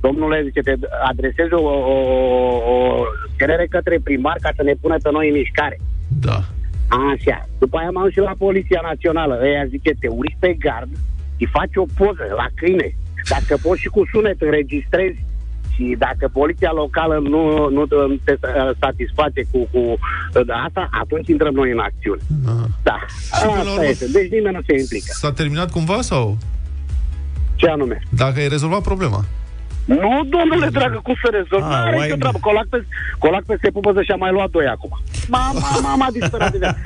domnule, 0.00 0.42
zice, 0.46 0.60
te 0.60 0.74
adresezi 1.10 1.52
o, 1.52 1.62
o, 1.94 1.96
o 2.72 3.04
cerere 3.38 3.66
către 3.70 3.96
primar 4.04 4.36
ca 4.40 4.50
să 4.56 4.62
ne 4.62 4.74
pună 4.80 4.96
pe 5.02 5.10
noi 5.16 5.28
în 5.28 5.34
mișcare. 5.40 5.78
Da. 6.20 6.38
Așa. 7.12 7.48
După 7.58 7.76
aia 7.78 7.90
m-am 7.90 8.10
și 8.10 8.18
la 8.18 8.34
Poliția 8.38 8.80
Națională. 8.82 9.34
Ea 9.46 9.64
zice, 9.68 9.90
te 10.00 10.08
uriți 10.08 10.36
pe 10.38 10.52
gard 10.58 10.90
și 11.36 11.46
faci 11.52 11.74
o 11.74 11.86
poză 11.96 12.24
la 12.36 12.46
câine. 12.54 12.94
Dacă 13.28 13.58
poți 13.62 13.80
și 13.80 13.88
cu 13.88 14.02
sunet 14.12 14.40
înregistrezi 14.40 15.18
și 15.74 15.94
dacă 15.98 16.28
poliția 16.32 16.72
locală 16.72 17.18
nu, 17.18 17.68
nu 17.68 17.86
te 17.86 17.94
uh, 18.32 18.70
satisface 18.80 19.42
cu, 19.50 19.58
cu 19.72 19.78
uh, 19.78 20.62
asta, 20.66 20.88
atunci 21.00 21.28
intrăm 21.28 21.54
noi 21.54 21.70
în 21.70 21.78
acțiune. 21.78 22.20
Aha. 22.46 22.66
Da, 22.82 22.98
Și 23.08 23.42
până 23.42 23.52
la 23.52 23.58
asta 23.58 23.70
urmă- 23.72 23.88
este. 23.88 24.06
Deci 24.08 24.30
nimeni 24.30 24.54
nu 24.54 24.62
se 24.66 24.78
implică. 24.80 25.04
S-a 25.08 25.32
terminat 25.32 25.70
cumva 25.70 26.00
sau? 26.00 26.38
Ce 27.54 27.68
anume? 27.68 28.02
Dacă 28.08 28.38
ai 28.40 28.48
rezolvat 28.48 28.82
problema. 28.82 29.24
Nu, 29.86 30.26
domnule 30.28 30.68
dragă, 30.68 31.00
cum 31.02 31.14
să 31.22 31.28
rezolv? 31.32 31.62
Ah, 31.62 31.68
Nu 31.68 31.74
are 31.74 31.96
oai- 31.96 32.04
nicio 32.06 32.16
treabă. 32.18 32.38
Colac 32.40 32.66
pe, 32.68 32.84
colac 33.18 33.44
peste 33.44 33.70
pupăză 33.70 34.02
și-a 34.02 34.14
mai 34.16 34.32
luat 34.32 34.50
doi 34.50 34.66
acum. 34.66 34.90
Mama, 35.28 35.60
mama, 35.88 36.06
disperat 36.12 36.52
de 36.52 36.58
viață. 36.58 36.78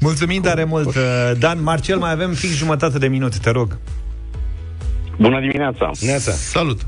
Mulțumim 0.00 0.42
tare 0.42 0.64
mult. 0.64 0.94
Dan, 1.38 1.62
Marcel, 1.62 1.98
mai 1.98 2.12
avem 2.12 2.30
fix 2.32 2.52
jumătate 2.56 2.98
de 2.98 3.08
minut, 3.08 3.38
te 3.38 3.50
rog. 3.50 3.78
Bună 5.18 5.40
dimineața! 5.40 5.90
Neața. 6.00 6.32
Salut. 6.32 6.80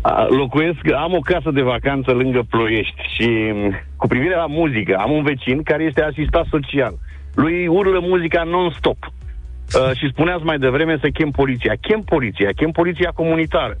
A, 0.00 0.26
Locuiesc, 0.30 0.80
am 0.96 1.12
o 1.14 1.18
casă 1.20 1.50
de 1.50 1.62
vacanță 1.62 2.10
lângă 2.10 2.42
Ploiești 2.50 3.02
și 3.16 3.26
m, 3.54 3.80
cu 3.96 4.06
privire 4.06 4.34
la 4.36 4.46
muzică, 4.46 4.96
am 4.98 5.10
un 5.10 5.22
vecin 5.22 5.62
care 5.62 5.82
este 5.82 6.02
asistat 6.02 6.46
social. 6.50 6.94
Lui 7.34 7.66
urlă 7.66 7.98
muzica 8.02 8.42
non-stop. 8.42 8.96
Uh, 9.04 9.96
și 9.96 10.08
spuneați 10.12 10.44
mai 10.44 10.58
devreme 10.58 10.98
să 11.00 11.08
chem 11.08 11.30
poliția. 11.30 11.72
Chem 11.80 12.00
poliția, 12.00 12.48
chem 12.56 12.70
poliția 12.70 13.10
comunitară. 13.14 13.76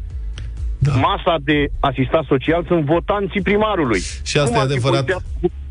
Da. 0.86 0.92
Masa 1.06 1.34
de 1.50 1.58
asistat 1.80 2.24
social 2.28 2.62
sunt 2.70 2.82
votanții 2.84 3.42
primarului. 3.42 4.00
Și 4.30 4.36
asta 4.38 4.48
Cum 4.50 4.56
e 4.56 4.60
ar 4.60 4.66
fi 4.66 4.72
adevărat. 4.72 5.04
Poliția, 5.04 5.20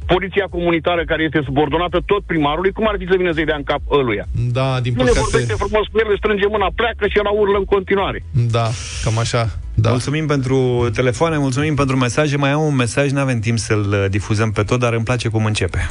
poliția 0.06 0.48
comunitară 0.56 1.02
care 1.12 1.24
este 1.24 1.42
subordonată 1.46 1.98
tot 2.06 2.24
primarului, 2.32 2.72
cum 2.72 2.88
ar 2.88 2.96
fi 3.00 3.06
să 3.12 3.16
vină 3.18 3.32
să-i 3.32 3.46
dea 3.46 3.56
în 3.56 3.64
cap 3.64 3.82
ăluia? 3.92 4.26
Da, 4.58 4.80
din 4.86 4.94
Nu 4.98 5.04
ne 5.04 5.12
vorbește 5.12 5.52
păcate. 5.52 5.64
frumos 5.64 5.86
cu 5.92 5.98
el, 6.02 6.08
le 6.10 6.16
strânge 6.18 6.48
mâna, 6.56 6.68
pleacă 6.76 7.04
și 7.12 7.18
el 7.18 7.28
urlă 7.42 7.58
în 7.58 7.66
continuare. 7.66 8.24
Da, 8.58 8.68
cam 9.04 9.18
așa. 9.18 9.44
Da. 9.74 9.90
Mulțumim 9.90 10.26
pentru 10.28 10.88
telefoane, 10.94 11.38
mulțumim 11.38 11.76
pentru 11.76 11.96
mesaje. 11.98 12.38
Mai 12.38 12.52
am 12.52 12.62
un 12.62 12.76
mesaj, 12.76 13.12
nu 13.12 13.20
avem 13.20 13.40
timp 13.40 13.58
să-l 13.58 13.86
uh, 13.92 14.06
difuzăm 14.10 14.52
pe 14.52 14.64
tot, 14.64 14.80
dar 14.80 14.94
îmi 14.94 15.04
place 15.04 15.28
cum 15.30 15.46
începe. 15.46 15.90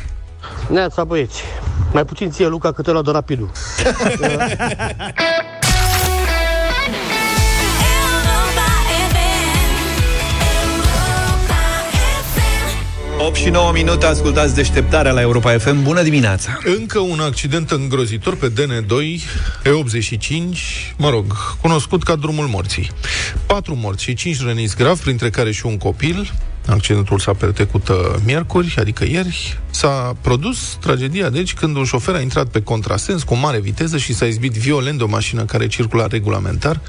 Neața, 0.70 1.04
băieți. 1.04 1.42
Mai 1.92 2.04
puțin 2.04 2.30
ție, 2.30 2.48
Luca, 2.48 2.72
că 2.72 2.82
te 2.82 2.90
lua 2.90 3.02
de 3.02 3.10
rapidul. 3.10 3.50
8 13.26 13.36
și 13.36 13.48
9 13.48 13.72
minute, 13.72 14.06
ascultați 14.06 14.54
deșteptarea 14.54 15.12
la 15.12 15.20
Europa 15.20 15.58
FM. 15.58 15.82
Bună 15.82 16.02
dimineața! 16.02 16.58
Încă 16.78 16.98
un 16.98 17.20
accident 17.20 17.70
îngrozitor 17.70 18.36
pe 18.36 18.52
DN2, 18.52 19.20
E85, 19.64 20.58
mă 20.96 21.10
rog, 21.10 21.36
cunoscut 21.60 22.02
ca 22.02 22.16
drumul 22.16 22.46
morții. 22.46 22.90
Patru 23.46 23.74
morți 23.74 24.02
și 24.02 24.14
cinci 24.14 24.42
răniți 24.42 24.76
grav, 24.76 24.98
printre 24.98 25.30
care 25.30 25.52
și 25.52 25.66
un 25.66 25.76
copil. 25.76 26.32
Accidentul 26.66 27.18
s-a 27.18 27.32
petrecut 27.32 27.88
uh, 27.88 27.96
miercuri, 28.24 28.74
adică 28.78 29.04
ieri. 29.04 29.58
S-a 29.70 30.16
produs 30.20 30.76
tragedia, 30.80 31.28
deci, 31.28 31.54
când 31.54 31.76
un 31.76 31.84
șofer 31.84 32.14
a 32.14 32.20
intrat 32.20 32.46
pe 32.46 32.62
contrasens 32.62 33.22
cu 33.22 33.34
mare 33.34 33.60
viteză 33.60 33.96
și 33.96 34.14
s-a 34.14 34.26
izbit 34.26 34.52
violent 34.52 34.98
de 34.98 35.04
o 35.04 35.08
mașină 35.08 35.44
care 35.44 35.66
circula 35.66 36.06
regulamentar. 36.06 36.80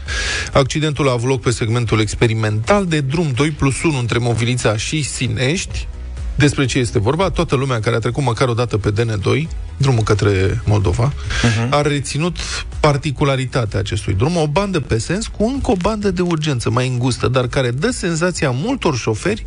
Accidentul 0.54 1.10
a 1.10 1.12
avut 1.12 1.30
loc 1.30 1.42
pe 1.42 1.52
segmentul 1.52 2.00
experimental 2.00 2.86
de 2.86 3.00
drum 3.00 3.32
2 3.36 3.50
plus 3.50 3.84
1 3.84 3.98
între 3.98 4.18
Movilița 4.18 4.78
și 4.78 5.04
Sinești, 5.04 5.88
despre 6.36 6.66
ce 6.66 6.80
este 6.80 7.00
vorba. 7.00 7.30
Toată 7.30 7.56
lumea 7.56 7.80
care 7.80 7.96
a 7.96 8.00
trecut 8.00 8.24
măcar 8.24 8.48
o 8.48 8.54
dată 8.54 8.78
pe 8.78 8.92
DN2, 8.92 9.48
drumul 9.78 10.04
către 10.04 10.62
Moldova, 10.66 11.14
uh-huh. 11.14 11.70
a 11.70 11.82
reținut 11.82 12.38
particularitatea 12.80 13.80
acestui 13.80 14.14
drum, 14.14 14.38
o 14.38 14.48
bandă 14.48 14.80
pe 14.80 14.98
sens 14.98 15.28
cu 15.28 15.44
încă 15.44 15.72
o 15.72 15.76
bandă 15.76 16.12
de 16.12 16.22
urgență 16.22 16.70
mai 16.70 16.88
îngustă, 16.88 17.28
dar 17.28 17.48
care 17.48 17.72
dă 17.72 17.90
senzația 17.90 18.50
multor 18.50 18.98
șoferi 18.98 19.46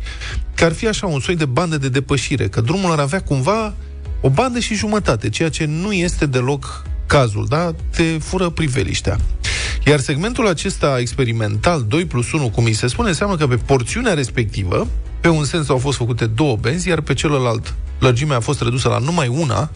că 0.55 0.63
ar 0.63 0.73
fi 0.73 0.87
așa 0.87 1.07
un 1.07 1.19
soi 1.19 1.35
de 1.35 1.45
bandă 1.45 1.77
de 1.77 1.89
depășire, 1.89 2.47
că 2.47 2.61
drumul 2.61 2.91
ar 2.91 2.99
avea 2.99 3.21
cumva 3.21 3.73
o 4.21 4.29
bandă 4.29 4.59
și 4.59 4.75
jumătate, 4.75 5.29
ceea 5.29 5.49
ce 5.49 5.65
nu 5.65 5.91
este 5.91 6.25
deloc 6.25 6.83
cazul, 7.05 7.45
da? 7.49 7.73
Te 7.89 8.03
fură 8.03 8.49
priveliștea. 8.49 9.17
Iar 9.85 9.99
segmentul 9.99 10.47
acesta 10.47 10.99
experimental 10.99 11.85
2 11.87 12.05
plus 12.05 12.31
1, 12.31 12.49
cum 12.49 12.65
îi 12.65 12.73
se 12.73 12.87
spune, 12.87 13.07
înseamnă 13.07 13.35
că 13.35 13.47
pe 13.47 13.55
porțiunea 13.55 14.13
respectivă, 14.13 14.87
pe 15.25 15.31
un 15.31 15.43
sens 15.43 15.69
au 15.69 15.77
fost 15.77 15.97
făcute 15.97 16.25
două 16.25 16.55
benzi, 16.55 16.87
iar 16.87 17.01
pe 17.01 17.13
celălalt 17.13 17.73
lărgimea 17.99 18.37
a 18.37 18.39
fost 18.39 18.61
redusă 18.61 18.87
la 18.87 18.97
numai 18.97 19.27
una, 19.27 19.71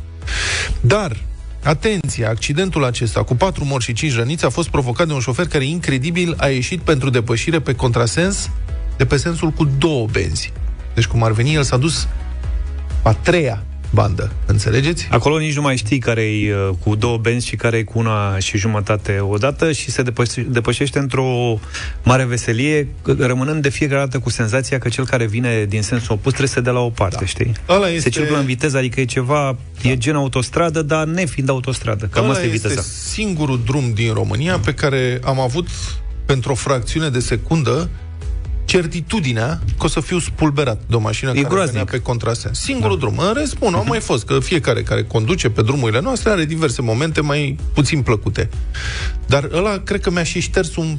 dar 0.81 1.17
Atenție, 1.63 2.25
accidentul 2.25 2.83
acesta 2.83 3.23
cu 3.23 3.35
patru 3.35 3.65
morți 3.65 3.85
și 3.85 3.93
cinci 3.93 4.15
răniți 4.15 4.45
a 4.45 4.49
fost 4.49 4.69
provocat 4.69 5.07
de 5.07 5.13
un 5.13 5.19
șofer 5.19 5.47
care 5.47 5.65
incredibil 5.65 6.35
a 6.37 6.47
ieșit 6.47 6.81
pentru 6.81 7.09
depășire 7.09 7.59
pe 7.59 7.75
contrasens 7.75 8.49
de 8.97 9.05
pe 9.05 9.17
sensul 9.17 9.49
cu 9.49 9.69
două 9.77 10.07
benzi. 10.11 10.53
Deci 10.93 11.07
cum 11.07 11.23
ar 11.23 11.31
veni, 11.31 11.53
el 11.53 11.63
s-a 11.63 11.77
dus 11.77 12.07
a 13.03 13.13
treia 13.13 13.63
bandă. 13.91 14.31
Înțelegeți? 14.45 15.07
Acolo 15.11 15.37
nici 15.37 15.55
nu 15.55 15.61
mai 15.61 15.77
știi 15.77 15.97
care 15.99 16.21
e 16.21 16.53
uh, 16.55 16.69
cu 16.83 16.95
două 16.95 17.17
benzi 17.17 17.47
și 17.47 17.55
care 17.55 17.77
e 17.77 17.83
cu 17.83 17.99
una 17.99 18.39
și 18.39 18.57
jumătate 18.57 19.19
odată 19.19 19.71
și 19.71 19.91
se 19.91 20.01
depășe- 20.01 20.45
depășește 20.49 20.99
într-o 20.99 21.59
mare 22.03 22.23
veselie, 22.25 22.87
rămânând 23.17 23.61
de 23.61 23.69
fiecare 23.69 23.99
dată 23.99 24.19
cu 24.19 24.29
senzația 24.29 24.77
că 24.79 24.89
cel 24.89 25.05
care 25.05 25.25
vine 25.25 25.65
din 25.65 25.81
sensul 25.81 26.11
opus 26.13 26.27
trebuie 26.27 26.47
să 26.47 26.53
se 26.53 26.61
dea 26.61 26.71
la 26.71 26.79
o 26.79 26.89
parte, 26.89 27.17
da. 27.19 27.25
știi? 27.25 27.51
Ăla 27.69 27.85
Se 27.85 27.91
este- 27.93 28.09
circulă 28.09 28.37
în 28.39 28.45
viteză, 28.45 28.77
adică 28.77 28.99
e 29.01 29.05
ceva, 29.05 29.57
da. 29.81 29.89
e 29.89 29.97
gen 29.97 30.15
autostradă, 30.15 30.81
dar 30.81 31.05
nefiind 31.05 31.49
autostradă. 31.49 32.05
Cam 32.05 32.23
Ăla 32.23 32.31
asta 32.33 32.45
e 32.45 32.49
este 32.49 32.67
viteza. 32.67 32.81
singurul 32.81 33.61
drum 33.65 33.91
din 33.93 34.13
România 34.13 34.59
pe 34.59 34.73
care 34.73 35.19
am 35.23 35.39
avut 35.39 35.67
pentru 36.25 36.51
o 36.51 36.55
fracțiune 36.55 37.09
de 37.09 37.19
secundă 37.19 37.89
certitudinea 38.69 39.59
că 39.77 39.85
o 39.85 39.87
să 39.87 39.99
fiu 39.99 40.19
spulberat 40.19 40.81
de 40.87 40.95
o 40.95 40.99
mașină 40.99 41.31
care 41.31 41.43
groaznic. 41.43 41.71
venea 41.71 41.85
pe 41.85 41.99
contrasens. 41.99 42.59
Singurul 42.59 42.99
da. 42.99 43.05
drum. 43.05 43.17
În 43.17 43.33
rest, 43.33 43.57
bun, 43.57 43.73
au 43.73 43.85
mai 43.87 43.99
fost, 43.99 44.25
că 44.25 44.39
fiecare 44.39 44.83
care 44.83 45.03
conduce 45.03 45.49
pe 45.49 45.61
drumurile 45.61 46.01
noastre 46.01 46.29
are 46.29 46.45
diverse 46.45 46.81
momente 46.81 47.21
mai 47.21 47.57
puțin 47.73 48.01
plăcute. 48.01 48.49
Dar 49.25 49.49
ăla, 49.53 49.77
cred 49.77 50.01
că 50.01 50.11
mi-a 50.11 50.23
și 50.23 50.39
șters 50.39 50.75
un 50.75 50.97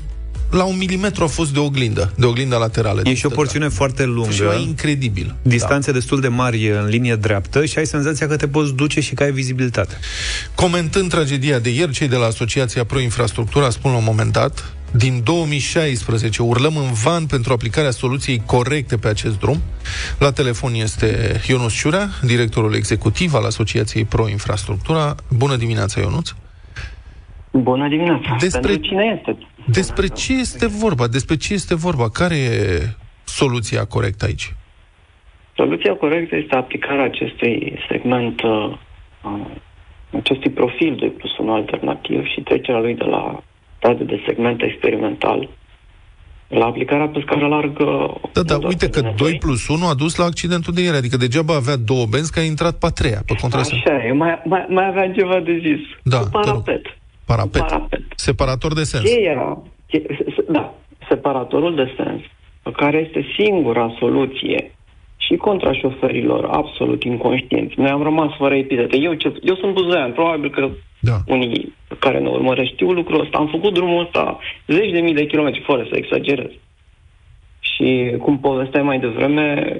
la 0.50 0.64
un 0.64 0.76
milimetru 0.76 1.24
a 1.24 1.26
fost 1.26 1.52
de 1.52 1.59
oglindă, 1.59 2.12
de 2.16 2.26
oglindă 2.26 2.56
laterală. 2.56 3.02
E 3.04 3.14
și 3.14 3.26
o 3.26 3.28
porțiune 3.28 3.68
foarte 3.68 4.04
lungă. 4.04 4.30
Și 4.30 4.42
mai 4.42 4.62
incredibil. 4.62 5.35
Distanțe 5.42 5.90
da. 5.90 5.96
destul 5.98 6.20
de 6.20 6.28
mari 6.28 6.70
în 6.70 6.87
linie 6.87 7.16
dreaptă 7.16 7.64
și 7.64 7.78
ai 7.78 7.87
senzația 7.87 8.26
că 8.26 8.37
te 8.37 8.48
poți 8.48 8.72
duce 8.72 9.00
și 9.00 9.14
că 9.14 9.22
ai 9.22 9.33
vizibilitate. 9.33 9.98
Comentând 10.54 11.11
tragedia 11.11 11.59
de 11.59 11.70
ieri, 11.70 11.92
cei 11.92 12.09
de 12.09 12.16
la 12.16 12.26
Asociația 12.26 12.85
Pro 12.85 13.00
Infrastructura 13.00 13.70
spun 13.70 13.90
la 13.90 13.96
un 13.96 14.04
moment 14.04 14.33
dat, 14.33 14.72
din 14.92 15.22
2016 15.24 16.42
urlăm 16.42 16.76
în 16.76 16.92
van 17.05 17.26
pentru 17.26 17.53
aplicarea 17.53 17.90
soluției 17.90 18.42
corecte 18.46 18.96
pe 18.96 19.09
acest 19.09 19.38
drum. 19.40 19.57
La 20.18 20.33
telefon 20.33 20.74
este 20.74 21.40
Ionuț 21.48 21.72
Ciurea, 21.72 22.07
directorul 22.22 22.74
executiv 22.74 23.35
al 23.35 23.44
Asociației 23.44 24.05
Pro 24.05 24.29
Infrastructura. 24.29 25.14
Bună 25.37 25.57
dimineața, 25.57 26.00
Ionuț! 26.00 26.31
Bună 27.53 27.88
dimineața! 27.88 28.37
Despre- 28.38 28.72
Pentru 28.72 28.88
cine 28.88 29.16
este? 29.18 29.46
Despre 29.66 30.07
ce 30.07 30.33
este 30.33 30.66
vorba? 30.66 31.07
Despre 31.07 31.37
ce 31.37 31.53
este 31.53 31.74
vorba? 31.74 32.09
Care 32.11 32.37
e 32.37 32.81
soluția 33.24 33.85
corectă 33.85 34.24
aici? 34.24 34.55
Soluția 35.57 35.94
corectă 35.94 36.37
este 36.37 36.55
aplicarea 36.55 37.05
acestui 37.05 37.79
segment, 37.88 38.42
uh, 38.42 38.76
uh, 39.24 39.46
acestui 40.18 40.50
profil 40.50 40.96
de 41.00 41.07
plus 41.07 41.38
1 41.38 41.53
alternativ 41.53 42.26
și 42.26 42.40
trecerea 42.40 42.81
lui 42.81 42.94
de 42.94 43.05
la 43.05 43.42
stadiul 43.81 44.07
de 44.07 44.23
segment 44.27 44.62
experimental 44.62 45.49
la 46.49 46.64
aplicarea 46.64 47.09
pe 47.09 47.21
scară 47.27 47.47
largă. 47.47 47.87
Da, 48.33 48.43
da, 48.43 48.59
uite 48.66 48.88
că 48.90 49.12
2 49.16 49.37
plus 49.38 49.69
1 49.69 49.87
a 49.87 49.95
dus 49.95 50.16
la 50.16 50.25
accidentul 50.25 50.75
de 50.75 50.83
ieri, 50.83 50.97
adică 50.97 51.16
degeaba 51.16 51.55
avea 51.55 51.77
două 51.77 52.07
benzi, 52.07 52.33
că 52.33 52.38
a 52.38 52.43
intrat 52.43 52.75
pe 52.79 52.87
a 52.87 52.90
treia, 52.90 53.23
pe 53.27 53.35
contrasens. 53.40 53.81
Așa 53.85 54.05
e, 54.07 54.12
mai, 54.12 54.43
mai, 54.45 54.66
mai 54.69 54.87
aveam 54.87 55.12
ceva 55.12 55.40
de 55.40 55.59
zis. 55.66 55.81
Da, 56.03 56.19
Cu 56.19 56.25
te 56.25 56.31
rog. 56.37 56.45
parapet. 56.45 56.83
Parapet. 57.25 57.61
Parapet. 57.62 58.03
Separator 58.16 58.73
de 58.75 58.83
sens. 58.83 59.05
Ce 59.05 59.19
era? 59.21 59.62
Ce, 59.87 60.03
s- 60.09 60.35
s- 60.35 60.45
da, 60.53 60.75
separatorul 61.09 61.75
de 61.75 61.95
sens, 61.97 62.21
care 62.77 62.97
este 63.07 63.25
singura 63.38 63.95
soluție 63.99 64.75
și 65.31 65.37
contra 65.37 65.73
șoferilor 65.73 66.45
absolut 66.45 67.03
inconștienți. 67.03 67.75
Noi 67.77 67.88
am 67.88 68.03
rămas 68.03 68.37
fără 68.37 68.55
epitete. 68.55 68.97
Eu, 68.97 69.14
ce, 69.14 69.35
eu 69.43 69.55
sunt 69.55 69.73
buzoian, 69.75 70.12
probabil 70.12 70.51
că 70.51 70.71
da. 71.01 71.16
unii 71.27 71.75
care 71.99 72.19
ne 72.19 72.29
urmăresc 72.29 72.71
știu 72.71 72.90
lucrul 72.90 73.21
ăsta. 73.21 73.38
Am 73.38 73.49
făcut 73.49 73.75
drumul 73.75 74.05
ăsta 74.05 74.38
zeci 74.66 74.93
de 74.93 75.01
mii 75.01 75.14
de 75.14 75.27
kilometri, 75.27 75.62
fără 75.66 75.87
să 75.90 75.97
exagerez. 75.97 76.51
Și 77.61 78.14
cum 78.19 78.38
povesteai 78.38 78.83
mai 78.83 78.99
devreme, 78.99 79.79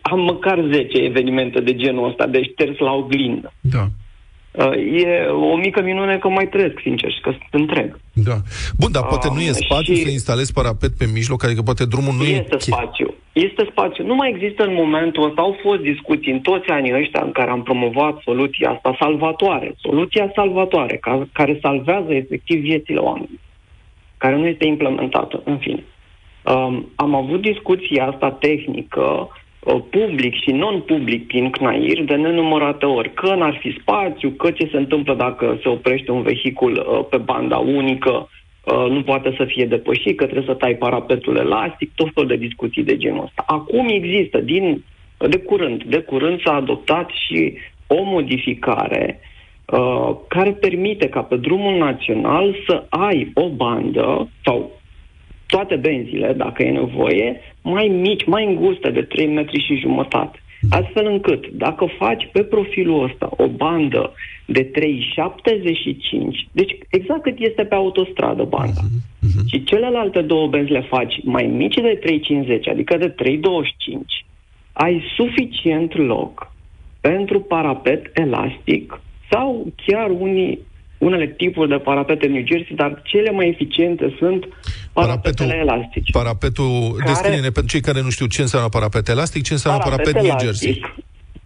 am 0.00 0.20
măcar 0.20 0.64
10 0.72 0.98
evenimente 0.98 1.60
de 1.60 1.74
genul 1.74 2.08
ăsta, 2.08 2.26
de 2.26 2.42
șters 2.42 2.78
la 2.78 2.92
oglindă. 2.92 3.52
Da. 3.60 3.86
Uh, 4.58 4.72
E 5.02 5.26
o 5.26 5.56
mică 5.56 5.82
minune 5.82 6.18
că 6.18 6.28
mai 6.28 6.48
trăiesc, 6.48 6.78
sincer, 6.82 7.10
și 7.12 7.20
că 7.20 7.30
sunt 7.30 7.60
întreg. 7.62 7.98
Da. 8.12 8.36
Bun, 8.78 8.92
dar 8.92 9.04
poate 9.06 9.28
nu 9.34 9.40
e 9.40 9.48
Ah, 9.48 9.54
spațiu 9.64 9.94
și- 9.94 10.00
să 10.02 10.10
instalezi 10.10 10.52
parapet 10.52 10.90
pe 10.98 11.06
mijloc, 11.12 11.44
adică 11.44 11.62
poate 11.62 11.84
drumul 11.84 12.14
nu 12.18 12.24
e... 12.24 12.28
Este 12.42 12.58
spațiu. 12.58 13.14
Este 13.32 13.66
spațiu. 13.70 14.06
Nu 14.06 14.14
mai 14.14 14.30
există 14.34 14.62
în 14.64 14.74
momentul 14.74 15.28
ăsta. 15.28 15.40
Au 15.42 15.56
fost 15.62 15.80
discuții 15.80 16.32
în 16.32 16.40
toți 16.40 16.68
anii 16.68 16.94
ăștia 17.00 17.22
în 17.24 17.32
care 17.32 17.50
am 17.50 17.62
promovat 17.62 18.20
soluția 18.24 18.70
asta 18.70 18.96
salvatoare. 18.98 19.74
Soluția 19.80 20.32
salvatoare, 20.34 20.96
ca, 20.96 21.28
care 21.32 21.58
salvează 21.62 22.12
efectiv 22.14 22.60
viețile 22.60 22.98
oamenilor. 22.98 23.40
Care 24.16 24.36
nu 24.36 24.46
este 24.46 24.66
implementată, 24.66 25.42
în 25.44 25.58
fine. 25.58 25.84
Um, 26.44 26.88
am 26.96 27.14
avut 27.14 27.40
discuția 27.40 28.06
asta 28.06 28.30
tehnică, 28.30 29.00
uh, 29.00 29.26
public 29.76 30.34
și 30.34 30.50
non-public 30.50 31.26
prin 31.26 31.50
CNAIR 31.50 32.04
de 32.04 32.14
nenumărate 32.14 32.86
ori. 32.86 33.14
Că 33.14 33.34
n-ar 33.34 33.58
fi 33.60 33.76
spațiu, 33.80 34.30
că 34.30 34.50
ce 34.50 34.68
se 34.70 34.76
întâmplă 34.76 35.14
dacă 35.14 35.58
se 35.62 35.68
oprește 35.68 36.10
un 36.10 36.22
vehicul 36.22 36.72
uh, 36.72 37.06
pe 37.10 37.16
banda 37.16 37.56
unică, 37.56 38.28
uh, 38.64 38.90
nu 38.90 39.02
poate 39.02 39.34
să 39.36 39.44
fie 39.44 39.66
depășit, 39.66 40.16
că 40.16 40.24
trebuie 40.24 40.46
să 40.46 40.54
tai 40.54 40.74
parapetul 40.74 41.36
elastic, 41.36 41.90
tot 41.94 42.10
fel 42.14 42.26
de 42.26 42.36
discuții 42.36 42.84
de 42.84 42.96
genul 42.96 43.24
ăsta. 43.24 43.44
Acum 43.46 43.88
există, 43.88 44.38
din, 44.38 44.84
de 45.28 45.38
curând, 45.38 45.84
de 45.84 45.98
curând 45.98 46.42
s-a 46.42 46.54
adoptat 46.54 47.10
și 47.26 47.54
o 47.86 48.02
modificare 48.02 49.20
uh, 49.64 50.16
care 50.28 50.50
permite 50.50 51.08
ca 51.08 51.22
pe 51.22 51.36
drumul 51.36 51.78
național 51.78 52.56
să 52.66 52.84
ai 52.88 53.30
o 53.34 53.48
bandă 53.48 54.28
sau 54.44 54.77
toate 55.52 55.76
benzile, 55.76 56.32
dacă 56.32 56.62
e 56.62 56.70
nevoie, 56.70 57.40
mai 57.62 57.88
mici, 57.88 58.24
mai 58.24 58.44
înguste, 58.46 58.90
de 58.90 59.02
3 59.02 59.26
metri 59.26 59.64
și 59.66 59.80
jumătate. 59.80 60.38
Astfel 60.70 61.06
încât, 61.06 61.46
dacă 61.46 61.86
faci 61.98 62.28
pe 62.32 62.42
profilul 62.42 63.04
ăsta 63.04 63.30
o 63.36 63.46
bandă 63.46 64.12
de 64.46 64.64
3,75, 64.64 64.70
deci 66.52 66.78
exact 66.90 67.22
cât 67.22 67.38
este 67.38 67.64
pe 67.64 67.74
autostradă 67.74 68.44
banda, 68.44 68.80
și 69.46 69.64
celelalte 69.64 70.20
două 70.20 70.46
benzi 70.46 70.72
le 70.72 70.80
faci 70.80 71.20
mai 71.24 71.46
mici 71.46 71.74
de 71.74 71.98
3,50, 72.62 72.70
adică 72.70 72.96
de 72.96 73.14
3,25, 73.14 73.14
ai 74.72 75.02
suficient 75.16 75.96
loc 75.96 76.52
pentru 77.00 77.40
parapet 77.40 78.10
elastic 78.14 79.00
sau 79.30 79.66
chiar 79.86 80.10
unii, 80.10 80.58
unele 80.98 81.26
tipuri 81.26 81.68
de 81.68 81.76
parapete 81.76 82.26
în 82.26 82.32
New 82.32 82.42
Jersey, 82.46 82.76
dar 82.76 83.00
cele 83.04 83.30
mai 83.30 83.48
eficiente 83.48 84.14
sunt 84.18 84.48
parapetele 84.92 85.54
elastice. 85.54 86.10
Parapetul, 86.12 86.94
Care- 86.98 87.10
descrie-ne 87.10 87.50
pentru 87.50 87.66
cei 87.66 87.80
care 87.80 88.00
nu 88.02 88.10
știu 88.10 88.26
ce 88.26 88.40
înseamnă 88.40 88.68
parapet 88.68 89.08
elastic, 89.08 89.42
ce 89.42 89.52
înseamnă 89.52 89.82
parapet, 89.84 90.14
New 90.20 90.36
Jersey. 90.40 90.80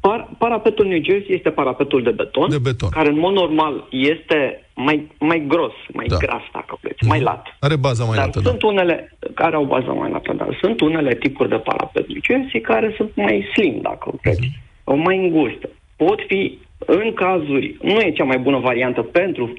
Par, 0.00 0.28
parapetul 0.38 0.86
New 0.86 1.02
Jersey 1.02 1.34
este 1.34 1.50
parapetul 1.50 2.02
de 2.02 2.10
beton, 2.10 2.50
De 2.50 2.58
beton. 2.58 2.88
care 2.88 3.08
în 3.08 3.18
mod 3.18 3.32
normal 3.32 3.86
este 3.90 4.64
mai, 4.74 5.10
mai 5.18 5.44
gros, 5.48 5.72
mai 5.92 6.06
Da. 6.06 6.16
da. 6.16 6.26
gras, 6.26 6.42
dacă 6.52 6.78
vreți, 6.80 7.04
mai 7.04 7.20
lat. 7.20 7.46
Are 7.60 7.76
baza 7.76 8.04
mai 8.04 8.16
Dar 8.16 8.24
lată, 8.24 8.40
da. 8.40 8.48
sunt 8.48 8.62
unele 8.62 9.16
care 9.34 9.54
au 9.56 9.64
bază 9.64 9.90
mai 9.92 10.10
lată, 10.10 10.32
dar 10.36 10.58
sunt 10.60 10.80
unele 10.80 11.14
tipuri 11.14 11.48
de 11.48 11.56
parapet 11.56 12.08
New 12.08 12.18
Jersey 12.26 12.60
care 12.60 12.94
sunt 12.96 13.10
mai 13.14 13.46
slim, 13.54 13.78
dacă 13.82 14.10
vreți, 14.22 14.50
Mhm. 14.84 14.98
mai 15.02 15.16
înguste. 15.18 15.68
Pot 15.96 16.20
fi, 16.26 16.58
în 16.86 17.12
cazuri, 17.12 17.76
nu 17.82 18.00
e 18.00 18.10
cea 18.10 18.24
mai 18.24 18.38
bună 18.38 18.58
variantă 18.58 19.02
pentru, 19.02 19.52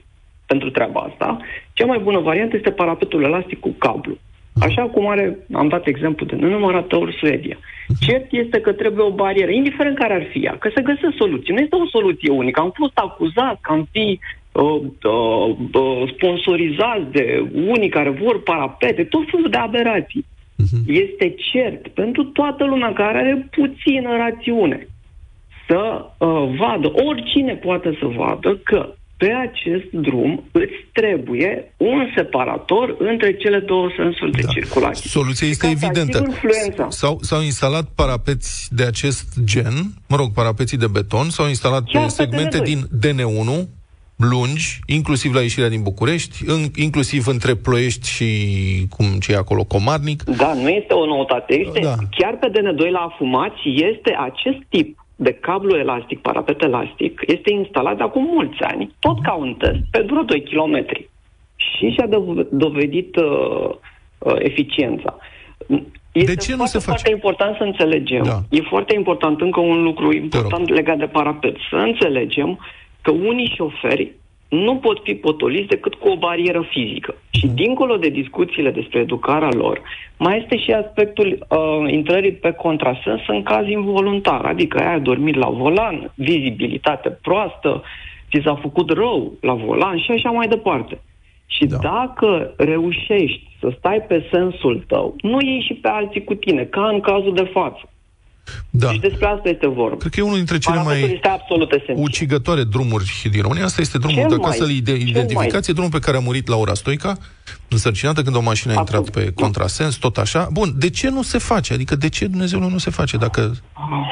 pentru 0.45 0.69
treaba 0.69 0.99
asta, 0.99 1.37
cea 1.73 1.85
mai 1.85 1.99
bună 1.99 2.19
variantă 2.19 2.55
este 2.55 2.71
parapetul 2.71 3.23
elastic 3.23 3.59
cu 3.59 3.69
cablu. 3.69 4.17
Așa 4.59 4.81
cum 4.81 5.07
are, 5.07 5.37
am 5.53 5.67
dat 5.67 5.87
exemplu 5.87 6.25
de 6.25 6.35
nenumărate 6.35 6.95
ori 6.95 7.15
Suedia. 7.19 7.57
Cert 7.99 8.25
este 8.31 8.59
că 8.59 8.71
trebuie 8.71 9.05
o 9.05 9.11
barieră, 9.11 9.51
indiferent 9.51 9.97
care 9.97 10.13
ar 10.13 10.25
fi 10.31 10.39
ea, 10.39 10.57
că 10.57 10.69
se 10.75 10.81
găsesc 10.81 11.15
soluții. 11.17 11.53
Nu 11.53 11.59
este 11.59 11.75
o 11.75 11.87
soluție 11.87 12.31
unică. 12.31 12.59
Am 12.59 12.71
fost 12.75 12.97
acuzați 12.97 13.61
că 13.61 13.71
am 13.71 13.87
fi 13.91 14.19
uh, 14.51 14.81
uh, 15.03 15.55
uh, 15.73 16.13
sponsorizați 16.15 17.11
de 17.11 17.45
unii 17.53 17.89
care 17.89 18.09
vor 18.09 18.43
parapete, 18.43 19.03
tot 19.03 19.23
felul 19.31 19.49
de 19.49 19.57
aberații. 19.57 20.25
Este 20.87 21.35
cert 21.51 21.87
pentru 21.87 22.23
toată 22.23 22.65
lumea 22.65 22.93
care 22.93 23.17
are 23.17 23.47
puțină 23.51 24.09
rațiune 24.17 24.87
să 25.67 26.05
uh, 26.17 26.27
vadă, 26.59 26.91
oricine 27.09 27.53
poate 27.55 27.97
să 27.99 28.05
vadă 28.17 28.59
că 28.63 28.93
pe 29.17 29.31
acest 29.31 29.91
drum 29.91 30.43
îți 30.51 30.73
trebuie 30.91 31.73
un 31.77 32.07
separator 32.15 32.95
între 32.99 33.35
cele 33.35 33.59
două 33.59 33.89
sensuri 33.97 34.31
de 34.31 34.41
circulație. 34.53 35.09
Soluția 35.09 35.47
este 35.47 35.67
ca 35.67 35.73
să 35.77 35.85
evidentă. 35.85 36.17
asiguri 36.17 36.39
fluența. 36.39 36.85
S-au, 36.89 37.17
s-au 37.21 37.41
instalat 37.41 37.85
parapeți 37.95 38.75
de 38.75 38.83
acest 38.83 39.43
gen, 39.43 39.73
mă 40.07 40.15
rog, 40.15 40.31
parapeții 40.33 40.77
de 40.77 40.87
beton, 40.87 41.29
s-au 41.29 41.47
instalat 41.47 41.83
Chiar 41.83 42.01
pe 42.01 42.13
pe 42.17 42.23
segmente 42.23 42.59
DN2. 42.59 42.63
din 42.63 42.79
DN1, 43.01 43.67
lungi, 44.15 44.79
inclusiv 44.85 45.33
la 45.33 45.41
ieșirea 45.41 45.69
din 45.69 45.81
București, 45.81 46.43
în, 46.45 46.59
inclusiv 46.75 47.27
între 47.27 47.55
Ploiești 47.55 48.09
și, 48.09 48.27
cum 48.89 49.05
ce 49.19 49.31
e 49.31 49.35
acolo, 49.35 49.63
Comarnic. 49.63 50.23
Da, 50.23 50.53
nu 50.53 50.69
este 50.69 50.93
o 50.93 51.05
noutate. 51.05 51.53
Este, 51.59 51.79
Da. 51.79 51.87
da. 51.87 51.95
Chiar 52.17 52.37
pe 52.39 52.47
DN2 52.49 52.89
la 52.91 52.99
afumați 52.99 53.61
este 53.91 54.15
acest 54.19 54.57
tip 54.69 55.02
de 55.23 55.33
cablu 55.33 55.77
elastic, 55.77 56.19
parapet 56.19 56.61
elastic, 56.61 57.21
este 57.27 57.51
instalat 57.51 57.97
de 57.97 58.03
acum 58.03 58.23
mulți 58.23 58.59
ani, 58.61 58.91
tot 58.99 59.21
ca 59.21 59.33
un 59.33 59.53
test, 59.53 59.79
pe 59.91 60.05
vreo 60.09 60.21
2 60.21 60.43
km. 60.43 60.85
Și 61.55 61.89
și-a 61.89 62.07
dov- 62.07 62.47
dovedit 62.51 63.15
uh, 63.15 63.69
uh, 64.17 64.35
eficiența. 64.37 65.17
Este 66.11 66.33
De 66.33 66.41
ce 66.41 66.51
nu 66.51 66.57
foarte, 66.57 66.77
se 66.77 66.79
face? 66.79 66.87
foarte 66.87 67.11
important 67.11 67.57
să 67.57 67.63
înțelegem. 67.63 68.23
Da. 68.23 68.39
E 68.49 68.61
foarte 68.61 68.95
important 68.95 69.41
încă 69.41 69.59
un 69.59 69.83
lucru 69.83 70.13
important 70.13 70.69
legat 70.69 70.97
de 70.97 71.05
parapet. 71.05 71.55
Să 71.69 71.75
înțelegem 71.75 72.59
că 73.01 73.11
unii 73.11 73.53
șoferi 73.55 74.11
nu 74.53 74.75
pot 74.75 74.99
fi 75.03 75.13
potoliți 75.13 75.67
decât 75.67 75.93
cu 75.93 76.07
o 76.07 76.17
barieră 76.17 76.61
fizică. 76.69 77.15
Și 77.29 77.47
dincolo 77.47 77.95
de 77.95 78.09
discuțiile 78.09 78.71
despre 78.71 78.99
educarea 78.99 79.49
lor, 79.51 79.81
mai 80.17 80.37
este 80.37 80.57
și 80.57 80.71
aspectul 80.71 81.45
uh, 81.49 81.91
intrării 81.91 82.31
pe 82.31 82.51
contrasens 82.51 83.21
în 83.27 83.43
caz 83.43 83.67
involuntar, 83.67 84.45
adică 84.45 84.77
ai 84.79 85.01
dormit 85.01 85.35
la 85.35 85.49
volan, 85.49 86.11
vizibilitate 86.15 87.09
proastă, 87.09 87.83
ți 88.29 88.41
s-a 88.43 88.55
făcut 88.55 88.89
rău 88.89 89.33
la 89.41 89.53
volan 89.53 89.97
și 89.97 90.11
așa 90.11 90.29
mai 90.29 90.47
departe. 90.47 91.01
Și 91.45 91.65
da. 91.65 91.77
dacă 91.77 92.53
reușești 92.57 93.47
să 93.59 93.73
stai 93.77 94.01
pe 94.01 94.27
sensul 94.31 94.83
tău, 94.87 95.15
nu 95.21 95.37
ieși 95.41 95.65
și 95.65 95.73
pe 95.73 95.87
alții 95.87 96.23
cu 96.23 96.33
tine, 96.33 96.63
ca 96.63 96.87
în 96.87 96.99
cazul 96.99 97.33
de 97.33 97.43
față. 97.43 97.92
Da. 98.69 98.89
Deci 98.89 98.99
despre 98.99 99.25
asta 99.25 99.49
este 99.49 99.67
vorba. 99.67 99.95
Cred 99.95 100.11
că 100.11 100.19
e 100.19 100.23
unul 100.23 100.35
dintre 100.35 100.57
cele 100.57 100.75
Parapetul 100.75 101.05
mai 101.07 101.15
este 101.15 101.27
absolut 101.27 101.71
esențial. 101.71 101.97
ucigătoare 101.97 102.63
drumuri 102.63 103.27
din 103.31 103.41
România. 103.41 103.63
Asta 103.63 103.81
este 103.81 103.97
drumul, 103.97 104.19
Cel 104.19 104.29
dacă 104.29 104.41
mai- 104.41 104.55
să-l 104.57 104.69
ide- 104.69 104.97
cel 104.97 105.07
identificați, 105.07 105.51
mai. 105.53 105.61
e 105.67 105.73
drumul 105.73 105.91
pe 105.91 105.99
care 105.99 106.17
a 106.17 106.19
murit 106.19 106.47
Laura 106.47 106.73
Stoica, 106.73 107.17
însărcinată 107.69 108.21
când 108.21 108.35
o 108.35 108.41
mașină 108.41 108.73
a 108.73 108.79
intrat 108.79 109.09
pe 109.09 109.31
contrasens, 109.35 109.95
tot 109.95 110.17
așa. 110.17 110.47
Bun, 110.51 110.73
de 110.77 110.89
ce 110.89 111.09
nu 111.09 111.21
se 111.21 111.37
face? 111.37 111.73
Adică 111.73 111.95
de 111.95 112.09
ce 112.09 112.27
Dumnezeu 112.27 112.59
nu 112.69 112.77
se 112.77 112.89
face 112.91 113.17
dacă 113.17 113.53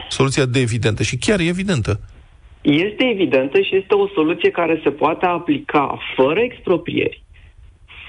soluția 0.10 0.46
de 0.46 0.60
evidentă 0.60 1.04
și 1.04 1.17
chiar 1.17 1.39
e 1.39 1.44
evidentă? 1.48 2.00
Este 2.62 3.04
evidentă 3.13 3.58
și 3.62 3.76
este 3.76 3.94
o 3.94 4.08
soluție 4.13 4.50
care 4.52 4.80
se 4.84 4.89
poate 4.89 5.26
aplica 5.26 5.98
fără 6.15 6.39
exproprieri, 6.39 7.24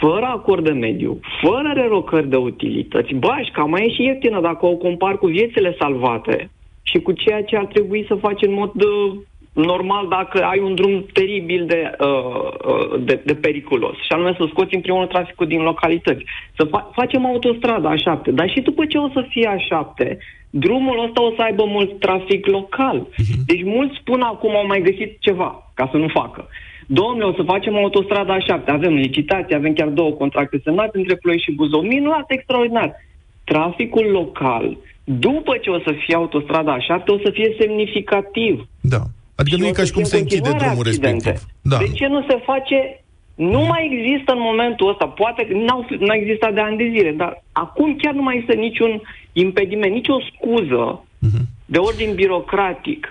fără 0.02 0.26
acord 0.26 0.64
de 0.64 0.70
mediu, 0.86 1.20
fără 1.42 1.72
relocări 1.74 2.28
de 2.28 2.36
utilități. 2.36 3.14
Bașca 3.14 3.64
mai 3.64 3.86
e 3.86 3.94
și 3.94 4.02
ieftină 4.02 4.40
dacă 4.40 4.66
o 4.66 4.76
compar 4.76 5.18
cu 5.18 5.26
viețile 5.26 5.76
salvate 5.78 6.50
și 6.82 6.98
cu 6.98 7.12
ceea 7.12 7.42
ce 7.42 7.56
ar 7.56 7.66
trebui 7.66 8.04
să 8.08 8.14
faci 8.14 8.42
în 8.42 8.52
mod 8.52 8.72
uh, 8.82 9.12
normal 9.52 10.08
dacă 10.08 10.42
ai 10.44 10.60
un 10.60 10.74
drum 10.74 11.06
teribil 11.12 11.66
de, 11.66 11.90
uh, 12.00 12.50
uh, 12.66 13.00
de, 13.00 13.20
de 13.24 13.34
periculos. 13.34 13.96
Și 13.96 14.12
anume 14.12 14.34
să 14.38 14.46
scoți 14.48 14.74
în 14.74 14.80
primul 14.80 14.98
rând 14.98 15.12
traficul 15.12 15.46
din 15.46 15.62
localități. 15.62 16.24
Să 16.56 16.66
fa- 16.66 16.90
facem 16.92 17.26
autostrada 17.26 17.94
A7, 17.94 18.22
dar 18.26 18.50
și 18.50 18.60
după 18.60 18.84
ce 18.84 18.98
o 18.98 19.08
să 19.08 19.26
fie 19.28 19.56
A7, 19.56 20.16
drumul 20.50 21.04
ăsta 21.04 21.22
o 21.22 21.32
să 21.36 21.42
aibă 21.42 21.64
mult 21.64 21.98
trafic 21.98 22.46
local. 22.46 23.06
Deci 23.46 23.64
mulți 23.64 23.98
spun 24.00 24.20
acum 24.20 24.56
au 24.56 24.66
mai 24.66 24.80
găsit 24.80 25.16
ceva 25.20 25.70
ca 25.74 25.88
să 25.90 25.96
nu 25.96 26.08
facă. 26.08 26.48
Domnule, 27.00 27.24
o 27.24 27.32
să 27.34 27.42
facem 27.42 27.76
autostrada 27.76 28.36
A7, 28.38 28.64
avem 28.66 28.94
licitație, 28.94 29.56
avem 29.56 29.72
chiar 29.72 29.88
două 29.88 30.10
contracte 30.10 30.60
semnate 30.64 30.98
între 30.98 31.14
Ploiești 31.16 31.50
și 31.50 31.56
Buzău. 31.56 31.80
Minunat, 31.80 32.24
extraordinar. 32.30 32.94
Traficul 33.44 34.04
local, 34.04 34.76
după 35.04 35.56
ce 35.56 35.70
o 35.70 35.78
să 35.78 35.92
fie 36.04 36.14
autostrada 36.14 36.76
A7, 36.78 37.04
o 37.06 37.18
să 37.24 37.30
fie 37.32 37.54
semnificativ. 37.60 38.68
Da. 38.80 39.02
Adică 39.34 39.56
nu 39.56 39.62
Și 39.62 39.68
e 39.68 39.72
o 39.72 39.74
ca 39.74 39.80
să 39.80 39.86
și 39.86 39.92
cum 39.92 40.02
fie 40.02 40.10
se 40.10 40.16
în 40.16 40.22
închide 40.22 40.40
continuare 40.40 40.74
drumul 40.74 40.86
accidente. 40.86 41.30
respectiv. 41.30 41.54
Da. 41.62 41.76
De 41.78 41.88
ce 41.98 42.06
nu 42.06 42.20
se 42.28 42.36
face? 42.44 42.78
Nu 43.34 43.60
mai 43.60 43.82
există 43.92 44.32
în 44.32 44.40
momentul 44.40 44.88
ăsta, 44.88 45.06
poate 45.06 45.46
că 45.46 45.54
n-au, 45.54 45.86
n-a 45.98 46.14
existat 46.14 46.54
de 46.54 46.60
ani 46.60 46.76
de 46.76 46.88
zile, 46.96 47.10
dar 47.10 47.42
acum 47.52 47.96
chiar 47.96 48.14
nu 48.14 48.22
mai 48.22 48.34
există 48.34 48.54
niciun 48.54 49.00
impediment, 49.32 49.92
nicio 49.92 50.16
scuză 50.30 51.04
de 51.64 51.78
ordin 51.78 52.14
birocratic. 52.14 53.02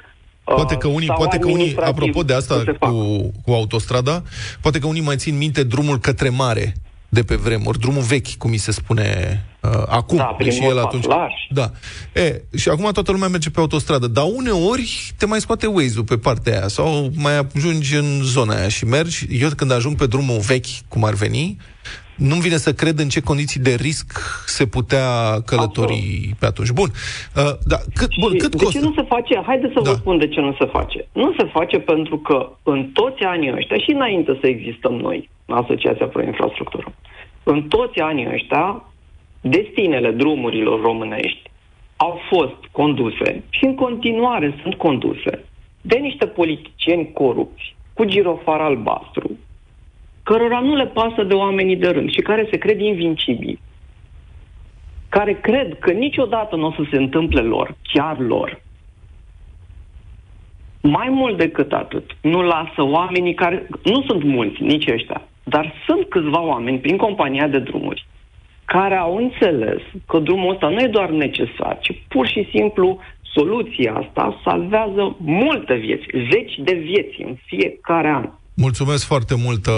Mhm. 0.45 0.55
Poate 0.55 0.75
că 0.75 0.87
uh, 0.87 0.93
unii, 0.93 1.07
sau 1.07 1.15
poate 1.15 1.37
că 1.37 1.45
unii 1.45 1.53
administrativ 1.53 1.93
apropo 1.93 2.23
de 2.23 2.33
asta 2.33 2.55
să 2.55 2.61
se 2.65 2.75
facă. 2.79 2.91
cu, 2.91 3.31
cu 3.45 3.51
autostrada, 3.51 4.23
poate 4.61 4.79
că 4.79 4.87
unii 4.87 5.01
mai 5.01 5.15
țin 5.15 5.37
minte 5.37 5.63
drumul 5.63 5.99
către 5.99 6.29
mare 6.29 6.75
de 7.13 7.23
pe 7.23 7.35
vremuri, 7.35 7.79
drumul 7.79 8.01
vechi, 8.01 8.35
cum 8.37 8.49
mi 8.49 8.57
se 8.57 8.71
spune 8.71 9.41
uh, 9.61 9.83
acum, 9.87 10.17
Da, 10.17 10.23
prin 10.23 10.49
deși 10.49 10.63
el 10.63 10.73
mod 10.73 10.83
atunci... 10.83 11.05
patlaș. 11.05 11.33
Da. 11.49 11.71
E, 12.13 12.41
și 12.55 12.69
acum 12.69 12.91
toată 12.91 13.11
lumea 13.11 13.27
merge 13.27 13.49
pe 13.49 13.59
autostradă, 13.59 14.07
dar 14.07 14.25
uneori 14.35 15.13
te 15.17 15.25
mai 15.25 15.41
scoate 15.41 15.67
Waze-ul 15.67 16.03
pe 16.03 16.17
partea 16.17 16.57
aia 16.57 16.67
sau 16.67 17.11
mai 17.15 17.37
ajungi 17.55 17.95
în 17.95 18.21
zona 18.23 18.55
aia 18.55 18.67
și 18.67 18.85
mergi. 18.85 19.27
Eu 19.29 19.49
când 19.55 19.71
ajung 19.71 19.95
pe 19.95 20.05
drumul 20.05 20.39
vechi, 20.39 20.87
cum 20.87 21.03
ar 21.03 21.13
veni, 21.13 21.57
nu-mi 22.15 22.41
vine 22.41 22.55
să 22.65 22.73
cred 22.73 22.99
în 22.99 23.09
ce 23.09 23.21
condiții 23.21 23.59
de 23.59 23.75
risc 23.87 24.07
se 24.45 24.65
putea 24.65 25.07
călători 25.45 26.35
pe 26.39 26.45
atunci. 26.45 26.71
Bun, 26.71 26.89
uh, 27.35 27.53
da, 27.71 27.77
cât, 27.93 28.09
bun, 28.19 28.37
cât 28.37 28.51
de 28.51 28.63
costă? 28.63 28.79
ce 28.79 28.85
nu 28.85 28.93
se 28.93 29.05
face? 29.07 29.41
Haideți 29.45 29.73
să 29.73 29.79
da. 29.83 29.89
vă 29.89 29.95
spun 29.95 30.17
de 30.17 30.27
ce 30.27 30.39
nu 30.39 30.55
se 30.59 30.65
face. 30.65 31.07
Nu 31.13 31.33
se 31.37 31.45
face 31.45 31.79
pentru 31.79 32.17
că 32.17 32.51
în 32.63 32.89
toți 32.93 33.23
anii 33.23 33.53
ăștia, 33.53 33.77
și 33.77 33.91
înainte 33.91 34.37
să 34.41 34.47
existăm 34.47 34.93
noi, 34.93 35.29
Asociația 35.45 36.05
Pro 36.05 36.23
Infrastructură, 36.23 36.93
în 37.43 37.61
toți 37.63 37.99
anii 37.99 38.29
ăștia, 38.33 38.83
destinele 39.41 40.11
drumurilor 40.11 40.81
românești 40.81 41.41
au 41.95 42.19
fost 42.29 42.59
conduse 42.71 43.43
și 43.49 43.65
în 43.65 43.75
continuare 43.75 44.59
sunt 44.61 44.75
conduse 44.75 45.43
de 45.81 45.95
niște 45.95 46.25
politicieni 46.27 47.11
corupți, 47.13 47.75
cu 47.93 48.03
girofar 48.03 48.59
albastru, 48.59 49.29
cărora 50.31 50.59
nu 50.59 50.75
le 50.75 50.85
pasă 50.85 51.23
de 51.23 51.33
oamenii 51.33 51.75
de 51.75 51.89
rând 51.89 52.11
și 52.11 52.21
care 52.21 52.47
se 52.51 52.57
cred 52.57 52.79
invincibili 52.79 53.59
care 55.09 55.33
cred 55.33 55.79
că 55.79 55.91
niciodată 55.91 56.55
nu 56.55 56.65
o 56.65 56.71
să 56.71 56.83
se 56.91 56.97
întâmple 56.97 57.41
lor, 57.41 57.75
chiar 57.93 58.19
lor. 58.19 58.61
Mai 60.81 61.09
mult 61.09 61.37
decât 61.37 61.73
atât, 61.73 62.17
nu 62.21 62.41
lasă 62.41 62.81
oamenii 62.81 63.33
care, 63.33 63.67
nu 63.83 64.03
sunt 64.07 64.23
mulți, 64.23 64.61
nici 64.61 64.91
ăștia, 64.91 65.21
dar 65.43 65.73
sunt 65.85 66.09
câțiva 66.09 66.41
oameni 66.41 66.79
prin 66.79 66.97
compania 66.97 67.47
de 67.47 67.59
drumuri 67.59 68.05
care 68.65 68.95
au 68.95 69.15
înțeles 69.15 69.81
că 70.07 70.19
drumul 70.19 70.53
ăsta 70.53 70.69
nu 70.69 70.79
e 70.79 70.87
doar 70.87 71.09
necesar, 71.09 71.77
ci 71.79 72.03
pur 72.07 72.27
și 72.27 72.47
simplu 72.53 72.99
soluția 73.21 73.93
asta 73.93 74.39
salvează 74.43 75.15
multe 75.19 75.73
vieți, 75.73 76.05
zeci 76.31 76.55
de 76.57 76.73
vieți 76.73 77.21
în 77.21 77.35
fiecare 77.45 78.09
an. 78.09 78.29
Mulțumesc 78.61 79.03
foarte 79.03 79.35
mult, 79.35 79.65
um, 79.65 79.73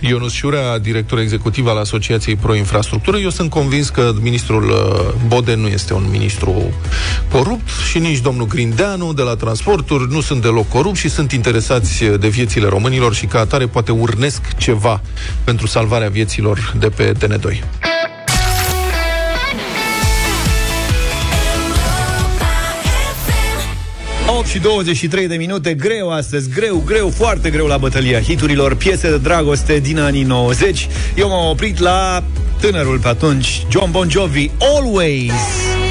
Ionus 0.00 0.32
Șurea, 0.32 0.78
director 0.78 1.18
executiv 1.18 1.66
al 1.66 1.76
Asociației 1.76 2.36
Pro 2.36 2.54
Infrastructură. 2.54 3.16
Eu 3.16 3.30
sunt 3.30 3.50
convins 3.50 3.88
că 3.88 4.12
ministrul 4.20 4.70
uh, 4.70 5.26
Bode 5.26 5.54
nu 5.54 5.66
este 5.66 5.94
un 5.94 6.06
ministru 6.10 6.74
corupt 7.30 7.68
și 7.90 7.98
nici 7.98 8.18
domnul 8.18 8.46
Grindeanu 8.46 9.12
de 9.12 9.22
la 9.22 9.34
transporturi 9.34 10.12
nu 10.12 10.20
sunt 10.20 10.42
deloc 10.42 10.68
corupt 10.68 10.96
și 10.96 11.08
sunt 11.08 11.32
interesați 11.32 12.04
de 12.04 12.28
viețile 12.28 12.68
românilor 12.68 13.14
și 13.14 13.26
ca 13.26 13.38
atare 13.38 13.66
poate 13.66 13.92
urnesc 13.92 14.56
ceva 14.56 15.00
pentru 15.44 15.66
salvarea 15.66 16.08
vieților 16.08 16.74
de 16.78 16.88
pe 16.88 17.12
DN2. 17.12 17.58
8 24.38 24.46
și 24.46 24.58
23 24.58 25.26
de 25.26 25.36
minute, 25.36 25.74
greu 25.74 26.10
astăzi, 26.10 26.50
greu, 26.50 26.82
greu, 26.86 27.08
foarte 27.08 27.50
greu 27.50 27.66
la 27.66 27.76
bătălia 27.76 28.20
hiturilor, 28.20 28.74
piese 28.74 29.10
de 29.10 29.18
dragoste 29.18 29.78
din 29.78 29.98
anii 29.98 30.22
90. 30.22 30.88
Eu 31.14 31.28
m-am 31.28 31.48
oprit 31.48 31.78
la 31.78 32.24
tânărul 32.60 32.98
pe 32.98 33.08
atunci, 33.08 33.66
John 33.70 33.90
Bon 33.90 34.10
Jovi, 34.10 34.50
Always. 34.58 35.83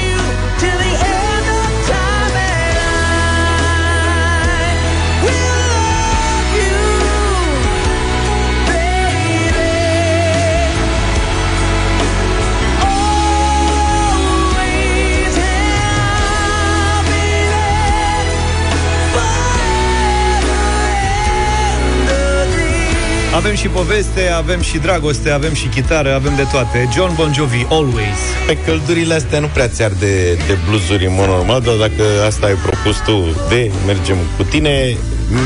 Avem 23.34 23.54
și 23.54 23.68
poveste, 23.68 24.28
avem 24.36 24.60
și 24.60 24.78
dragoste, 24.78 25.30
avem 25.30 25.54
și 25.54 25.66
chitară, 25.66 26.14
avem 26.14 26.32
de 26.36 26.46
toate. 26.52 26.88
John 26.94 27.14
Bon 27.14 27.32
Jovi, 27.32 27.66
Always. 27.70 28.18
Pe 28.46 28.56
căldurile 28.66 29.14
astea 29.14 29.38
nu 29.38 29.46
prea 29.46 29.68
ți-ar 29.68 29.90
de, 29.98 30.32
de 30.32 30.58
bluzuri 30.68 31.06
în 31.06 31.14
mod 31.14 31.26
normal, 31.26 31.60
dar 31.60 31.74
dacă 31.74 32.02
asta 32.26 32.46
ai 32.46 32.54
propus 32.54 32.96
tu 33.04 33.24
de 33.48 33.70
mergem 33.86 34.16
cu 34.36 34.42
tine, 34.42 34.96
m, 35.30 35.38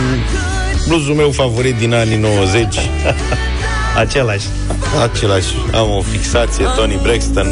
bluzul 0.89 1.15
meu 1.15 1.31
favorit 1.31 1.75
din 1.75 1.95
anii 1.95 2.17
90, 2.17 2.77
Același. 3.97 4.47
același, 5.03 5.55
am 5.75 5.91
o 5.91 6.01
fixație, 6.01 6.65
Tony 6.77 6.99
Braxton. 7.03 7.47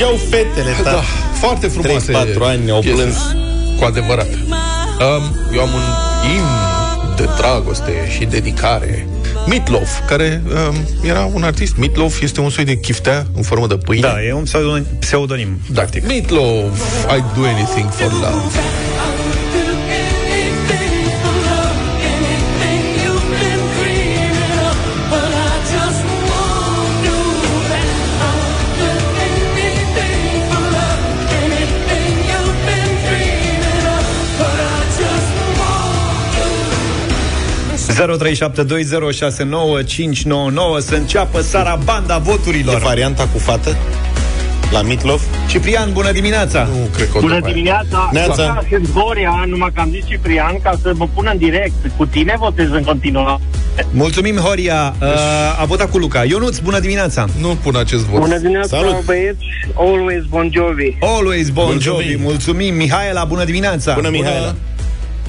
Plângeau 0.00 0.28
fetele, 0.30 0.70
Da, 0.82 0.90
da. 0.90 1.02
foarte 1.38 1.66
frumoase 1.66 2.12
3-4 2.12 2.42
ani 2.42 2.70
au 2.70 2.80
piese. 2.80 2.94
plâns. 2.96 3.16
Cu 3.78 3.84
adevărat. 3.84 4.28
Um, 4.28 5.36
eu 5.54 5.60
am 5.60 5.68
un 5.72 5.82
imn 6.36 7.16
de 7.16 7.28
dragoste 7.36 7.92
și 8.18 8.24
dedicare. 8.24 9.06
Meatloaf, 9.46 10.06
care 10.08 10.42
um, 10.68 10.76
era 11.08 11.30
un 11.34 11.42
artist. 11.42 11.76
Meatloaf 11.76 12.20
este 12.22 12.40
un 12.40 12.50
soi 12.50 12.64
de 12.64 12.76
chiftea 12.78 13.26
în 13.36 13.42
formă 13.42 13.66
de 13.66 13.76
pâine. 13.76 14.06
Da, 14.08 14.22
e 14.24 14.32
un 14.32 14.42
pseudonim, 14.42 14.86
pseudonim 14.98 15.60
Da. 15.66 15.80
practic. 15.80 16.06
Meatloaf, 16.06 16.78
I 17.16 17.22
do 17.38 17.44
anything 17.44 17.90
for 17.90 18.12
love. 18.12 18.42
Să 40.80 40.94
înceapă 40.94 41.40
sarabanda 41.40 42.16
E 42.16 42.18
voturilor. 42.22 42.78
varianta 42.80 43.28
cu 43.32 43.38
fată? 43.38 43.76
La 44.72 44.82
Mitlof? 44.82 45.22
Ciprian, 45.48 45.92
bună 45.92 46.12
dimineața! 46.12 46.62
Nu 46.62 46.88
cred 46.94 47.08
că 47.10 47.16
o 47.18 47.20
Bună 47.20 47.34
dă 47.34 47.38
mai. 47.42 47.52
dimineața! 47.52 48.08
Neața. 48.12 48.34
Da, 48.36 48.58
sunt 48.70 48.90
Horia, 48.92 49.44
numai 49.46 49.70
că 49.74 49.80
am 49.80 49.88
zis 49.90 50.04
Ciprian 50.06 50.60
ca 50.62 50.78
să 50.82 50.92
mă 50.96 51.08
pun 51.14 51.28
în 51.32 51.38
direct. 51.38 51.72
Cu 51.96 52.06
tine 52.06 52.34
votez 52.38 52.70
în 52.70 52.82
continuare. 52.82 53.42
Mulțumim, 53.92 54.36
Horia. 54.36 54.94
Uh, 55.02 55.08
a 55.60 55.64
votat 55.64 55.90
cu 55.90 55.98
Luca. 55.98 56.24
Ionuț, 56.24 56.58
bună 56.58 56.78
dimineața! 56.78 57.24
Nu 57.40 57.48
pun 57.62 57.76
acest 57.76 58.04
vot. 58.04 58.20
Bună 58.20 58.38
dimineața, 58.38 58.76
Salut. 58.76 59.04
băieți! 59.04 59.44
Always 59.74 60.24
Bon 60.28 60.50
Jovi. 60.52 60.96
Always 61.00 61.48
Bon 61.48 61.64
Mulțumim. 61.64 62.00
Jovi, 62.00 62.16
mulțumim. 62.22 62.74
Mihaela, 62.74 63.24
bună 63.24 63.44
dimineața! 63.44 63.94
Bună, 63.94 64.08
Mihaela. 64.08 64.38
Bună 64.38 64.54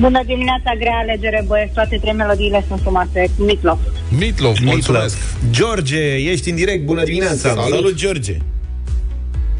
dimineața, 0.09 0.71
grea 0.79 0.97
alegere, 1.01 1.43
băieți. 1.47 1.73
Toate 1.73 1.97
trei 2.01 2.13
melodiile 2.13 2.65
sunt 2.67 2.79
frumoase. 2.79 3.29
Mitlof. 3.37 3.79
Meatloaf, 4.19 4.59
mulțumesc. 4.59 5.17
George, 5.49 6.15
ești 6.15 6.49
în 6.49 6.55
direct, 6.55 6.85
bună 6.85 7.03
dimineața! 7.03 7.49
Salut, 7.69 7.93
George. 7.95 8.37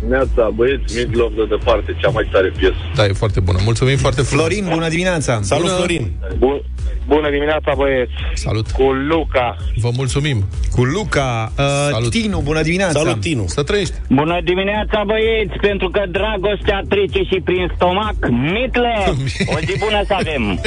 Neața, 0.10 0.50
băieți, 0.56 0.98
Midlove 0.98 1.36
de 1.36 1.46
departe, 1.56 1.96
cea 2.02 2.10
mai 2.10 2.28
tare 2.32 2.52
piesă. 2.58 2.76
Da, 2.96 3.06
e 3.06 3.14
foarte 3.14 3.40
bună. 3.40 3.60
Mulțumim 3.64 3.98
foarte 3.98 4.22
frumos. 4.22 4.46
Florin, 4.46 4.68
bună 4.70 4.90
dimineața! 4.90 5.40
Salut, 5.42 5.64
Bună. 5.64 5.76
Florin. 5.76 6.12
Bun, 6.38 6.62
bună 7.08 7.30
dimineața, 7.30 7.74
băieți! 7.76 8.12
Salut. 8.34 8.72
Cu 8.72 8.84
Luca. 8.92 9.56
Vă 9.76 9.90
mulțumim. 9.96 10.46
Cu 10.76 10.84
Luca, 10.84 11.52
uh, 11.58 11.66
Salut. 11.92 12.10
Tinu, 12.10 12.40
bună 12.44 12.62
dimineața! 12.62 13.00
Salut, 13.00 13.20
Tinu. 13.20 13.44
Să 13.48 13.64
trăiești. 13.64 13.94
Bună 14.10 14.40
dimineața, 14.44 15.04
băieți! 15.06 15.56
Pentru 15.62 15.90
că 15.90 16.04
dragostea 16.12 16.82
trece 16.90 17.22
și 17.24 17.42
prin 17.44 17.72
stomac, 17.76 18.16
Mitlă! 18.30 19.16
O 19.56 19.58
zi 19.60 19.78
bună 19.80 20.02
să 20.08 20.14
avem! 20.14 20.60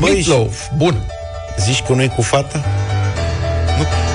Băi, 0.00 0.12
Meatloaf, 0.12 0.68
bun. 0.76 0.94
Zici 1.56 1.82
că 1.82 1.92
nu 1.92 2.02
e 2.02 2.08
cu 2.16 2.22
fata? 2.22 2.64
And 3.76 4.13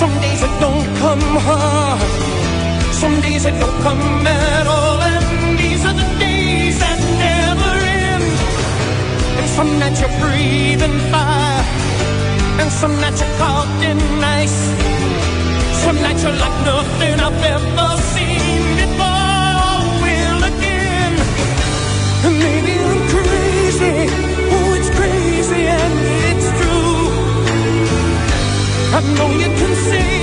some 0.00 0.18
days 0.18 0.42
it 0.42 0.54
don't 0.64 0.86
come 0.96 1.26
hard. 1.46 2.00
Some 3.02 3.20
days 3.20 3.44
it 3.44 3.56
don't 3.60 3.78
come 3.82 4.26
at 4.26 4.66
all, 4.66 4.98
and 5.12 5.58
these 5.58 5.84
are 5.88 5.96
the 6.02 6.08
days 6.18 6.78
that 6.82 6.98
never 7.26 7.72
end. 8.08 8.32
And 9.38 9.48
some 9.56 9.70
nights 9.78 10.00
you're 10.00 10.16
breathing 10.24 10.96
fire, 11.12 11.64
and 12.60 12.70
some 12.80 12.94
nights 13.02 13.20
you're 13.20 13.36
caught 13.40 13.70
in 13.90 14.00
ice. 14.40 14.60
Some 15.84 15.98
nights 16.04 16.22
you're 16.24 16.40
like 16.44 16.58
nothing 16.72 17.16
I've 17.26 17.44
ever 17.54 17.90
seen 18.12 18.29
I 29.00 29.14
know 29.14 29.30
you 29.30 29.46
can 29.46 29.74
save 29.76 30.19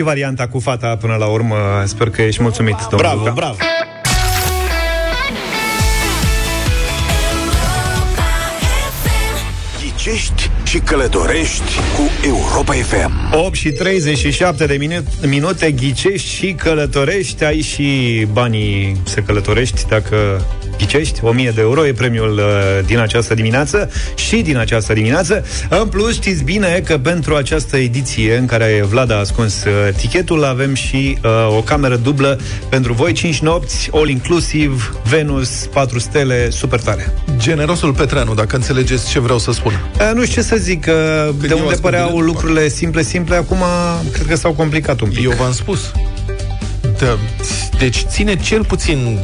și 0.00 0.06
varianta 0.06 0.46
cu 0.48 0.58
fata 0.58 0.96
până 0.96 1.14
la 1.14 1.26
urmă. 1.26 1.56
Sper 1.84 2.10
că 2.10 2.22
ești 2.22 2.42
mulțumit, 2.42 2.76
domnul 2.90 2.98
Bravo, 2.98 3.18
Luca. 3.18 3.32
bravo. 3.32 3.56
Ghicești 9.80 10.50
și 10.64 10.78
călătorești 10.78 11.72
cu 11.96 12.26
Europa 12.26 12.72
FM. 12.72 13.12
8 13.32 13.54
și 13.54 13.70
37 13.70 14.66
de 14.66 14.76
minute, 14.76 15.08
minute 15.26 15.70
ghicești 15.70 16.28
și 16.34 16.52
călătorești 16.52 17.44
Ai 17.44 17.60
și 17.60 18.26
banii 18.32 18.96
să 19.04 19.20
călătorești 19.20 19.86
Dacă 19.88 20.46
ghicești 20.80 21.18
1000 21.22 21.50
de 21.50 21.60
euro 21.60 21.86
e 21.86 21.92
premiul 21.92 22.32
uh, 22.38 22.84
din 22.86 22.98
această 22.98 23.34
dimineață 23.34 23.90
Și 24.14 24.36
din 24.36 24.56
această 24.56 24.92
dimineață 24.92 25.44
În 25.68 25.86
plus 25.86 26.12
știți 26.12 26.42
bine 26.42 26.82
că 26.84 26.98
pentru 26.98 27.34
această 27.34 27.76
ediție 27.76 28.36
În 28.36 28.46
care 28.46 28.84
Vlad 28.88 29.10
a 29.10 29.14
ascuns 29.14 29.64
uh, 29.64 29.94
tichetul 29.96 30.44
Avem 30.44 30.74
și 30.74 31.18
uh, 31.24 31.56
o 31.56 31.62
cameră 31.62 31.96
dublă 31.96 32.40
Pentru 32.68 32.92
voi 32.92 33.12
5 33.12 33.38
nopți, 33.38 33.90
all 33.92 34.08
inclusive 34.08 34.74
Venus, 35.08 35.48
4 35.72 35.98
stele, 35.98 36.50
super 36.50 36.80
tare 36.80 37.14
Generosul 37.36 37.92
Petreanu, 37.92 38.34
dacă 38.34 38.56
înțelegeți 38.56 39.10
ce 39.10 39.20
vreau 39.20 39.38
să 39.38 39.52
spun. 39.52 39.72
Uh, 40.00 40.10
Nu 40.14 40.24
știu 40.24 40.42
ce 40.42 40.48
să 40.48 40.56
zic 40.56 40.84
că 40.84 40.92
De 41.40 41.46
eu 41.50 41.56
unde 41.56 41.72
ascult 41.72 41.80
păreau 41.80 42.06
biletul, 42.06 42.24
lucrurile 42.24 42.68
simple, 42.68 43.02
simple 43.02 43.36
Acum 43.36 43.62
cred 44.12 44.26
că 44.26 44.36
s-au 44.36 44.52
complicat 44.52 45.00
un 45.00 45.08
pic 45.08 45.24
Eu 45.24 45.30
v-am 45.30 45.52
spus. 45.52 45.92
Da. 46.98 47.18
Deci 47.78 48.04
ține 48.08 48.36
cel 48.36 48.64
puțin 48.64 49.18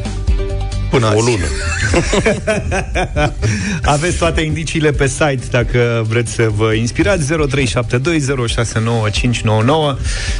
până 0.89 1.05
O 1.05 1.09
azi. 1.09 1.29
lună. 1.29 1.45
Aveți 3.95 4.17
toate 4.17 4.41
indiciile 4.41 4.91
pe 4.91 5.07
site 5.07 5.39
dacă 5.51 6.05
vreți 6.09 6.31
să 6.33 6.49
vă 6.55 6.73
inspirați 6.73 7.33
0372069599. 7.33 7.35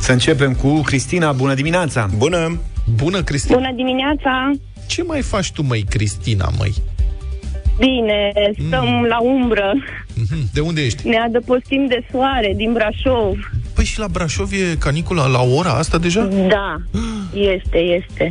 Să 0.02 0.12
începem 0.12 0.54
cu 0.54 0.82
Cristina. 0.82 1.32
Bună 1.32 1.54
dimineața! 1.54 2.10
Bună! 2.18 2.60
Bună, 2.96 3.22
Cristina. 3.24 3.56
Bună 3.58 3.72
dimineața! 3.76 4.52
Ce 4.88 5.04
mai 5.04 5.22
faci 5.22 5.52
tu, 5.52 5.64
măi, 5.64 5.86
Cristina, 5.90 6.52
măi? 6.58 6.74
Bine, 7.80 8.32
stăm 8.68 8.86
Mm. 8.88 9.06
la 9.06 9.22
umbră. 9.22 9.74
Mhm. 10.14 10.50
De 10.54 10.60
unde 10.60 10.82
ești? 10.82 11.08
Ne 11.08 11.18
adăpostim 11.18 11.86
de 11.88 12.06
soare 12.12 12.54
din 12.56 12.74
Brașov. 12.74 13.34
Păi 13.74 13.86
și 13.86 14.00
la 14.00 14.08
Brașov 14.08 14.52
e 14.52 14.76
canicula 14.80 15.28
la 15.28 15.42
ora 15.42 15.70
asta 15.72 15.98
deja? 15.98 16.22
Da, 16.48 16.82
este, 17.56 17.78
este. 17.78 18.30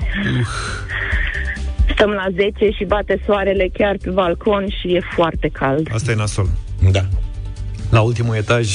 Stăm 1.97 2.11
la 2.11 2.26
10 2.34 2.70
și 2.76 2.84
bate 2.84 3.20
soarele 3.26 3.68
chiar 3.72 3.97
pe 4.03 4.11
balcon 4.11 4.66
și 4.80 4.94
e 4.94 5.01
foarte 5.14 5.49
cald. 5.53 5.88
Asta 5.92 6.11
e 6.11 6.14
nasol. 6.14 6.49
Da. 6.90 7.01
La 7.90 8.01
ultimul 8.01 8.34
etaj, 8.34 8.68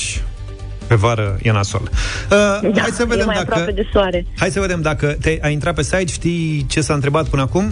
pe 0.87 0.95
vară, 0.95 1.37
e 1.41 1.51
nasol. 1.51 1.81
Uh, 1.81 2.71
Da, 2.73 2.81
hai 2.81 2.89
să 2.91 3.01
e 3.01 3.05
vedem 3.05 3.25
mai 3.25 3.35
dacă... 3.35 3.47
aproape 3.49 3.71
de 3.71 3.87
soare. 3.93 4.25
Hai 4.37 4.49
să 4.49 4.59
vedem 4.59 4.81
dacă 4.81 5.15
te 5.21 5.37
ai 5.41 5.53
intrat 5.53 5.75
pe 5.75 5.81
site, 5.81 6.05
știi 6.05 6.65
ce 6.69 6.81
s-a 6.81 6.93
întrebat 6.93 7.27
până 7.29 7.41
acum? 7.41 7.71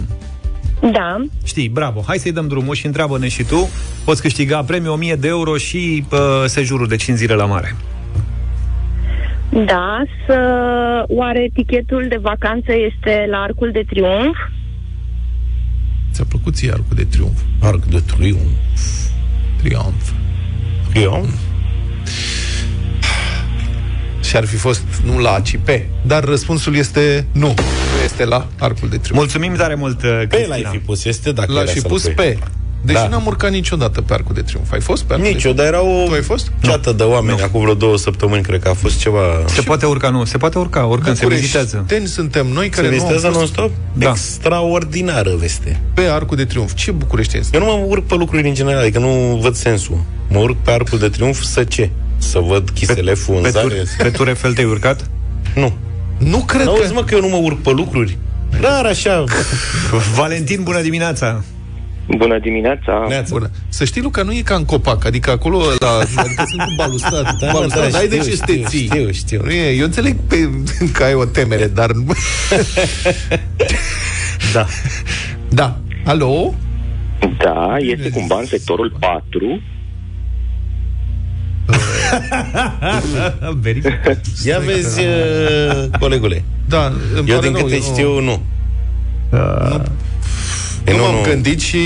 Da, 0.92 1.16
Știi, 1.44 1.68
bravo. 1.68 2.02
Hai 2.06 2.18
să-i 2.18 2.32
dăm 2.32 2.48
drumul 2.48 2.74
și 2.74 2.86
întreabă-ne 2.86 3.28
și 3.28 3.44
tu. 3.44 3.68
Poți 4.04 4.22
câștiga 4.22 4.62
premiu 4.62 4.92
1000 4.92 5.14
de 5.14 5.28
euro 5.28 5.56
și 5.56 6.04
uh, 6.12 6.18
sejurul 6.46 6.86
de 6.86 6.96
5 6.96 7.16
zile 7.18 7.34
la 7.34 7.44
mare. 7.44 7.76
da, 9.64 10.02
să... 10.26 10.38
Oare 11.08 11.50
tichetul 11.54 12.06
de 12.08 12.18
vacanță 12.20 12.72
este 12.72 13.26
la 13.30 13.38
Arcul 13.38 13.70
de 13.72 13.84
Triunf? 13.88 14.36
Ți-a 16.20 16.28
plăcut 16.28 16.54
ție 16.54 16.70
arcul 16.72 16.96
de 16.96 17.04
triumf? 17.04 17.38
Arc 17.60 17.84
de 17.84 18.00
triumf. 18.00 18.40
Triumf. 19.62 20.10
Triumf? 20.92 21.28
Și 24.28 24.36
ar 24.36 24.44
fi 24.44 24.56
fost 24.56 24.82
nu 25.04 25.18
la 25.18 25.30
ACP. 25.30 25.68
Dar 26.06 26.24
răspunsul 26.24 26.76
este 26.76 27.26
nu. 27.32 27.46
Nu 27.46 28.02
este 28.04 28.24
la 28.24 28.48
arcul 28.58 28.88
de 28.88 28.96
triumf. 28.96 29.18
Mulțumim 29.20 29.54
tare 29.54 29.74
mult, 29.74 30.02
uh, 30.02 30.08
Pe 30.08 30.08
l-ai 30.08 30.26
Cristina. 30.46 30.70
fi 30.70 30.78
pus, 30.78 31.04
este 31.04 31.32
dacă 31.32 31.52
L-aș 31.52 31.62
era 31.62 31.72
fi 31.72 31.80
să-l 31.80 31.90
pus 31.90 32.02
pui. 32.02 32.12
pe. 32.14 32.38
Deci 32.82 32.94
Da. 32.96 33.08
n-am 33.08 33.26
urcat 33.26 33.50
niciodată 33.50 34.00
pe 34.00 34.12
arcul 34.12 34.34
de 34.34 34.42
triumf. 34.42 34.72
Ai 34.72 34.80
fost 34.80 35.02
pe 35.02 35.12
arcul 35.12 35.28
Nici 35.28 35.42
de 35.42 35.48
eu, 35.48 35.54
dar 35.54 35.66
era 35.66 35.82
o 35.82 36.04
Tu 36.06 36.12
ai 36.12 36.22
fost? 36.22 36.52
ceată 36.60 36.92
de 36.92 37.02
oameni 37.02 37.40
acum 37.42 37.60
vreo 37.60 37.74
două 37.74 37.98
săptămâni, 37.98 38.42
cred 38.42 38.62
că 38.62 38.68
a 38.68 38.72
fost 38.74 38.98
ceva... 38.98 39.20
Se 39.46 39.60
poate 39.60 39.86
urca, 39.86 40.08
nu? 40.10 40.24
Se 40.24 40.38
poate 40.38 40.58
urca, 40.58 40.86
oricând 40.86 41.16
se 41.16 41.26
vizitează. 41.26 41.76
Bucureșteni 41.76 42.08
suntem 42.08 42.46
noi 42.46 42.64
Se 42.64 42.70
care 42.70 42.82
nu 42.82 42.92
am 42.92 42.98
vizitează 42.98 43.26
fost 43.26 43.38
non-stop? 43.38 43.70
Da. 43.92 44.10
Extraordinară 44.10 45.34
veste. 45.38 45.80
pe 45.94 46.00
arcul 46.02 46.36
de 46.36 46.44
triumf. 46.44 46.74
Ce 46.74 46.90
bucureșteni 46.90 47.44
Eu 47.52 47.60
nu 47.60 47.66
mă 47.66 47.84
urc 47.86 48.06
pe 48.06 48.14
lucruri 48.14 48.48
în 48.48 48.54
general, 48.54 48.80
adică 48.80 48.98
nu 48.98 49.38
văd 49.42 49.54
sensul. 49.54 50.02
Mă 50.28 50.38
urc 50.38 50.56
pe 50.56 50.70
arcul 50.70 50.98
de 50.98 51.08
triumf 51.08 51.42
să 51.42 51.64
ce? 51.64 51.90
Să 52.18 52.38
văd 52.38 52.70
chiselefu 52.70 53.32
în 53.32 53.42
Pe, 53.42 53.48
zare? 53.48 53.66
tur, 53.68 53.84
pe 53.98 54.10
Tour 54.10 54.28
Eiffel 54.28 54.52
te-ai 54.54 54.66
urcat? 54.66 55.10
Nu. 55.54 55.72
Nu 56.18 56.38
cred 56.38 56.66
Auzi, 56.66 56.82
că... 56.88 56.92
mă, 56.94 57.04
că 57.04 57.14
eu 57.14 57.20
nu 57.20 57.28
mă 57.28 57.36
urc 57.36 57.58
pe 57.62 57.70
lucruri. 57.70 58.18
Rar 58.60 58.84
așa. 58.84 59.24
Valentin, 60.14 60.62
bună 60.62 60.80
dimineața! 60.80 61.42
Bună 62.16 62.38
dimineața! 62.38 63.04
Neața. 63.08 63.28
Bună. 63.30 63.50
Să 63.68 63.84
știi, 63.84 64.02
Luca, 64.02 64.22
nu 64.22 64.32
e 64.32 64.40
ca 64.40 64.54
în 64.54 64.64
copac, 64.64 65.04
adică 65.04 65.30
acolo 65.30 65.58
la, 65.78 65.88
adică 66.22 66.44
sunt 66.48 66.60
cu 66.62 66.74
balustrat, 66.76 67.22
Da, 67.22 67.30
cu 67.30 67.44
mă, 67.44 67.50
balustrat, 67.52 67.90
da, 67.90 67.98
ai 67.98 68.08
de 68.08 68.16
știu, 68.18 68.30
ce 68.30 68.36
să 68.36 68.42
te 68.46 68.52
știu, 68.52 68.66
ții. 68.68 68.86
știu, 68.86 69.10
știu. 69.10 69.40
Nu 69.44 69.50
e, 69.50 69.70
eu 69.74 69.84
înțeleg 69.84 70.16
pe, 70.28 70.50
că 70.94 71.02
ai 71.04 71.14
o 71.14 71.24
temere, 71.24 71.66
dar 71.66 71.90
Da. 74.52 74.66
Da. 75.48 75.78
Alo? 76.04 76.54
Da, 77.38 77.76
este 77.78 78.08
cumva 78.10 78.38
în 78.38 78.46
sectorul 78.46 78.96
4. 79.00 79.60
Ia 84.44 84.58
vezi, 84.58 85.00
uh, 85.00 85.84
colegule. 86.00 86.44
Da, 86.68 86.92
îmi 87.16 87.30
Eu 87.30 87.36
pare 87.36 87.46
din 87.48 87.56
rău, 87.56 87.62
câte 87.64 87.74
eu- 87.74 87.80
știu, 87.80 88.20
nu. 88.20 88.42
Eu 89.32 89.68
nu, 89.68 89.82
m-am 90.86 91.14
nu. 91.14 91.22
gândit 91.28 91.60
și 91.60 91.78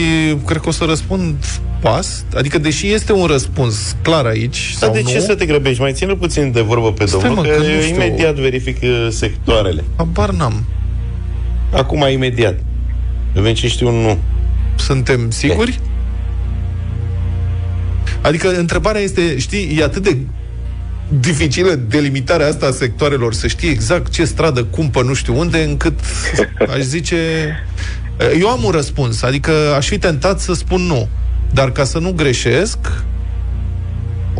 cred 0.46 0.60
că 0.60 0.68
o 0.68 0.72
să 0.72 0.84
răspund 0.84 1.44
pas. 1.80 2.24
Adică, 2.34 2.58
deși 2.58 2.92
este 2.92 3.12
un 3.12 3.26
răspuns 3.26 3.96
clar 4.02 4.24
aici, 4.26 4.70
Dar 4.70 4.88
sau 4.88 4.92
de 4.92 5.00
nu, 5.04 5.08
ce 5.08 5.20
să 5.20 5.34
te 5.34 5.46
grăbești? 5.46 5.80
Mai 5.80 5.92
ține 5.92 6.14
puțin 6.14 6.52
de 6.52 6.60
vorbă 6.60 6.92
pe 6.92 7.06
Stai, 7.06 7.20
domnul, 7.20 7.44
mă, 7.44 7.50
că, 7.50 7.56
că 7.56 7.62
nu 7.62 7.70
eu 7.70 7.80
știu. 7.80 7.94
imediat 7.94 8.34
verific 8.34 8.82
uh, 8.82 9.06
sectoarele. 9.10 9.84
Habar 9.96 10.30
n-am. 10.30 10.64
Acum, 11.72 12.06
imediat. 12.10 12.58
Eu 13.36 13.42
vin 13.42 13.54
ce 13.54 13.68
știu, 13.68 13.90
nu. 13.90 14.18
Suntem 14.76 15.30
siguri? 15.30 15.80
Adică 18.20 18.58
întrebarea 18.58 19.00
este, 19.00 19.38
știi, 19.38 19.76
e 19.78 19.82
atât 19.82 20.02
de 20.02 20.16
dificilă 21.20 21.74
delimitarea 21.74 22.46
asta 22.46 22.66
a 22.66 22.70
sectoarelor, 22.70 23.34
să 23.34 23.46
știi 23.46 23.68
exact 23.68 24.12
ce 24.12 24.24
stradă 24.24 24.64
cumpă 24.64 25.02
nu 25.02 25.14
știu 25.14 25.38
unde, 25.38 25.62
încât 25.62 26.00
aș 26.74 26.80
zice... 26.80 27.16
Eu 28.40 28.48
am 28.48 28.64
un 28.64 28.70
răspuns, 28.70 29.22
adică 29.22 29.52
aș 29.76 29.88
fi 29.88 29.98
tentat 29.98 30.40
să 30.40 30.52
spun 30.52 30.80
nu. 30.80 31.08
Dar 31.52 31.72
ca 31.72 31.84
să 31.84 31.98
nu 31.98 32.12
greșesc, 32.12 32.78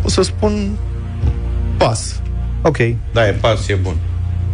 o 0.03 0.09
să 0.09 0.21
spun 0.21 0.77
pas. 1.77 2.21
Ok. 2.61 2.77
Da, 3.13 3.27
e 3.27 3.31
pas, 3.31 3.67
e 3.67 3.73
bun. 3.73 3.95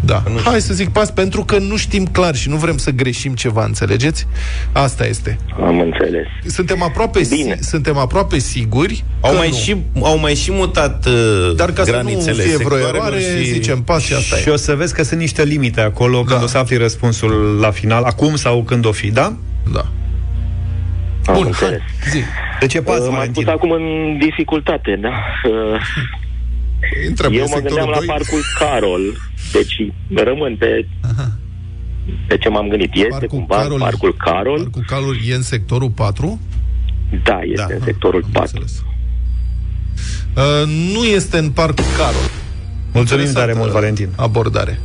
Da. 0.05 0.23
Hai 0.43 0.61
să 0.61 0.73
zic 0.73 0.89
pas 0.89 1.11
pentru 1.11 1.43
că 1.43 1.57
nu 1.57 1.77
știm 1.77 2.05
clar 2.05 2.35
și 2.35 2.49
nu 2.49 2.55
vrem 2.55 2.77
să 2.77 2.91
greșim 2.91 3.33
ceva, 3.33 3.65
înțelegeți? 3.65 4.27
Asta 4.71 5.05
este. 5.05 5.37
Am 5.63 5.79
înțeles. 5.79 6.27
Suntem 6.47 6.81
aproape, 6.83 7.23
si- 7.23 7.57
suntem 7.59 7.97
aproape 7.97 8.37
siguri 8.37 9.03
Au 9.21 9.31
că 9.31 9.37
mai, 9.37 9.47
nu. 9.49 9.55
și, 9.55 9.75
au 10.01 10.17
mai 10.19 10.35
și 10.35 10.51
mutat 10.51 11.05
uh, 11.05 11.55
Dar 11.55 11.71
ca 11.71 11.83
să 11.83 11.91
nu 11.91 11.97
granițele 11.97 12.43
fie 12.43 12.55
vreo 12.55 12.57
sectoarelor 12.77 12.95
eroare, 12.95 13.19
și... 13.43 13.43
zicem 13.51 13.81
pas 13.81 14.03
și 14.03 14.13
asta 14.13 14.35
Și 14.35 14.47
e. 14.49 14.51
o 14.51 14.55
să 14.55 14.75
vezi 14.75 14.93
că 14.93 15.03
sunt 15.03 15.19
niște 15.19 15.43
limite 15.43 15.81
acolo 15.81 16.23
când 16.23 16.43
o 16.43 16.47
să 16.47 16.57
afli 16.57 16.77
răspunsul 16.77 17.57
la 17.61 17.71
final, 17.71 18.03
acum 18.03 18.35
sau 18.35 18.63
când 18.63 18.85
o 18.85 18.91
fi, 18.91 19.11
da? 19.11 19.33
Da. 19.73 19.85
Am 21.25 21.33
Bun, 21.33 21.45
înțeles. 21.45 21.81
Zi. 22.09 22.19
De 22.59 22.65
ce 22.65 22.81
pas, 22.81 22.95
Uh, 22.97 23.01
m-am 23.05 23.13
Valentin? 23.15 23.43
pus 23.43 23.53
acum 23.53 23.71
în 23.71 24.17
dificultate, 24.19 24.99
da? 25.01 25.09
Uh, 25.49 25.81
Intră 27.07 27.27
pe 27.29 27.35
eu 27.35 27.41
mă 27.41 27.47
sectorul 27.47 27.77
gândeam 27.77 27.89
la 27.89 27.97
doi. 27.97 28.05
parcul 28.05 28.41
Carol, 28.59 29.01
deci 29.51 29.75
rămân 30.15 30.55
pe, 30.57 30.87
pe 32.27 32.37
ce 32.37 32.49
m-am 32.49 32.67
gândit. 32.67 32.93
Este 32.93 33.07
Parcul 33.09 33.27
cumva 33.27 33.55
Carol. 33.55 33.79
parcul 33.79 34.15
Carol? 34.17 34.57
Parcul 34.57 34.83
Calul 34.87 35.17
e 35.29 35.33
în 35.35 35.41
sectorul 35.41 35.89
4? 35.89 36.39
Da, 37.23 37.39
este 37.41 37.65
Da, 37.67 37.73
în 37.75 37.81
sectorul 37.83 38.25
4. 38.33 38.63
Uh, 40.35 40.43
nu 40.93 41.03
este 41.03 41.37
în 41.37 41.49
Parcul 41.49 41.85
Carol. 41.97 42.29
Mulțumim 42.93 43.25
Interesantă 43.25 43.39
tare 43.39 43.53
mult, 43.53 43.71
Valentin. 43.71 44.09
Abordare. 44.15 44.79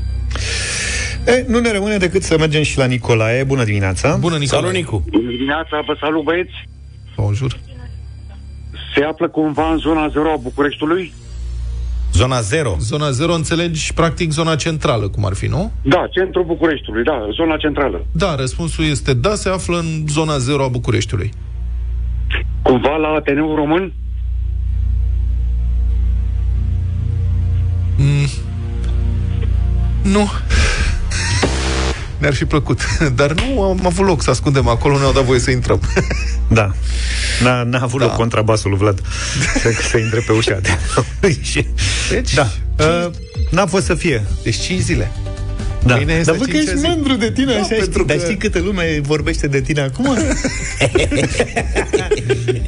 E, 1.27 1.45
nu 1.49 1.59
ne 1.59 1.73
rămâne 1.73 1.97
decât 1.97 2.23
să 2.23 2.39
mergem 2.39 2.63
și 2.63 2.79
la 2.79 2.85
Nicolae. 2.85 3.45
Bună 3.45 3.65
dimineața! 3.65 4.17
Bună, 4.17 4.37
Nicolae. 4.37 4.61
Salut, 4.63 4.77
Nicu! 4.77 5.05
Bună 5.11 5.31
dimineața, 5.31 5.83
vă 5.87 5.97
salut 6.01 6.25
băieți. 6.25 6.69
Bonjour. 7.17 7.59
Se 8.95 9.05
află 9.05 9.29
cumva 9.29 9.73
în 9.73 9.79
zona 9.79 10.09
0 10.09 10.31
a 10.31 10.37
Bucureștiului? 10.37 11.13
Zona 12.17 12.41
0. 12.41 12.77
Zona 12.79 13.11
0 13.11 13.35
înțelegi 13.35 13.95
practic 13.95 14.31
zona 14.31 14.55
centrală, 14.55 15.09
cum 15.09 15.25
ar 15.25 15.35
fi, 15.35 15.47
nu? 15.47 15.73
Da, 15.83 16.07
centrul 16.11 16.45
Bucureștiului, 16.45 17.05
da, 17.05 17.29
zona 17.33 17.57
centrală. 17.57 18.07
Da, 18.13 18.35
răspunsul 18.35 18.85
este 18.85 19.15
da, 19.15 19.35
se 19.35 19.49
află 19.49 19.79
în 19.79 20.07
zona 20.09 20.39
0 20.39 20.65
a 20.65 20.69
Bucureștiului. 20.69 21.31
Cumva 22.63 22.97
la 22.97 23.09
Ateneul 23.09 23.55
Român? 23.55 23.93
Mm. 27.97 28.27
Nu. 30.03 30.31
Ne-ar 32.27 32.39
fi 32.39 32.45
plăcut. 32.45 32.81
Dar 33.21 33.33
nu 33.33 33.63
am 33.63 33.81
avut 33.87 34.07
loc 34.07 34.23
să 34.23 34.31
ascundem 34.31 34.69
acolo, 34.69 34.99
ne-au 34.99 35.13
dat 35.13 35.25
voie 35.25 35.39
să 35.39 35.51
intrăm. 35.51 35.81
Da. 36.49 36.71
N-a, 37.43 37.63
n-a 37.63 37.81
avut 37.83 38.01
da. 38.01 38.07
loc 38.07 38.15
contrabasul 38.15 38.71
lui 38.71 38.79
Vlad 38.79 39.01
să, 39.63 39.71
să 39.91 39.97
intre 39.99 40.21
pe 40.27 40.33
ușa 40.33 40.59
de 41.21 41.39
Și- 41.51 41.67
Deci, 42.11 42.35
da. 42.35 42.49
Uh, 42.79 43.11
n-a 43.51 43.67
fost 43.67 43.85
să 43.85 43.95
fie. 43.95 44.25
Deci 44.43 44.57
5 44.57 44.81
zile. 44.81 45.11
Da. 45.87 45.95
Mâine 45.95 46.13
este 46.13 46.31
Dar 46.31 46.37
văd 46.39 46.47
că 46.49 46.57
cincea 46.57 46.71
ești 46.73 46.83
zi. 46.83 46.87
mândru 46.87 47.15
de 47.15 47.31
tine, 47.31 47.53
Da, 47.53 47.59
așa 47.59 47.67
pentru 47.75 47.91
știi. 47.91 48.05
Dar 48.05 48.17
că- 48.17 48.23
știi 48.23 48.37
câtă 48.37 48.59
lume 48.65 49.01
vorbește 49.03 49.47
de 49.47 49.61
tine 49.61 49.81
acum? 49.81 50.17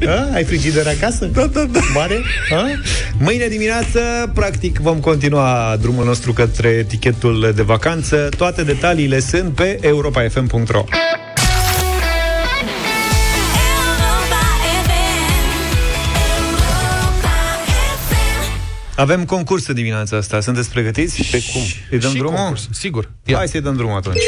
A, 0.06 0.28
ai 0.34 0.44
frigider 0.44 0.86
acasă? 0.86 1.24
Da, 1.24 1.46
da, 1.46 1.64
da. 1.72 1.80
Mare? 1.94 2.14
A? 2.50 2.64
Mâine 3.18 3.46
dimineață, 3.46 4.00
practic, 4.34 4.78
vom 4.78 4.98
continua 5.00 5.76
drumul 5.80 6.04
nostru 6.04 6.32
către 6.32 6.68
etichetul 6.68 7.52
de 7.56 7.62
vacanță. 7.62 8.28
Toate 8.36 8.62
detaliile 8.62 9.20
sunt 9.20 9.54
pe 9.54 9.78
europafm.ro 9.80 10.84
Avem 18.98 19.24
concurs 19.24 19.66
în 19.66 19.74
dimineața 19.74 20.16
asta. 20.16 20.40
Sunteți 20.40 20.70
pregătiți? 20.70 21.28
Pe 21.30 21.42
cum? 21.52 21.62
Îi 21.90 21.98
dăm 21.98 22.10
Și 22.10 22.16
drumul? 22.16 22.36
concurs, 22.36 22.68
sigur. 22.72 23.10
Hai 23.32 23.48
să-i 23.48 23.60
dăm 23.60 23.76
drumul 23.76 23.96
atunci. 23.96 24.22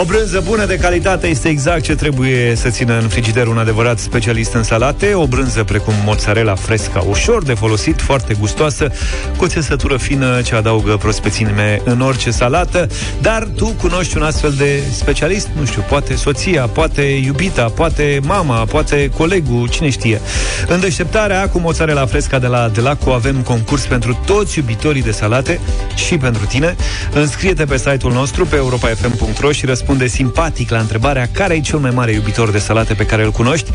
O 0.00 0.04
brânză 0.04 0.42
bună 0.44 0.64
de 0.64 0.76
calitate 0.76 1.26
este 1.26 1.48
exact 1.48 1.82
ce 1.82 1.94
trebuie 1.94 2.54
să 2.54 2.68
țină 2.68 2.98
în 2.98 3.08
frigider 3.08 3.46
un 3.46 3.58
adevărat 3.58 3.98
specialist 3.98 4.52
în 4.52 4.62
salate. 4.62 5.14
O 5.14 5.26
brânză 5.26 5.64
precum 5.64 5.94
mozzarella 6.04 6.54
fresca, 6.54 7.04
ușor 7.08 7.42
de 7.42 7.54
folosit, 7.54 8.00
foarte 8.00 8.34
gustoasă, 8.34 8.92
cu 9.36 9.44
o 9.44 9.46
țesătură 9.46 9.96
fină 9.96 10.40
ce 10.42 10.54
adaugă 10.54 10.96
prospețime 10.96 11.80
în 11.84 12.00
orice 12.00 12.30
salată. 12.30 12.88
Dar 13.20 13.48
tu 13.56 13.66
cunoști 13.66 14.16
un 14.16 14.22
astfel 14.22 14.52
de 14.52 14.82
specialist? 14.92 15.48
Nu 15.58 15.64
știu, 15.64 15.84
poate 15.88 16.14
soția, 16.14 16.66
poate 16.66 17.02
iubita, 17.02 17.64
poate 17.64 18.20
mama, 18.22 18.64
poate 18.64 19.10
colegul, 19.16 19.68
cine 19.68 19.90
știe. 19.90 20.20
În 20.66 20.80
deșteptarea 20.80 21.48
cu 21.48 21.58
mozzarella 21.58 22.06
fresca 22.06 22.38
de 22.38 22.46
la 22.46 22.68
Delaco 22.68 23.12
avem 23.12 23.36
concurs 23.36 23.86
pentru 23.86 24.18
toți 24.26 24.58
iubitorii 24.58 25.02
de 25.02 25.10
salate 25.10 25.60
și 25.94 26.16
pentru 26.16 26.44
tine. 26.46 26.76
Înscrie-te 27.12 27.64
pe 27.64 27.76
site-ul 27.76 28.12
nostru 28.12 28.46
pe 28.46 28.56
europafm.ro 28.56 29.52
și 29.52 29.66
răspunde 29.66 29.86
simpatic 30.06 30.70
la 30.70 30.78
întrebarea 30.78 31.28
care 31.32 31.54
e 31.54 31.60
cel 31.60 31.78
mai 31.78 31.90
mare 31.90 32.12
iubitor 32.12 32.50
de 32.50 32.58
salate 32.58 32.94
pe 32.94 33.06
care 33.06 33.24
îl 33.24 33.30
cunoști 33.30 33.70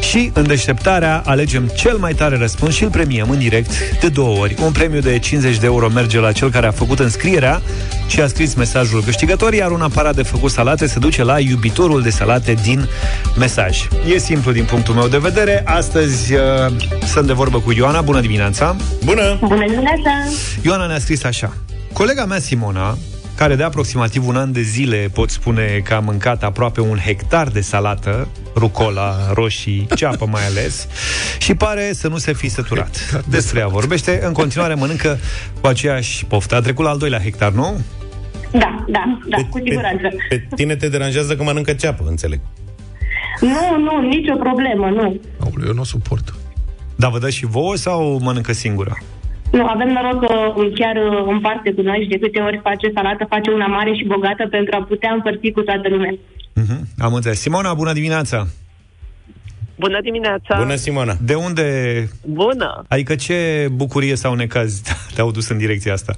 și 0.00 0.30
în 0.34 0.46
deșteptarea 0.46 1.22
alegem 1.24 1.66
cel 1.66 1.96
mai 1.96 2.12
tare 2.12 2.36
răspuns 2.36 2.74
și 2.74 2.82
îl 2.82 2.90
premiem 2.90 3.30
în 3.30 3.38
direct 3.38 3.70
de 4.00 4.08
două 4.08 4.38
ori. 4.38 4.54
Un 4.64 4.72
premiu 4.72 5.00
de 5.00 5.18
50 5.18 5.58
de 5.58 5.66
euro 5.66 5.88
merge 5.88 6.18
la 6.18 6.32
cel 6.32 6.50
care 6.50 6.66
a 6.66 6.70
făcut 6.70 6.98
înscrierea 6.98 7.62
și 8.06 8.20
a 8.20 8.26
scris 8.26 8.54
mesajul 8.54 9.02
câștigător, 9.02 9.52
iar 9.52 9.70
un 9.70 9.80
aparat 9.80 10.14
de 10.14 10.22
făcut 10.22 10.50
salate 10.50 10.86
se 10.86 10.98
duce 10.98 11.22
la 11.22 11.38
iubitorul 11.40 12.02
de 12.02 12.10
salate 12.10 12.52
din 12.52 12.88
mesaj. 13.38 13.88
E 14.14 14.18
simplu 14.18 14.52
din 14.52 14.64
punctul 14.64 14.94
meu 14.94 15.08
de 15.08 15.18
vedere. 15.18 15.62
Astăzi 15.66 16.34
uh, 16.34 16.40
sunt 17.06 17.26
de 17.26 17.32
vorbă 17.32 17.60
cu 17.60 17.72
Ioana. 17.72 18.00
Bună 18.00 18.20
dimineața! 18.20 18.76
Bună! 19.04 19.38
Bună 19.40 19.64
dimineața! 19.68 20.10
Ioana 20.62 20.86
ne-a 20.86 20.98
scris 20.98 21.24
așa. 21.24 21.52
Colega 21.92 22.24
mea 22.24 22.38
Simona, 22.38 22.98
care 23.36 23.54
de 23.54 23.62
aproximativ 23.62 24.26
un 24.26 24.36
an 24.36 24.52
de 24.52 24.60
zile 24.60 25.08
pot 25.12 25.30
spune 25.30 25.80
că 25.84 25.94
a 25.94 26.00
mâncat 26.00 26.42
aproape 26.42 26.80
un 26.80 26.96
hectar 26.96 27.48
de 27.48 27.60
salată, 27.60 28.28
rucola, 28.54 29.32
roșii, 29.32 29.88
ceapă 29.94 30.26
mai 30.26 30.46
ales, 30.46 30.88
și 31.44 31.54
pare 31.54 31.92
să 31.92 32.08
nu 32.08 32.16
se 32.16 32.32
fi 32.32 32.48
săturat. 32.48 33.22
Despre 33.28 33.58
ea 33.58 33.66
vorbește, 33.66 34.20
în 34.22 34.32
continuare 34.32 34.74
mănâncă 34.74 35.18
cu 35.60 35.66
aceeași 35.66 36.24
poftă. 36.24 36.54
A 36.54 36.60
trecut 36.60 36.84
la 36.84 36.90
al 36.90 36.98
doilea 36.98 37.20
hectar, 37.20 37.52
nu? 37.52 37.80
Da, 38.52 38.84
da, 38.88 39.18
da, 39.28 39.36
cu 39.50 39.60
siguranță. 39.64 40.08
Pe 40.28 40.46
tine 40.54 40.76
te 40.76 40.88
deranjează 40.88 41.36
că 41.36 41.42
mănâncă 41.42 41.72
ceapă, 41.72 42.04
înțeleg. 42.08 42.40
Nu, 43.40 43.78
nu, 43.78 44.08
nicio 44.08 44.34
problemă, 44.36 44.88
nu. 44.88 45.20
Aoleu, 45.38 45.66
eu 45.66 45.74
nu 45.74 45.84
suport. 45.84 46.34
Dar 46.96 47.10
vă 47.10 47.18
dă 47.18 47.30
și 47.30 47.46
vouă 47.46 47.76
sau 47.76 48.18
mănâncă 48.22 48.52
singură? 48.52 48.98
Nu, 49.56 49.66
avem 49.66 49.88
noroc 49.88 50.18
că 50.26 50.34
chiar 50.74 50.96
uh, 50.96 51.26
împarte 51.34 51.72
cu 51.72 51.82
noi 51.82 51.98
și 52.02 52.08
de 52.08 52.18
câte 52.18 52.40
ori 52.40 52.60
face 52.62 52.90
salată, 52.94 53.24
face 53.28 53.50
una 53.50 53.66
mare 53.66 53.92
și 53.94 54.04
bogată 54.04 54.46
pentru 54.50 54.76
a 54.76 54.82
putea 54.82 55.12
împărți 55.12 55.50
cu 55.50 55.62
toată 55.62 55.88
lumea. 55.88 56.12
Uh-huh. 56.12 56.80
Am 56.98 57.14
înțeles. 57.14 57.40
Simona, 57.40 57.74
bună 57.74 57.92
dimineața! 57.92 58.46
Bună 59.78 59.98
dimineața! 60.02 60.56
Bună, 60.58 60.74
Simona! 60.74 61.14
De 61.20 61.34
unde... 61.34 61.64
Bună! 62.24 62.84
Adică 62.88 63.14
ce 63.14 63.68
bucurie 63.72 64.14
sau 64.14 64.34
necaz 64.34 64.82
te-au 65.14 65.30
dus 65.30 65.48
în 65.48 65.58
direcția 65.58 65.92
asta? 65.92 66.12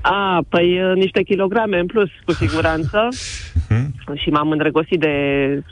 A, 0.00 0.40
păi 0.48 0.82
uh, 0.82 0.94
niște 0.94 1.22
kilograme 1.22 1.78
în 1.78 1.86
plus, 1.86 2.08
cu 2.24 2.32
siguranță. 2.32 3.08
și 4.22 4.28
m-am 4.30 4.50
îndrăgostit 4.50 5.00
de 5.00 5.14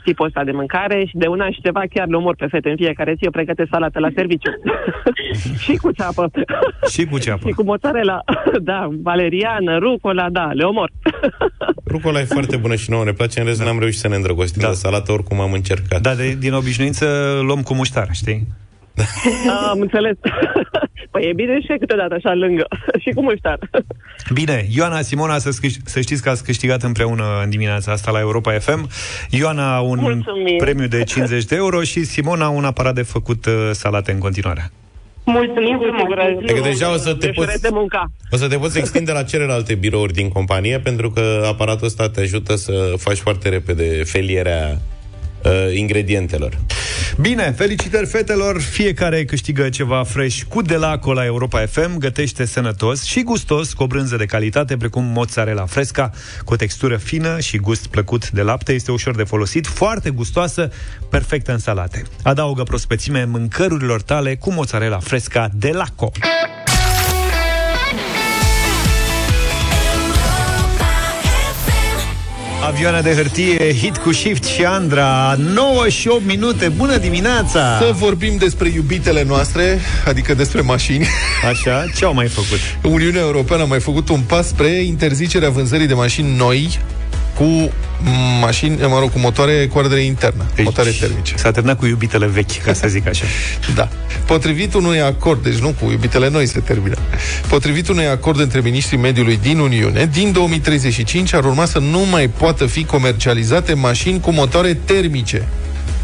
tipul 0.03 0.25
ăsta 0.25 0.43
de 0.43 0.51
mâncare 0.51 1.05
și 1.05 1.17
de 1.17 1.27
una 1.27 1.51
și 1.51 1.61
ceva 1.61 1.83
chiar 1.93 2.07
le 2.07 2.15
omor 2.15 2.35
pe 2.35 2.47
fete 2.49 2.69
în 2.69 2.75
fiecare 2.75 3.13
zi. 3.17 3.23
Eu 3.23 3.31
pregătesc 3.31 3.69
salată 3.71 3.99
la 3.99 4.09
serviciu. 4.15 4.51
și 5.63 5.75
cu 5.75 5.91
ceapă. 5.91 6.31
Și 6.89 7.05
cu 7.05 7.17
ceapă. 7.17 7.47
și 7.47 7.53
cu 7.53 7.63
mozzarella. 7.63 8.23
da, 8.71 8.87
valeriană, 9.01 9.77
rucola, 9.77 10.29
da, 10.29 10.51
le 10.51 10.63
omor. 10.63 10.91
Rucola 11.87 12.19
e 12.19 12.23
foarte 12.23 12.57
bună 12.57 12.75
și 12.75 12.89
nouă 12.89 13.03
ne 13.03 13.11
place, 13.11 13.39
în 13.39 13.45
rest 13.45 13.63
n-am 13.63 13.79
reușit 13.79 13.99
să 13.99 14.07
ne 14.07 14.15
îndrăgostim 14.15 14.61
da. 14.61 14.67
de 14.67 14.73
salată, 14.73 15.11
oricum 15.11 15.39
am 15.39 15.51
încercat. 15.51 16.01
Da, 16.01 16.15
de, 16.15 16.35
din 16.39 16.53
obișnuință 16.53 17.05
luăm 17.43 17.61
cu 17.61 17.73
muștar, 17.73 18.07
știi? 18.11 18.47
Am 19.71 19.79
înțeles. 19.79 20.15
păi 21.11 21.23
e 21.29 21.33
bine 21.33 21.59
și 21.61 21.75
câteodată 21.79 22.13
așa 22.13 22.33
lângă. 22.33 22.67
și 23.03 23.09
cu 23.15 23.21
muștar. 23.21 23.59
Bine, 24.33 24.65
Ioana, 24.75 25.01
Simona, 25.01 25.37
să, 25.37 25.49
scâș- 25.49 25.83
să 25.85 26.01
știți 26.01 26.21
că 26.23 26.29
ați 26.29 26.43
câștigat 26.43 26.83
împreună 26.83 27.23
în 27.43 27.49
dimineața 27.49 27.91
asta 27.91 28.11
la 28.11 28.19
Europa 28.19 28.51
FM. 28.51 28.89
Ioana 29.29 29.79
un 29.79 29.99
Mulțumim. 30.01 30.57
premiu 30.57 30.87
de 30.87 31.03
50 31.03 31.45
de 31.45 31.55
euro 31.55 31.81
și 31.81 32.03
Simona 32.03 32.49
un 32.49 32.65
aparat 32.65 32.93
de 32.95 33.01
făcut 33.01 33.45
uh, 33.45 33.53
salate 33.71 34.11
în 34.11 34.17
continuare. 34.19 34.71
Mulțumim 35.25 35.79
frumos. 35.79 36.17
Adică 36.43 36.59
deja 36.63 36.93
o 36.93 36.97
să 36.97 37.13
te 37.13 37.25
Deci 37.25 37.35
poți, 37.35 37.61
de 37.61 37.69
munca. 37.71 38.11
o 38.31 38.35
să 38.37 38.47
te 38.47 38.55
poți 38.57 38.77
extinde 38.77 39.11
la 39.11 39.23
celelalte 39.23 39.75
birouri 39.75 40.13
din 40.13 40.29
companie, 40.29 40.79
pentru 40.79 41.11
că 41.11 41.43
aparatul 41.47 41.85
ăsta 41.87 42.09
te 42.09 42.21
ajută 42.21 42.55
să 42.55 42.93
faci 42.97 43.17
foarte 43.17 43.49
repede 43.49 44.03
felierea 44.03 44.77
uh, 45.43 45.75
ingredientelor. 45.75 46.57
Bine, 47.21 47.51
felicitări 47.51 48.05
fetelor, 48.05 48.61
fiecare 48.61 49.25
câștigă 49.25 49.69
ceva 49.69 50.03
fresh 50.03 50.41
cu 50.47 50.61
Delaco 50.61 51.13
la 51.13 51.25
Europa 51.25 51.65
FM, 51.65 51.97
gătește 51.97 52.45
sănătos 52.45 53.03
și 53.03 53.23
gustos 53.23 53.73
cu 53.73 53.83
o 53.83 53.87
brânză 53.87 54.15
de 54.15 54.25
calitate 54.25 54.77
precum 54.77 55.03
mozzarella 55.03 55.65
fresca, 55.65 56.11
cu 56.45 56.53
o 56.53 56.55
textură 56.55 56.97
fină 56.97 57.39
și 57.39 57.57
gust 57.57 57.87
plăcut 57.87 58.29
de 58.29 58.41
lapte, 58.41 58.73
este 58.73 58.91
ușor 58.91 59.15
de 59.15 59.23
folosit, 59.23 59.67
foarte 59.67 60.09
gustoasă, 60.09 60.71
perfectă 61.09 61.51
în 61.51 61.59
salate. 61.59 62.03
Adaugă 62.23 62.63
prospețime 62.63 63.23
mâncărurilor 63.23 64.01
tale 64.01 64.35
cu 64.35 64.51
mozzarella 64.51 64.99
fresca 64.99 65.49
Delaco. 65.53 66.11
Avioane 72.69 73.01
de 73.01 73.13
hârtie, 73.13 73.73
hit 73.73 73.97
cu 73.97 74.11
shift 74.11 74.43
și 74.43 74.65
Andra 74.65 75.35
9 75.37 75.89
și 75.89 76.07
8 76.07 76.25
minute, 76.25 76.67
bună 76.67 76.97
dimineața 76.97 77.77
Să 77.77 77.91
vorbim 77.93 78.37
despre 78.37 78.69
iubitele 78.69 79.23
noastre, 79.23 79.79
adică 80.05 80.33
despre 80.33 80.61
mașini. 80.61 81.07
Așa, 81.49 81.85
ce 81.95 82.05
au 82.05 82.13
mai 82.13 82.27
făcut? 82.27 82.59
Uniunea 82.93 83.21
Europeană 83.21 83.63
a 83.63 83.65
mai 83.65 83.79
făcut 83.79 84.09
un 84.09 84.19
pas 84.19 84.47
spre 84.47 84.69
interzicerea 84.69 85.49
vânzării 85.49 85.87
de 85.87 85.93
mașini 85.93 86.35
noi 86.37 86.79
cu 87.39 87.71
mașini, 88.39 88.77
mă 88.87 88.99
rog, 88.99 89.11
cu 89.11 89.19
motoare 89.19 89.67
cu 89.67 89.79
ardere 89.79 90.01
internă, 90.01 90.45
deci, 90.55 90.65
motoare 90.65 90.89
termice. 90.89 91.33
S-a 91.37 91.51
terminat 91.51 91.77
cu 91.77 91.85
iubitele 91.85 92.27
vechi, 92.27 92.61
ca 92.63 92.73
să 92.73 92.87
zic 92.87 93.07
așa. 93.07 93.25
Da. 93.75 93.89
Potrivit 94.25 94.73
unui 94.73 95.01
acord, 95.01 95.43
deci 95.43 95.57
nu 95.57 95.75
cu 95.81 95.91
iubitele 95.91 96.29
noi 96.29 96.45
se 96.45 96.59
termină. 96.59 96.95
Potrivit 97.47 97.87
unui 97.87 98.07
acord 98.07 98.39
între 98.39 98.59
ministrii 98.59 98.99
mediului 98.99 99.39
din 99.41 99.59
Uniune, 99.59 100.09
din 100.11 100.31
2035 100.31 101.33
ar 101.33 101.45
urma 101.45 101.65
să 101.65 101.79
nu 101.79 101.99
mai 101.99 102.27
poată 102.27 102.65
fi 102.65 102.85
comercializate 102.85 103.73
mașini 103.73 104.19
cu 104.19 104.31
motoare 104.31 104.73
termice. 104.85 105.47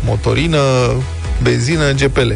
Motorină, 0.06 0.60
benzină, 1.42 1.92
GPL. 1.92 2.32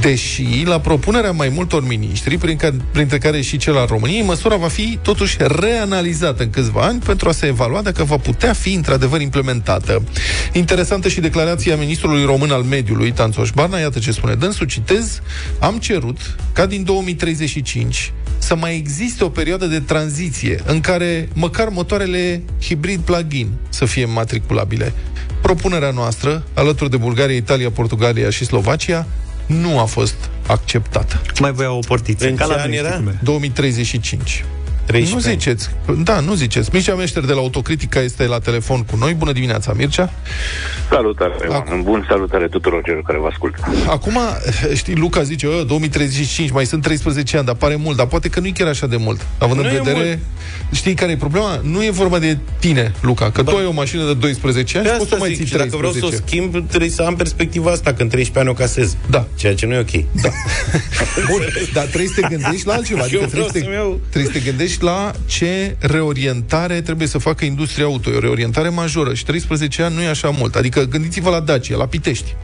Deși, 0.00 0.62
la 0.64 0.80
propunerea 0.80 1.32
mai 1.32 1.48
multor 1.48 1.86
miniștri, 1.86 2.36
prin 2.36 2.56
ca, 2.56 2.70
printre 2.92 3.18
care 3.18 3.40
și 3.40 3.56
cel 3.56 3.76
al 3.76 3.86
României, 3.86 4.22
măsura 4.22 4.56
va 4.56 4.68
fi 4.68 4.98
totuși 5.02 5.36
reanalizată 5.38 6.42
în 6.42 6.50
câțiva 6.50 6.80
ani 6.80 7.00
pentru 7.00 7.28
a 7.28 7.32
se 7.32 7.46
evalua 7.46 7.82
dacă 7.82 8.04
va 8.04 8.16
putea 8.16 8.52
fi 8.52 8.72
într-adevăr 8.72 9.20
implementată. 9.20 10.02
Interesantă 10.52 11.08
și 11.08 11.20
declarația 11.20 11.76
ministrului 11.76 12.24
român 12.24 12.50
al 12.50 12.62
mediului, 12.62 13.12
Tanțoș 13.12 13.50
Barna, 13.50 13.78
iată 13.78 13.98
ce 13.98 14.12
spune 14.12 14.34
dânsul, 14.34 14.66
citez, 14.66 15.20
am 15.58 15.78
cerut 15.78 16.36
ca 16.52 16.66
din 16.66 16.84
2035 16.84 18.12
să 18.38 18.56
mai 18.56 18.76
existe 18.76 19.24
o 19.24 19.28
perioadă 19.28 19.66
de 19.66 19.80
tranziție 19.80 20.60
în 20.66 20.80
care 20.80 21.28
măcar 21.34 21.68
motoarele 21.68 22.42
hibrid 22.62 23.00
plug-in 23.00 23.48
să 23.68 23.84
fie 23.84 24.04
matriculabile. 24.04 24.92
Propunerea 25.42 25.90
noastră, 25.90 26.44
alături 26.54 26.90
de 26.90 26.96
Bulgaria, 26.96 27.36
Italia, 27.36 27.70
Portugalia 27.70 28.30
și 28.30 28.44
Slovacia, 28.44 29.06
nu 29.46 29.78
a 29.78 29.84
fost 29.84 30.14
acceptată. 30.46 31.20
Mai 31.40 31.52
voia 31.52 31.72
o 31.72 31.78
portiță. 31.78 32.28
În 32.28 32.34
ca 32.34 32.44
la 32.44 32.54
ce 32.54 32.60
an 32.60 32.68
noi, 32.68 32.78
era? 32.78 32.88
știi 32.88 33.00
cum 33.04 33.12
e. 33.12 33.18
2035. 33.22 34.44
13 34.86 35.14
nu 35.14 35.30
ani. 35.30 35.38
ziceți. 35.38 35.70
Da, 36.04 36.20
nu 36.20 36.34
ziceți. 36.34 36.68
Mircea 36.72 36.94
Meșter 36.94 37.24
de 37.24 37.32
la 37.32 37.38
Autocritica 37.40 38.00
este 38.00 38.26
la 38.26 38.38
telefon 38.38 38.82
cu 38.82 38.96
noi. 38.96 39.12
Bună 39.14 39.32
dimineața, 39.32 39.72
Mircea. 39.76 40.12
Salutare, 40.90 41.34
Ioan. 41.44 41.80
Bun 41.82 42.06
salutare 42.08 42.48
tuturor 42.48 42.82
celor 42.84 43.02
care 43.02 43.18
vă 43.18 43.26
ascultă. 43.30 43.58
Acum, 43.88 44.18
știi, 44.74 44.94
Luca 44.94 45.22
zice, 45.22 45.46
"Ă, 45.60 45.64
2035, 45.64 46.50
mai 46.50 46.66
sunt 46.66 46.82
13 46.82 47.36
ani, 47.36 47.46
dar 47.46 47.54
pare 47.54 47.76
mult, 47.76 47.96
dar 47.96 48.06
poate 48.06 48.28
că 48.28 48.40
nu 48.40 48.46
e 48.46 48.50
chiar 48.50 48.68
așa 48.68 48.86
de 48.86 48.96
mult. 48.96 49.26
Având 49.38 49.60
Nu 49.60 49.68
în 49.68 49.74
e 49.74 49.78
vedere, 49.78 50.20
știi 50.72 50.94
care 50.94 51.10
e 51.12 51.16
problema? 51.16 51.60
Nu 51.62 51.84
e 51.84 51.90
vorba 51.90 52.18
de 52.18 52.38
tine, 52.58 52.92
Luca, 53.00 53.30
că 53.30 53.42
tu 53.42 53.56
ai 53.56 53.64
o 53.64 53.72
mașină 53.72 54.06
de 54.06 54.14
12 54.14 54.76
ani 54.78 54.86
De 54.86 54.92
și 54.92 54.96
poți 54.98 55.08
să 55.08 55.14
asta 55.14 55.26
mai 55.26 55.34
zic, 55.34 55.44
ții 55.46 55.52
și 55.52 55.56
dacă 55.62 55.76
vreau 55.76 55.92
13. 55.92 56.16
să 56.16 56.22
o 56.22 56.26
schimb, 56.26 56.68
trebuie 56.68 56.90
să 56.90 57.02
am 57.02 57.16
perspectiva 57.16 57.70
asta, 57.70 57.92
că 57.92 58.02
în 58.02 58.08
13 58.08 58.38
ani 58.38 58.48
o 58.48 58.52
casez. 58.62 58.96
Da. 59.10 59.26
Ceea 59.34 59.54
ce 59.54 59.66
nu 59.66 59.74
e 59.74 59.78
ok. 59.78 59.90
Da. 60.22 60.28
Bun, 61.30 61.40
dar 61.72 61.84
trebuie 61.84 62.08
să 62.14 62.20
te 62.20 62.26
gândești 62.36 62.66
la 62.66 62.72
altceva. 62.74 63.00
Adică 63.02 63.18
Eu 63.22 63.28
vreau 63.28 63.46
trebuie, 63.46 63.52
să 63.52 63.58
să-mi 63.58 63.64
te, 63.64 63.80
iau- 63.80 64.00
trebuie 64.10 64.32
să 64.32 64.38
te 64.38 64.44
gândești 64.50 64.71
la 64.80 65.12
ce 65.26 65.76
reorientare 65.78 66.80
trebuie 66.80 67.08
să 67.08 67.18
facă 67.18 67.44
industria 67.44 67.84
auto. 67.84 68.10
E 68.10 68.16
o 68.16 68.20
reorientare 68.20 68.68
majoră 68.68 69.14
și 69.14 69.24
13 69.24 69.82
ani 69.82 69.94
nu 69.94 70.02
e 70.02 70.08
așa 70.08 70.30
mult. 70.30 70.54
Adică 70.54 70.82
gândiți-vă 70.82 71.30
la 71.30 71.40
Dacia, 71.40 71.76
la 71.76 71.86
Pitești, 71.86 72.34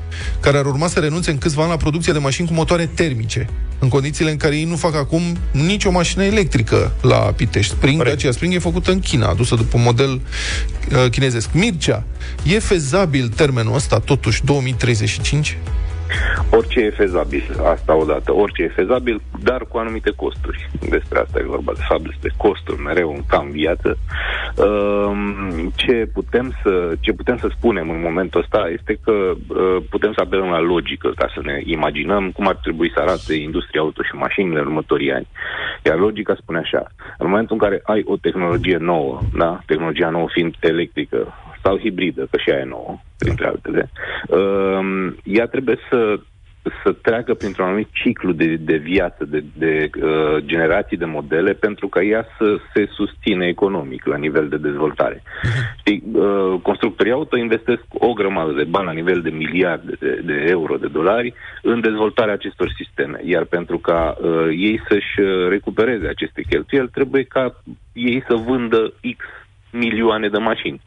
care 0.40 0.58
ar 0.58 0.66
urma 0.66 0.86
să 0.86 1.00
renunțe 1.00 1.30
în 1.30 1.38
câțiva 1.38 1.62
ani 1.62 1.70
la 1.70 1.76
producția 1.76 2.12
de 2.12 2.18
mașini 2.18 2.48
cu 2.48 2.54
motoare 2.54 2.90
termice, 2.94 3.46
în 3.78 3.88
condițiile 3.88 4.30
în 4.30 4.36
care 4.36 4.56
ei 4.56 4.64
nu 4.64 4.76
fac 4.76 4.94
acum 4.94 5.22
nicio 5.52 5.90
mașină 5.90 6.24
electrică 6.24 6.92
la 7.00 7.16
Pitești. 7.16 7.72
Spring, 7.72 8.02
Dacia 8.02 8.30
Spring 8.30 8.54
e 8.54 8.58
făcută 8.58 8.90
în 8.90 9.00
China, 9.00 9.28
adusă 9.28 9.54
după 9.54 9.76
un 9.76 9.82
model 9.82 10.10
uh, 10.10 11.10
chinezesc. 11.10 11.48
Mircea, 11.52 12.04
e 12.42 12.58
fezabil 12.58 13.28
termenul 13.28 13.74
ăsta, 13.74 13.98
totuși, 13.98 14.44
2035? 14.44 15.58
Orice 16.50 16.80
e 16.80 16.90
fezabil, 16.90 17.44
asta 17.64 17.96
odată, 17.96 18.34
orice 18.34 18.62
e 18.62 18.68
fezabil, 18.68 19.20
dar 19.42 19.64
cu 19.68 19.78
anumite 19.78 20.12
costuri. 20.16 20.70
Despre 20.90 21.18
asta 21.18 21.38
e 21.38 21.42
vorba, 21.42 21.72
de 21.74 21.84
fapt, 21.88 22.02
despre 22.02 22.32
costuri, 22.36 22.80
mereu 22.80 23.10
în 23.10 23.22
cam 23.26 23.50
viață. 23.50 23.98
Ehm, 24.58 25.72
Ce 25.76 26.08
putem 26.12 26.54
să, 26.62 26.92
ce 27.00 27.12
putem 27.12 27.38
să 27.38 27.48
spunem 27.56 27.90
în 27.90 28.00
momentul 28.00 28.40
ăsta 28.40 28.68
este 28.72 28.98
că 29.04 29.12
uh, 29.12 29.76
putem 29.90 30.12
să 30.12 30.20
apelăm 30.20 30.48
la 30.48 30.60
logică 30.60 31.12
ca 31.16 31.30
să 31.34 31.40
ne 31.44 31.62
imaginăm 31.64 32.30
cum 32.30 32.48
ar 32.48 32.54
trebui 32.54 32.90
să 32.94 33.00
arate 33.00 33.34
industria 33.34 33.80
auto 33.80 34.02
și 34.02 34.14
mașinile 34.14 34.58
în 34.58 34.66
următorii 34.66 35.12
ani. 35.12 35.26
Iar 35.84 35.98
logica 35.98 36.34
spune 36.40 36.58
așa, 36.58 36.86
în 37.18 37.28
momentul 37.28 37.56
în 37.56 37.68
care 37.68 37.80
ai 37.84 38.02
o 38.04 38.16
tehnologie 38.16 38.76
nouă, 38.76 39.20
da? 39.34 39.60
tehnologia 39.66 40.10
nouă 40.10 40.28
fiind 40.30 40.54
electrică 40.60 41.34
sau 41.62 41.78
hibridă, 41.78 42.26
că 42.30 42.38
și 42.38 42.50
aia 42.50 42.60
e 42.60 42.64
nouă, 42.64 42.98
printre 43.18 43.46
altele, 43.46 43.90
um, 44.28 45.16
ea 45.24 45.46
trebuie 45.46 45.78
să 45.90 46.20
să 46.84 46.92
treacă 46.92 47.34
printr-un 47.34 47.64
anumit 47.66 47.88
ciclu 47.92 48.32
de, 48.32 48.56
de 48.56 48.76
viață, 48.76 49.24
de, 49.24 49.44
de 49.58 49.90
uh, 50.02 50.36
generații 50.44 50.96
de 50.96 51.04
modele, 51.04 51.52
pentru 51.52 51.88
ca 51.88 52.02
ea 52.02 52.26
să 52.38 52.56
se 52.74 52.88
susține 52.90 53.46
economic 53.46 54.04
la 54.04 54.16
nivel 54.16 54.48
de 54.48 54.56
dezvoltare. 54.56 55.22
Știi, 55.78 56.02
uh, 56.12 56.60
constructorii 56.62 57.12
auto 57.12 57.36
investesc 57.36 57.82
o 57.92 58.12
grămadă 58.12 58.52
de 58.52 58.64
bani 58.64 58.86
la 58.86 58.92
nivel 58.92 59.20
de 59.20 59.30
miliarde 59.30 59.92
de, 60.00 60.20
de 60.24 60.44
euro, 60.48 60.76
de 60.76 60.86
dolari, 60.86 61.34
în 61.62 61.80
dezvoltarea 61.80 62.34
acestor 62.34 62.72
sisteme. 62.76 63.20
Iar 63.24 63.44
pentru 63.44 63.78
ca 63.78 64.16
uh, 64.20 64.46
ei 64.46 64.80
să-și 64.88 65.20
uh, 65.20 65.48
recupereze 65.48 66.06
aceste 66.06 66.42
cheltuieli, 66.48 66.88
trebuie 66.88 67.22
ca 67.22 67.62
ei 67.92 68.24
să 68.28 68.34
vândă 68.34 68.92
X 69.16 69.24
milioane 69.72 70.28
de 70.28 70.38
mașini. 70.38 70.80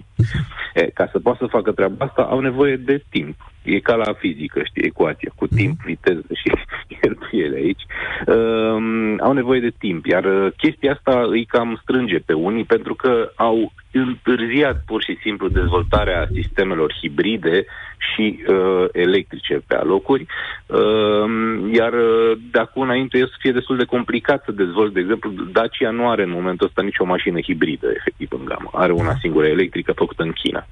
E, 0.73 0.81
ca 0.81 1.09
să 1.11 1.19
poată 1.19 1.37
să 1.41 1.47
facă 1.49 1.71
treaba 1.71 2.05
asta, 2.05 2.21
au 2.21 2.39
nevoie 2.39 2.75
de 2.75 3.03
timp. 3.09 3.35
E 3.63 3.79
ca 3.79 3.95
la 3.95 4.13
fizică, 4.13 4.61
știi, 4.63 4.85
ecuația, 4.85 5.31
cu 5.35 5.47
timp, 5.47 5.81
viteză 5.81 6.27
și 6.33 6.51
cheltuiele 6.99 7.55
aici. 7.55 7.85
Um, 8.27 9.19
au 9.21 9.33
nevoie 9.33 9.59
de 9.59 9.73
timp, 9.77 10.05
iar 10.05 10.25
uh, 10.25 10.51
chestia 10.57 10.91
asta 10.91 11.25
îi 11.29 11.45
cam 11.45 11.79
strânge 11.81 12.17
pe 12.17 12.33
unii 12.33 12.63
pentru 12.63 12.95
că 12.95 13.31
au 13.35 13.71
întârziat 13.91 14.83
pur 14.85 15.03
și 15.03 15.17
simplu 15.21 15.47
dezvoltarea 15.47 16.27
sistemelor 16.33 16.93
hibride 17.01 17.65
și 18.13 18.43
uh, 18.47 18.85
electrice 18.91 19.61
pe 19.67 19.75
alocuri, 19.75 20.25
uh, 20.65 21.25
iar 21.73 21.93
uh, 21.93 22.37
de 22.51 22.59
acum 22.59 22.81
înainte 22.81 23.17
e 23.17 23.21
să 23.21 23.35
fie 23.39 23.51
destul 23.51 23.77
de 23.77 23.85
complicat 23.85 24.43
să 24.43 24.51
dezvolt. 24.51 24.93
De 24.93 24.99
exemplu, 24.99 25.31
Dacia 25.51 25.89
nu 25.89 26.09
are 26.09 26.23
în 26.23 26.31
momentul 26.31 26.67
ăsta 26.67 26.81
nicio 26.81 27.05
mașină 27.05 27.39
hibridă, 27.41 27.87
efectiv, 27.95 28.27
în 28.31 28.45
gamă. 28.45 28.69
Are 28.73 28.91
una 28.91 29.15
singură 29.19 29.47
electrică 29.47 29.91
făcută 29.91 30.23
în 30.23 30.31
China. 30.31 30.65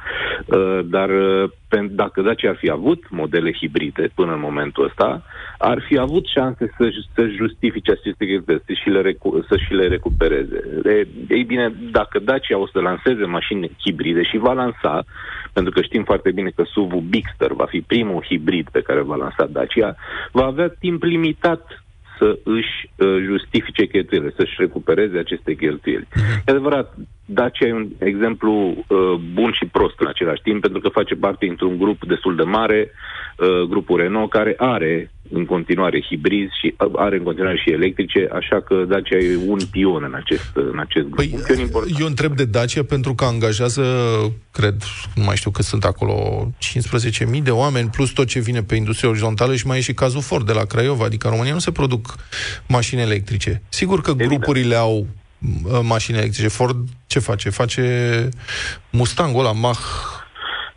Uh, 0.45 0.79
dar 0.83 1.09
uh, 1.09 1.49
pe, 1.67 1.87
dacă 1.89 2.21
Dacia 2.21 2.49
ar 2.49 2.55
fi 2.55 2.69
avut 2.69 3.09
modele 3.09 3.53
hibride 3.53 4.11
până 4.15 4.33
în 4.33 4.39
momentul 4.39 4.85
ăsta, 4.85 5.23
ar 5.61 5.83
fi 5.87 5.97
avut 5.97 6.25
șanse 6.25 6.73
să, 6.77 6.89
să 7.15 7.27
justifice 7.27 7.91
aceste 7.91 8.25
chestii 8.25 8.79
și 8.83 8.89
le 8.89 9.01
recu- 9.01 9.45
să 9.49 9.57
și 9.57 9.73
le 9.73 9.87
recupereze. 9.87 10.63
E, 10.85 11.07
ei 11.29 11.43
bine, 11.43 11.73
dacă 11.91 12.19
Dacia 12.19 12.57
o 12.57 12.67
să 12.67 12.79
lanseze 12.79 13.25
mașini 13.25 13.71
hibride 13.85 14.23
și 14.23 14.37
va 14.37 14.53
lansa, 14.53 15.03
pentru 15.53 15.71
că 15.71 15.81
știm 15.81 16.03
foarte 16.03 16.31
bine 16.31 16.49
că 16.49 16.63
SUV-ul 16.63 17.03
Bigster 17.09 17.51
va 17.51 17.65
fi 17.65 17.81
primul 17.81 18.23
hibrid 18.23 18.69
pe 18.71 18.81
care 18.81 19.01
va 19.01 19.15
lansa 19.15 19.45
Dacia, 19.45 19.95
va 20.31 20.45
avea 20.45 20.67
timp 20.67 21.03
limitat 21.03 21.83
să 22.17 22.39
își 22.43 22.91
uh, 22.95 23.23
justifice 23.23 23.85
cheltuielile, 23.85 24.33
să-și 24.37 24.55
recupereze 24.57 25.17
aceste 25.17 25.53
cheltuieli. 25.53 26.07
E 26.45 26.51
adevărat, 26.51 26.95
Dacia 27.31 27.67
e 27.67 27.73
un 27.73 27.89
exemplu 27.97 28.51
uh, 28.53 28.97
bun 29.33 29.51
și 29.51 29.65
prost 29.65 29.95
în 29.99 30.07
același 30.07 30.41
timp, 30.41 30.61
pentru 30.61 30.79
că 30.79 30.89
face 30.89 31.15
parte 31.15 31.45
dintr-un 31.45 31.77
grup 31.77 32.05
destul 32.05 32.35
de 32.35 32.43
mare, 32.43 32.91
uh, 33.37 33.61
grupul 33.69 33.97
Renault, 33.97 34.29
care 34.29 34.53
are 34.57 35.11
în 35.31 35.45
continuare 35.45 36.03
hibrizi 36.09 36.59
și 36.61 36.75
uh, 36.77 36.91
are 36.95 37.17
în 37.17 37.23
continuare 37.23 37.57
și 37.57 37.71
electrice, 37.71 38.27
așa 38.31 38.61
că 38.61 38.75
Dacia 38.87 39.17
e 39.17 39.37
un 39.47 39.59
pion 39.71 40.03
în 40.03 40.13
acest, 40.13 40.51
în 40.53 40.79
acest 40.79 41.05
grup. 41.05 41.15
Păi, 41.15 41.31
Un 41.33 41.41
pion 41.47 41.59
important. 41.59 41.99
eu 41.99 42.05
întreb 42.05 42.35
de 42.35 42.45
Dacia 42.45 42.83
pentru 42.83 43.13
că 43.13 43.25
angajează, 43.25 43.83
cred, 44.51 44.75
nu 45.15 45.23
mai 45.23 45.35
știu 45.35 45.51
că 45.51 45.61
sunt 45.61 45.83
acolo, 45.83 46.47
15.000 47.33 47.41
de 47.43 47.51
oameni, 47.51 47.89
plus 47.89 48.09
tot 48.09 48.27
ce 48.27 48.39
vine 48.39 48.63
pe 48.63 48.75
industria 48.75 49.09
orizontală 49.09 49.55
și 49.55 49.67
mai 49.67 49.77
e 49.77 49.81
și 49.81 49.93
cazul 49.93 50.21
Ford 50.21 50.45
de 50.45 50.53
la 50.53 50.63
Craiova, 50.63 51.05
adică 51.05 51.27
în 51.27 51.33
România 51.33 51.53
nu 51.53 51.59
se 51.59 51.71
produc 51.71 52.15
mașini 52.67 53.01
electrice. 53.01 53.61
Sigur 53.69 54.01
că 54.01 54.13
grupurile 54.13 54.75
au 54.75 54.97
uh, 54.97 55.05
mașini 55.81 56.17
electrice. 56.17 56.47
Ford 56.47 56.75
ce 57.07 57.19
face? 57.19 57.49
Face 57.49 57.83
Mustangul 58.91 59.39
ăla, 59.39 59.51
Mach, 59.51 60.19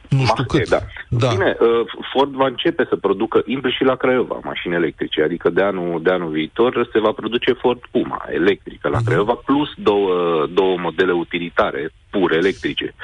nu 0.09 0.25
știu 0.25 0.45
cât. 0.45 0.69
Da. 0.69 0.79
Da. 1.09 1.29
Bine, 1.29 1.57
uh, 1.61 1.87
Ford 2.13 2.33
va 2.33 2.47
începe 2.47 2.87
să 2.89 2.97
producă 2.97 3.43
inclusiv 3.47 3.87
la 3.87 3.97
Craiova 3.97 4.41
mașini 4.43 4.75
electrice, 4.75 5.23
adică 5.23 5.51
de 5.51 5.63
anul, 5.63 6.03
de 6.03 6.11
anul 6.11 6.31
viitor 6.31 6.89
se 6.93 6.99
va 6.99 7.13
produce 7.13 7.53
Ford 7.53 7.81
Puma 7.91 8.25
electrică 8.31 8.89
la 8.89 8.99
Craiova, 9.05 9.35
plus 9.45 9.69
două, 9.77 10.47
două 10.53 10.79
modele 10.79 11.13
utilitare 11.13 11.93
pure 12.15 12.37
electrice. 12.37 12.95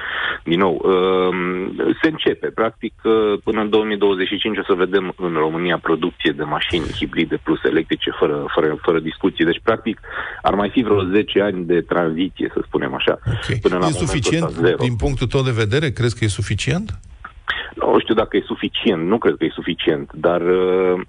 Din 0.50 0.59
nou, 0.64 0.74
uh, 0.74 1.32
se 2.00 2.09
începe. 2.09 2.46
Practic, 2.61 2.94
uh, 3.04 3.40
până 3.44 3.61
în 3.61 3.70
2025 3.70 4.59
o 4.59 4.64
să 4.70 4.74
vedem 4.84 5.04
în 5.16 5.32
România 5.44 5.78
producție 5.78 6.32
de 6.32 6.42
mașini 6.42 6.94
hibride 6.98 7.38
plus 7.42 7.61
electrice 7.64 8.11
fără, 8.18 8.36
fără, 8.54 8.68
fără 8.86 8.98
discuții. 9.11 9.44
Deci, 9.44 9.61
practic, 9.62 10.00
ar 10.42 10.54
mai 10.54 10.70
fi 10.74 10.80
vreo 10.82 11.02
10 11.02 11.40
ani 11.40 11.64
de 11.64 11.80
tranziție, 11.80 12.50
să 12.54 12.61
spunem 12.66 12.94
așa. 12.94 13.18
Okay. 13.24 13.59
Până 13.62 13.76
la 13.78 13.86
e 13.86 13.90
momentul 13.90 14.06
suficient 14.06 14.44
ăsta 14.44 14.61
zero. 14.61 14.82
din 14.86 14.96
punctul 14.96 15.26
tău 15.26 15.42
de 15.42 15.61
vedere? 15.62 15.90
Crezi 15.90 16.18
că 16.18 16.24
e 16.24 16.40
suficient? 16.40 16.88
Nu 17.74 17.98
știu 18.00 18.14
dacă 18.14 18.36
e 18.36 18.52
suficient, 18.52 19.02
nu 19.06 19.18
cred 19.18 19.34
că 19.38 19.44
e 19.44 19.61
suficient, 19.61 20.11
dar 20.14 20.40
uh, 20.40 20.94
uh, 20.94 21.00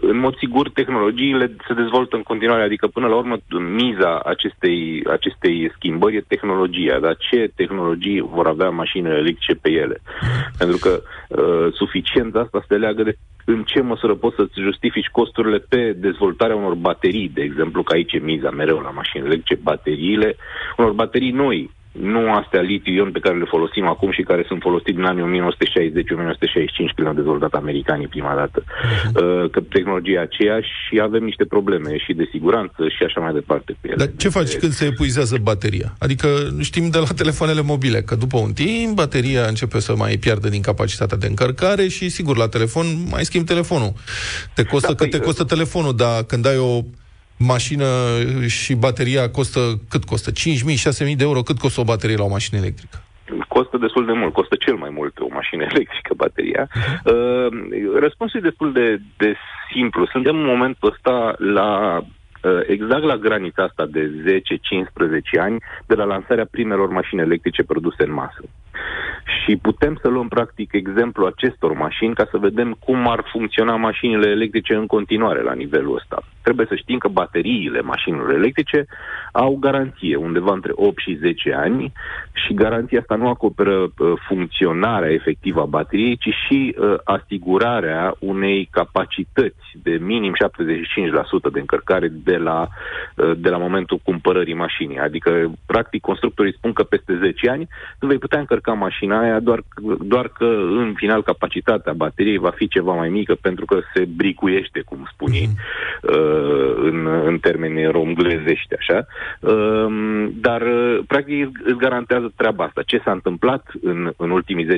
în 0.00 0.18
mod 0.18 0.36
sigur 0.36 0.70
tehnologiile 0.70 1.56
se 1.66 1.74
dezvoltă 1.74 2.16
în 2.16 2.22
continuare, 2.22 2.62
adică 2.62 2.86
până 2.86 3.06
la 3.06 3.16
urmă 3.16 3.36
miza 3.76 4.20
acestei, 4.24 5.02
acestei 5.06 5.72
schimbări 5.76 6.16
e 6.16 6.24
tehnologia, 6.28 6.98
dar 6.98 7.16
ce 7.16 7.50
tehnologii 7.54 8.20
vor 8.20 8.46
avea 8.46 8.68
mașinile 8.70 9.14
electrice 9.14 9.54
pe 9.54 9.70
ele? 9.70 10.00
Pentru 10.60 10.78
că 10.80 11.02
uh, 11.28 11.72
suficient 11.72 12.34
asta 12.34 12.64
se 12.68 12.74
leagă 12.74 13.02
de 13.02 13.16
în 13.44 13.62
ce 13.62 13.80
măsură 13.80 14.14
poți 14.14 14.36
să-ți 14.36 14.60
justifici 14.60 15.06
costurile 15.12 15.58
pe 15.58 15.92
dezvoltarea 15.96 16.56
unor 16.56 16.74
baterii, 16.74 17.30
de 17.34 17.42
exemplu, 17.42 17.82
că 17.82 17.92
aici 17.92 18.12
e 18.12 18.18
miza 18.18 18.50
mereu 18.50 18.78
la 18.78 18.90
mașinile 18.90 19.28
electrice, 19.28 19.60
bateriile, 19.62 20.36
unor 20.76 20.92
baterii 20.92 21.30
noi, 21.30 21.70
nu 22.00 22.32
astea 22.32 22.60
litiu-ion 22.60 23.10
pe 23.12 23.18
care 23.18 23.36
le 23.36 23.44
folosim 23.44 23.86
acum 23.86 24.10
și 24.12 24.22
care 24.22 24.44
sunt 24.46 24.60
folosite 24.62 24.92
din 24.92 25.04
anii 25.04 25.24
1960-1965 25.24 26.94
când 26.94 27.06
au 27.06 27.14
dezvoltat 27.14 27.52
americanii 27.52 28.06
prima 28.06 28.34
dată. 28.34 28.64
Uh, 28.64 29.50
Că 29.50 29.60
tehnologia 29.60 30.10
e 30.10 30.20
aceeași 30.20 30.68
și 30.86 31.00
avem 31.00 31.24
niște 31.24 31.44
probleme 31.44 31.96
și 31.98 32.12
de 32.12 32.28
siguranță 32.30 32.88
și 32.88 33.02
așa 33.02 33.20
mai 33.20 33.32
departe 33.32 33.72
cu 33.72 33.86
ele. 33.86 33.96
Dar 33.96 34.10
ce 34.16 34.28
faci 34.28 34.56
când 34.56 34.72
se 34.72 34.84
epuizează 34.84 35.36
bateria? 35.42 35.94
Adică 35.98 36.28
știm 36.60 36.90
de 36.90 36.98
la 36.98 37.06
telefoanele 37.16 37.62
mobile 37.62 38.02
că 38.02 38.14
după 38.14 38.38
un 38.38 38.52
timp 38.52 38.94
bateria 38.94 39.44
începe 39.46 39.80
să 39.80 39.96
mai 39.96 40.16
piardă 40.16 40.48
din 40.48 40.62
capacitatea 40.62 41.16
de 41.16 41.26
încărcare 41.26 41.88
și 41.88 42.08
sigur 42.08 42.36
la 42.36 42.48
telefon 42.48 42.86
mai 43.10 43.24
schimbi 43.24 43.46
telefonul. 43.46 43.92
Te 44.54 44.64
costă 44.64 44.86
Da, 44.86 44.94
că 44.94 45.02
păi, 45.02 45.08
te 45.08 45.18
costă 45.18 45.44
telefonul, 45.44 45.96
dar 45.96 46.22
când 46.22 46.46
ai 46.46 46.56
o 46.56 46.80
mașină 47.38 47.86
și 48.46 48.74
bateria 48.74 49.30
costă, 49.30 49.60
cât 49.88 50.04
costă? 50.04 50.30
5.000, 50.30 50.36
6.000 51.10 51.16
de 51.16 51.24
euro, 51.24 51.42
cât 51.42 51.58
costă 51.58 51.80
o 51.80 51.84
baterie 51.84 52.16
la 52.16 52.24
o 52.24 52.28
mașină 52.28 52.60
electrică? 52.60 53.02
Costă 53.48 53.76
destul 53.78 54.06
de 54.06 54.12
mult, 54.12 54.32
costă 54.32 54.56
cel 54.56 54.74
mai 54.74 54.90
mult 54.90 55.18
o 55.18 55.26
mașină 55.30 55.62
electrică, 55.70 56.14
bateria. 56.16 56.68
Uh, 57.04 57.46
răspunsul 57.98 58.40
e 58.40 58.48
destul 58.48 58.72
de, 58.72 59.00
de 59.16 59.34
simplu. 59.72 60.06
Suntem 60.06 60.36
în 60.36 60.44
momentul 60.44 60.90
ăsta 60.92 61.34
la 61.38 61.98
uh, 61.98 62.60
exact 62.66 63.02
la 63.02 63.16
granița 63.16 63.62
asta 63.62 63.86
de 63.86 64.10
10-15 65.38 65.40
ani 65.40 65.58
de 65.86 65.94
la 65.94 66.04
lansarea 66.04 66.46
primelor 66.50 66.88
mașini 66.88 67.20
electrice 67.20 67.62
produse 67.62 68.02
în 68.02 68.12
masă. 68.12 68.42
Și 69.44 69.56
putem 69.56 69.98
să 70.02 70.08
luăm 70.08 70.28
practic 70.28 70.72
exemplu 70.72 71.26
acestor 71.26 71.72
mașini 71.72 72.14
ca 72.14 72.28
să 72.30 72.38
vedem 72.38 72.76
cum 72.84 73.08
ar 73.08 73.24
funcționa 73.32 73.76
mașinile 73.76 74.30
electrice 74.30 74.74
în 74.74 74.86
continuare 74.86 75.42
la 75.42 75.52
nivelul 75.52 75.94
ăsta. 75.94 76.22
Trebuie 76.42 76.66
să 76.68 76.74
știm 76.74 76.98
că 76.98 77.08
bateriile 77.08 77.80
mașinilor 77.80 78.30
electrice 78.30 78.86
au 79.32 79.56
garanție 79.60 80.16
undeva 80.16 80.52
între 80.52 80.72
8 80.74 80.98
și 80.98 81.16
10 81.20 81.54
ani 81.54 81.92
și 82.32 82.54
garanția 82.54 82.98
asta 83.00 83.14
nu 83.14 83.28
acoperă 83.28 83.76
uh, 83.80 84.12
funcționarea 84.28 85.10
efectivă 85.10 85.60
a 85.60 85.64
bateriei, 85.64 86.16
ci 86.16 86.34
și 86.46 86.76
uh, 86.78 86.94
asigurarea 87.04 88.14
unei 88.18 88.68
capacități 88.70 89.64
de 89.82 89.98
minim 90.00 90.32
75% 91.48 91.52
de 91.52 91.60
încărcare 91.60 92.08
de 92.08 92.36
la, 92.36 92.68
uh, 93.16 93.32
de 93.36 93.48
la 93.48 93.56
momentul 93.56 94.00
cumpărării 94.02 94.54
mașinii. 94.54 94.98
Adică, 94.98 95.50
practic, 95.66 96.00
constructorii 96.00 96.54
spun 96.54 96.72
că 96.72 96.82
peste 96.82 97.18
10 97.18 97.50
ani 97.50 97.68
tu 97.98 98.06
vei 98.06 98.18
putea 98.18 98.38
încărca 98.38 98.63
mașina 98.72 99.20
aia 99.20 99.40
doar, 99.40 99.62
doar 100.00 100.28
că 100.28 100.44
în 100.68 100.92
final 100.96 101.22
capacitatea 101.22 101.92
bateriei 101.92 102.38
va 102.38 102.50
fi 102.50 102.68
ceva 102.68 102.92
mai 102.92 103.08
mică 103.08 103.34
pentru 103.40 103.64
că 103.64 103.80
se 103.94 104.04
bricuiește, 104.16 104.82
cum 104.84 105.08
spun 105.12 105.32
ei, 105.32 105.48
uh, 106.02 106.74
în, 106.76 107.06
în 107.24 107.38
termeni 107.38 107.86
romglezești, 107.90 108.74
așa. 108.78 109.06
Uh, 109.40 109.86
dar, 110.34 110.62
uh, 110.62 110.98
practic, 111.06 111.48
îți 111.64 111.78
garantează 111.78 112.32
treaba 112.36 112.64
asta. 112.64 112.82
Ce 112.86 113.00
s-a 113.04 113.12
întâmplat 113.12 113.70
în, 113.82 114.12
în 114.16 114.30
ultimii 114.30 114.66
10-15 114.66 114.68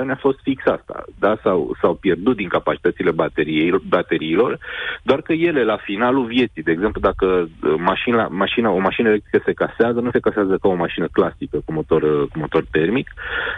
ani 0.00 0.10
a 0.10 0.16
fost 0.16 0.38
fix 0.42 0.66
asta. 0.66 1.04
Da? 1.18 1.36
S-au, 1.42 1.76
s-au 1.80 1.94
pierdut 1.94 2.36
din 2.36 2.48
capacitățile 2.48 3.10
bateriei, 3.10 3.80
bateriilor, 3.88 4.58
doar 5.02 5.20
că 5.20 5.32
ele, 5.32 5.64
la 5.64 5.76
finalul 5.76 6.24
vieții, 6.24 6.62
de 6.62 6.70
exemplu, 6.70 7.00
dacă 7.00 7.26
uh, 7.26 7.74
mașina, 7.78 8.28
mașina, 8.30 8.70
o 8.70 8.78
mașină 8.78 9.08
electrică 9.08 9.42
se 9.44 9.52
casează, 9.52 10.00
nu 10.00 10.10
se 10.10 10.18
casează 10.18 10.58
ca 10.62 10.68
o 10.68 10.74
mașină 10.74 11.06
clasică 11.12 11.62
cu 11.64 11.72
motor, 11.72 12.02
uh, 12.02 12.28
cu 12.30 12.38
motor 12.38 12.64
termic, 12.70 13.01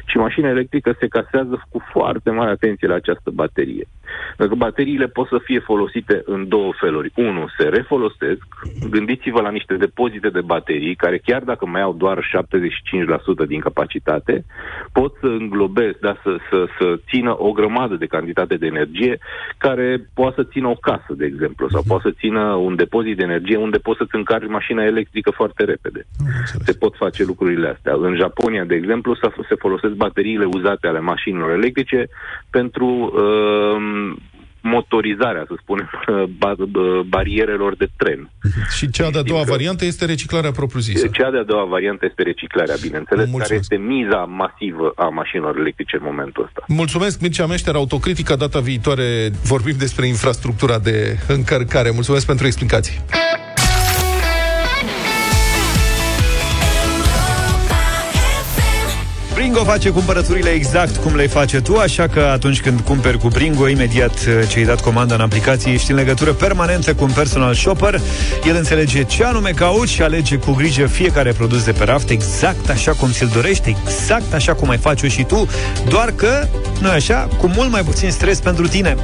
ci 0.07 0.15
mașina 0.15 0.49
electrică 0.49 0.97
se 0.99 1.07
casează 1.07 1.67
cu 1.69 1.83
foarte 1.93 2.31
mare 2.31 2.51
atenție 2.51 2.89
la 2.89 2.95
această 2.95 3.31
baterie. 3.31 3.87
Pentru 4.37 4.57
că 4.57 4.65
bateriile 4.65 5.07
pot 5.07 5.29
să 5.29 5.39
fie 5.45 5.59
folosite 5.59 6.23
în 6.25 6.49
două 6.49 6.73
feluri. 6.81 7.13
Unu, 7.15 7.47
se 7.59 7.69
refolosesc. 7.69 8.47
Gândiți-vă 8.91 9.41
la 9.41 9.51
niște 9.51 9.75
depozite 9.75 10.29
de 10.29 10.41
baterii 10.41 10.95
care 10.95 11.19
chiar 11.19 11.43
dacă 11.43 11.67
mai 11.67 11.83
au 11.83 11.93
doar 11.93 12.29
75% 13.45 13.47
din 13.47 13.61
capacitate, 13.61 14.45
pot 14.93 15.13
să 15.21 15.27
înglobesc, 15.27 15.99
da, 15.99 16.17
să, 16.23 16.37
să, 16.51 16.67
să 16.79 16.99
țină 17.09 17.35
o 17.39 17.53
grămadă 17.53 17.95
de 17.95 18.07
cantitate 18.07 18.57
de 18.57 18.67
energie 18.67 19.19
care 19.59 20.09
poate 20.15 20.35
să 20.37 20.49
țină 20.53 20.69
o 20.69 20.75
casă, 20.75 21.13
de 21.17 21.25
exemplu, 21.25 21.69
sau 21.69 21.83
poate 21.87 22.09
să 22.09 22.15
țină 22.19 22.43
un 22.55 22.77
depozit 22.77 23.17
de 23.17 23.23
energie 23.23 23.57
unde 23.57 23.79
poți 23.79 23.99
să-ți 23.99 24.17
încarci 24.17 24.49
mașina 24.49 24.85
electrică 24.85 25.31
foarte 25.31 25.65
repede. 25.65 26.07
Se 26.65 26.73
pot 26.73 26.95
face 26.97 27.25
lucrurile 27.25 27.69
astea. 27.69 27.95
În 27.95 28.17
Japonia, 28.17 28.65
de 28.65 28.75
exemplu, 28.75 29.15
s-a- 29.15 29.34
se 29.49 29.55
folosesc 29.55 29.93
bateriile 29.93 30.45
uzate 30.45 30.87
ale 30.87 31.01
mașinilor 31.01 31.51
electrice 31.51 32.09
pentru 32.51 32.87
uh, 32.87 34.23
motorizarea, 34.65 35.45
să 35.47 35.55
spunem, 35.61 35.91
ba- 36.41 36.55
ba- 36.59 37.03
barierelor 37.07 37.77
de 37.77 37.89
tren. 37.97 38.31
Și 38.77 38.91
cea 38.91 39.11
de-a 39.11 39.23
doua 39.23 39.43
variantă 39.43 39.85
este 39.85 40.05
reciclarea 40.05 40.51
propriu-zisă. 40.51 41.07
Cea 41.07 41.31
de-a 41.31 41.43
doua 41.43 41.65
variantă 41.65 42.05
este 42.05 42.23
reciclarea, 42.23 42.75
bineînțeles, 42.83 43.31
care 43.39 43.55
este 43.55 43.77
miza 43.77 44.25
masivă 44.25 44.93
a 44.97 45.09
mașinilor 45.09 45.57
electrice 45.59 45.97
în 45.97 46.03
momentul 46.05 46.45
ăsta. 46.45 46.65
Mulțumesc, 46.69 47.21
Mircea 47.21 47.47
Meșter, 47.47 47.75
autocritica. 47.75 48.37
Data 48.37 48.61
viitoare 48.61 49.31
vorbim 49.45 49.75
despre 49.79 50.07
infrastructura 50.07 50.79
de 50.79 51.19
încărcare. 51.29 51.91
Mulțumesc 51.91 52.27
pentru 52.27 52.47
explicații. 52.47 53.01
Bringo 59.35 59.65
face 59.65 59.91
cumpărăturile 59.91 60.49
exact 60.49 60.97
cum 60.97 61.17
le 61.17 61.27
face 61.27 61.61
tu, 61.61 61.77
așa 61.77 62.09
că 62.09 62.21
atunci 62.21 62.61
când 62.61 62.81
cumperi 62.81 63.19
cu 63.19 63.29
Bringo, 63.29 63.69
imediat 63.69 64.11
uh, 64.11 64.49
ce 64.49 64.59
ai 64.59 64.65
dat 64.65 64.81
comanda 64.81 65.15
în 65.15 65.21
aplicație, 65.21 65.73
ești 65.73 65.91
în 65.91 65.97
legătură 65.97 66.33
permanentă 66.33 66.95
cu 66.95 67.05
un 67.05 67.11
personal 67.11 67.55
shopper. 67.55 68.01
El 68.49 68.57
înțelege 68.57 69.03
ce 69.03 69.25
anume 69.25 69.51
cauți 69.51 69.93
și 69.93 70.03
alege 70.03 70.37
cu 70.37 70.53
grijă 70.53 70.87
fiecare 70.87 71.33
produs 71.33 71.65
de 71.65 71.73
pe 71.73 71.85
raft, 71.85 72.11
exact 72.11 72.69
așa 72.71 72.93
cum 72.93 73.11
ți-l 73.11 73.31
dorești, 73.35 73.69
exact 73.69 74.33
așa 74.35 74.55
cum 74.55 74.69
ai 74.69 74.79
face-o 74.79 75.09
și 75.09 75.23
tu, 75.23 75.49
doar 75.89 76.11
că, 76.17 76.49
nu 76.81 76.89
așa, 76.89 77.29
cu 77.39 77.47
mult 77.47 77.71
mai 77.71 77.83
puțin 77.83 78.11
stres 78.11 78.39
pentru 78.39 78.69
tine. 78.69 78.97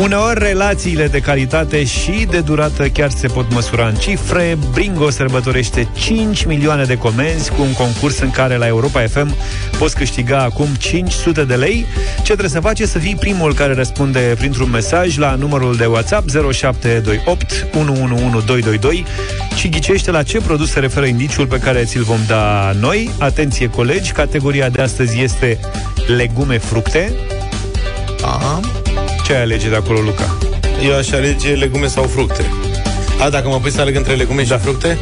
Uneori, 0.00 0.38
relațiile 0.38 1.06
de 1.06 1.20
calitate 1.20 1.84
și 1.84 2.26
de 2.30 2.40
durată 2.40 2.88
chiar 2.88 3.10
se 3.10 3.26
pot 3.26 3.52
măsura 3.52 3.86
în 3.86 3.94
cifre. 3.94 4.58
Bringo 4.72 5.10
sărbătorește 5.10 5.88
5 5.94 6.44
milioane 6.44 6.84
de 6.84 6.96
comenzi 6.96 7.50
cu 7.50 7.62
un 7.62 7.72
concurs 7.72 8.18
în 8.18 8.30
care 8.30 8.56
la 8.56 8.66
Europa 8.66 9.00
FM 9.00 9.34
poți 9.78 9.94
câștiga 9.94 10.38
acum 10.38 10.68
500 10.78 11.44
de 11.44 11.54
lei. 11.54 11.86
Ce 12.16 12.22
trebuie 12.22 12.48
să 12.48 12.60
faci 12.60 12.80
e 12.80 12.86
să 12.86 12.98
fii 12.98 13.16
primul 13.16 13.54
care 13.54 13.74
răspunde 13.74 14.34
printr-un 14.38 14.70
mesaj 14.70 15.16
la 15.16 15.34
numărul 15.34 15.76
de 15.76 15.84
WhatsApp 15.84 16.28
0728 16.52 17.66
111222 17.72 19.04
și 19.54 19.68
ghicește 19.68 20.10
la 20.10 20.22
ce 20.22 20.38
produs 20.38 20.70
se 20.70 20.80
referă 20.80 21.06
indiciul 21.06 21.46
pe 21.46 21.58
care 21.58 21.84
ți-l 21.84 22.02
vom 22.02 22.18
da 22.26 22.72
noi. 22.80 23.10
Atenție, 23.18 23.68
colegi, 23.68 24.12
categoria 24.12 24.68
de 24.68 24.82
astăzi 24.82 25.20
este 25.20 25.58
legume-fructe. 26.16 27.12
Aha. 28.22 28.60
Ce 29.24 29.34
ai 29.34 29.42
alege 29.42 29.68
de 29.68 29.76
acolo, 29.76 30.00
Luca? 30.00 30.36
Eu 30.84 30.96
aș 30.96 31.10
alege 31.10 31.48
legume 31.48 31.86
sau 31.86 32.02
fructe. 32.02 32.50
A, 33.20 33.30
dacă 33.30 33.48
mă 33.48 33.58
pui 33.60 33.70
să 33.70 33.80
aleg 33.80 33.96
între 33.96 34.14
legume 34.14 34.42
da. 34.42 34.54
și 34.54 34.62
fructe? 34.62 34.98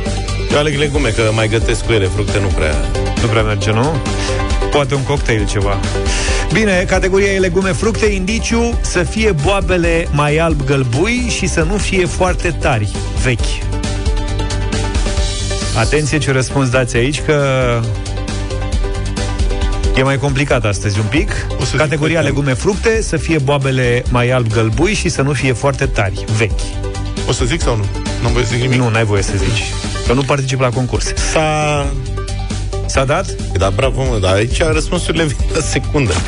Eu 0.53 0.59
aleg 0.59 0.79
legume, 0.79 1.09
că 1.09 1.31
mai 1.35 1.49
gătesc 1.49 1.85
cu 1.85 1.93
ele, 1.93 2.07
fructe 2.07 2.39
nu 2.41 2.47
prea... 2.47 2.75
Nu 3.23 3.27
prea 3.27 3.43
merge, 3.43 3.71
nu? 3.71 3.97
Poate 4.75 4.95
un 4.95 5.03
cocktail 5.03 5.47
ceva. 5.47 5.81
Bine, 6.53 6.85
categoria 6.89 7.33
e 7.33 7.39
legume-fructe, 7.39 8.07
indiciu 8.07 8.81
să 8.83 9.03
fie 9.03 9.33
boabele 9.33 10.09
mai 10.11 10.37
alb-gălbui 10.37 11.27
și 11.29 11.47
să 11.47 11.63
nu 11.63 11.77
fie 11.77 12.07
foarte 12.07 12.51
tari, 12.51 12.93
vechi. 13.23 13.65
Atenție 15.79 16.19
ce 16.19 16.33
răspuns 16.33 16.69
dați 16.69 16.97
aici, 16.97 17.23
că 17.23 17.43
E 19.97 20.03
mai 20.03 20.19
complicat 20.19 20.65
astăzi 20.65 20.99
un 20.99 21.07
pic. 21.07 21.47
Categoria 21.77 22.21
legume-fructe, 22.21 23.03
să 23.03 23.17
fie 23.17 23.39
boabele 23.39 24.03
mai 24.11 24.31
alb-gălbui 24.31 24.95
și 24.95 25.09
să 25.09 25.23
nu 25.23 25.33
fie 25.33 25.53
foarte 25.53 25.87
tari, 25.87 26.25
vechi. 26.37 26.61
O 27.29 27.33
să 27.33 27.45
zic 27.45 27.61
sau 27.61 27.77
nu? 27.77 27.85
Nu 28.23 28.29
voi 28.29 28.43
să 28.43 28.49
zic 28.53 28.61
nimic. 28.61 28.79
Nu, 28.79 28.89
n-ai 28.89 29.05
voie 29.05 29.23
să 29.23 29.33
zici. 29.37 29.63
Că 30.07 30.13
nu 30.13 30.23
particip 30.23 30.61
la 30.61 30.69
concurs. 30.69 31.15
S-a... 31.33 31.87
S-a 32.87 33.05
dat? 33.05 33.31
Da, 33.59 33.71
bravo, 33.71 34.03
mă, 34.05 34.19
dar 34.19 34.35
aici 34.35 34.63
răspunsurile 34.63 35.25
vin 35.25 35.37
la 35.55 35.61
secundă. 35.61 36.13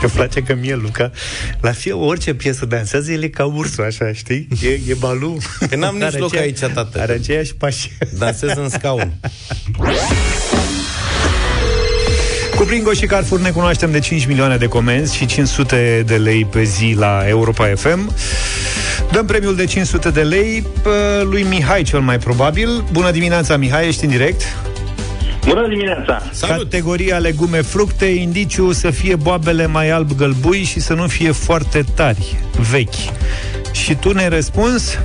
Ce 0.00 0.06
place 0.14 0.42
că 0.42 0.54
mie, 0.60 0.74
Luca, 0.74 1.10
la 1.60 1.70
fie 1.72 1.92
orice 1.92 2.34
piesă 2.34 2.66
dansează, 2.66 3.12
el 3.12 3.22
e 3.22 3.28
ca 3.28 3.44
ursul, 3.44 3.84
așa, 3.84 4.12
știi? 4.12 4.48
E, 4.62 4.68
e 4.68 4.94
balu. 4.98 5.36
Că 5.70 5.76
n-am 5.76 5.94
nici 5.94 6.02
Are 6.04 6.18
loc 6.18 6.28
aceea- 6.28 6.42
aici, 6.42 6.58
tată. 6.58 7.00
Are 7.00 7.12
aceeași 7.12 7.54
pași. 7.54 7.90
Dansez 8.18 8.50
în 8.56 8.68
scaun. 8.68 9.12
Cu 12.56 12.64
Bringo 12.64 12.92
și 12.92 13.06
Carrefour 13.06 13.40
ne 13.40 13.50
cunoaștem 13.50 13.90
de 13.90 13.98
5 13.98 14.26
milioane 14.26 14.56
de 14.56 14.66
comenzi 14.66 15.16
și 15.16 15.26
500 15.26 16.02
de 16.06 16.16
lei 16.16 16.44
pe 16.44 16.62
zi 16.62 16.94
la 16.98 17.22
Europa 17.28 17.72
FM. 17.76 18.14
Dăm 19.12 19.26
premiul 19.26 19.56
de 19.56 19.64
500 19.64 20.10
de 20.10 20.22
lei 20.22 20.66
pă, 20.82 21.22
lui 21.24 21.42
Mihai 21.42 21.82
cel 21.82 22.00
mai 22.00 22.18
probabil. 22.18 22.84
Bună 22.92 23.10
dimineața, 23.10 23.56
Mihai, 23.56 23.86
ești 23.88 24.04
în 24.04 24.10
direct. 24.10 24.42
Bună 25.46 25.68
dimineața! 25.68 26.22
Categoria 26.40 27.18
legume-fructe, 27.18 28.04
indiciu 28.04 28.72
să 28.72 28.90
fie 28.90 29.16
boabele 29.16 29.66
mai 29.66 29.90
alb-gălbui 29.90 30.62
și 30.62 30.80
să 30.80 30.94
nu 30.94 31.06
fie 31.06 31.30
foarte 31.30 31.84
tari, 31.94 32.36
vechi. 32.70 32.94
Și 33.72 33.94
tu 33.94 34.12
ne-ai 34.12 34.28
răspuns? 34.28 34.98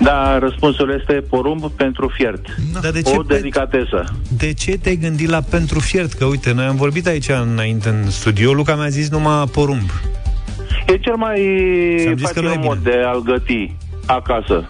Da, 0.00 0.38
răspunsul 0.38 0.96
este 1.00 1.12
porumb 1.12 1.70
pentru 1.76 2.12
fiert. 2.16 2.46
Dar 2.80 2.90
de 2.90 3.02
ce 3.02 3.16
o 3.16 3.22
pe- 3.22 3.34
delicatesă. 3.34 4.04
De 4.28 4.52
ce 4.52 4.78
te-ai 4.78 4.96
gândit 4.96 5.28
la 5.28 5.40
pentru 5.40 5.80
fiert? 5.80 6.12
Că 6.12 6.24
uite, 6.24 6.52
noi 6.52 6.64
am 6.64 6.76
vorbit 6.76 7.06
aici 7.06 7.28
înainte 7.52 7.88
în 7.88 8.10
studio, 8.10 8.52
Luca 8.52 8.74
mi-a 8.74 8.88
zis 8.88 9.08
numai 9.08 9.44
porumb. 9.52 9.90
E 10.88 10.98
cel 10.98 11.16
mai 11.16 11.40
Ți-am 11.98 12.16
zis 12.16 12.30
că 12.30 12.40
nu 12.40 12.46
e 12.46 12.54
facil 12.54 12.68
mod 12.68 12.78
de 12.78 13.02
a-l 13.06 13.22
găti 13.22 13.74
acasă. 14.06 14.68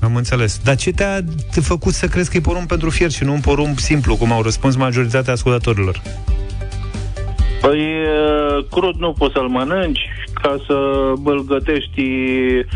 Am 0.00 0.16
înțeles. 0.16 0.60
Dar 0.64 0.76
ce 0.76 0.90
te-a 0.90 1.20
te 1.52 1.60
făcut 1.60 1.92
să 1.92 2.06
crezi 2.06 2.30
că 2.30 2.36
e 2.36 2.40
porumb 2.40 2.66
pentru 2.66 2.90
fiert 2.90 3.12
și 3.12 3.24
nu 3.24 3.32
un 3.32 3.40
porumb 3.40 3.78
simplu, 3.78 4.16
cum 4.16 4.32
au 4.32 4.42
răspuns 4.42 4.76
majoritatea 4.76 5.32
ascultătorilor? 5.32 6.02
Păi, 7.60 7.78
e, 7.78 8.66
crud 8.70 8.94
nu 8.98 9.12
poți 9.12 9.32
să-l 9.32 9.48
mănânci, 9.48 10.00
ca 10.42 10.56
să 10.66 10.74
îl 11.24 11.44
gătești 11.44 12.02
e, 12.02 12.66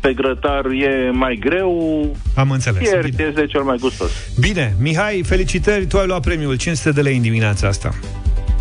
pe 0.00 0.12
grătar 0.12 0.64
e 0.64 1.10
mai 1.12 1.38
greu. 1.40 2.16
Am 2.34 2.50
înțeles. 2.50 2.88
Fiert 2.88 3.18
este 3.18 3.46
cel 3.46 3.62
mai 3.62 3.76
gustos. 3.80 4.10
Bine, 4.40 4.74
Mihai, 4.80 5.22
felicitări, 5.26 5.86
tu 5.86 5.98
ai 5.98 6.06
luat 6.06 6.20
premiul 6.20 6.56
500 6.56 6.90
de 6.90 7.00
lei 7.00 7.16
în 7.16 7.22
dimineața 7.22 7.68
asta. 7.68 7.94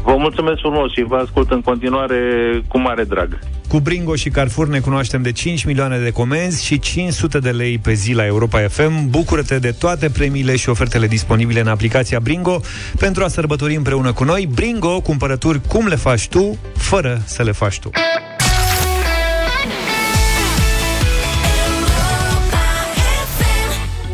Vă 0.10 0.16
mulțumesc 0.18 0.60
frumos 0.60 0.92
și 0.92 1.02
vă 1.02 1.16
ascult 1.16 1.52
în 1.52 1.62
continuare 1.62 2.20
cu 2.68 2.80
mare 2.80 3.04
drag. 3.04 3.40
Cu 3.68 3.80
Bringo 3.80 4.16
și 4.16 4.30
Carrefour 4.30 4.68
ne 4.68 4.80
cunoaștem 4.80 5.22
de 5.22 5.32
5 5.32 5.64
milioane 5.66 5.98
de 5.98 6.12
comenzi 6.12 6.66
și 6.66 6.80
500 6.80 7.40
de 7.40 7.50
lei 7.50 7.78
pe 7.78 7.94
zi 7.94 8.14
la 8.14 8.26
Europa 8.26 8.60
FM. 8.60 9.10
Bucură-te 9.10 9.60
de 9.60 9.72
toate 9.72 10.10
premiile 10.10 10.56
și 10.56 10.70
ofertele 10.70 11.08
disponibile 11.08 11.60
în 11.60 11.68
aplicația 11.68 12.20
Bringo 12.20 12.60
pentru 13.00 13.24
a 13.24 13.28
sărbători 13.28 13.76
împreună 13.76 14.14
cu 14.14 14.24
noi. 14.24 14.50
Bringo, 14.54 15.00
cumpărături 15.02 15.62
cum 15.68 15.88
le 15.88 15.96
faci 15.96 16.28
tu, 16.28 16.58
fără 16.76 17.22
să 17.26 17.44
le 17.44 17.52
faci 17.52 17.80
tu. 17.80 17.90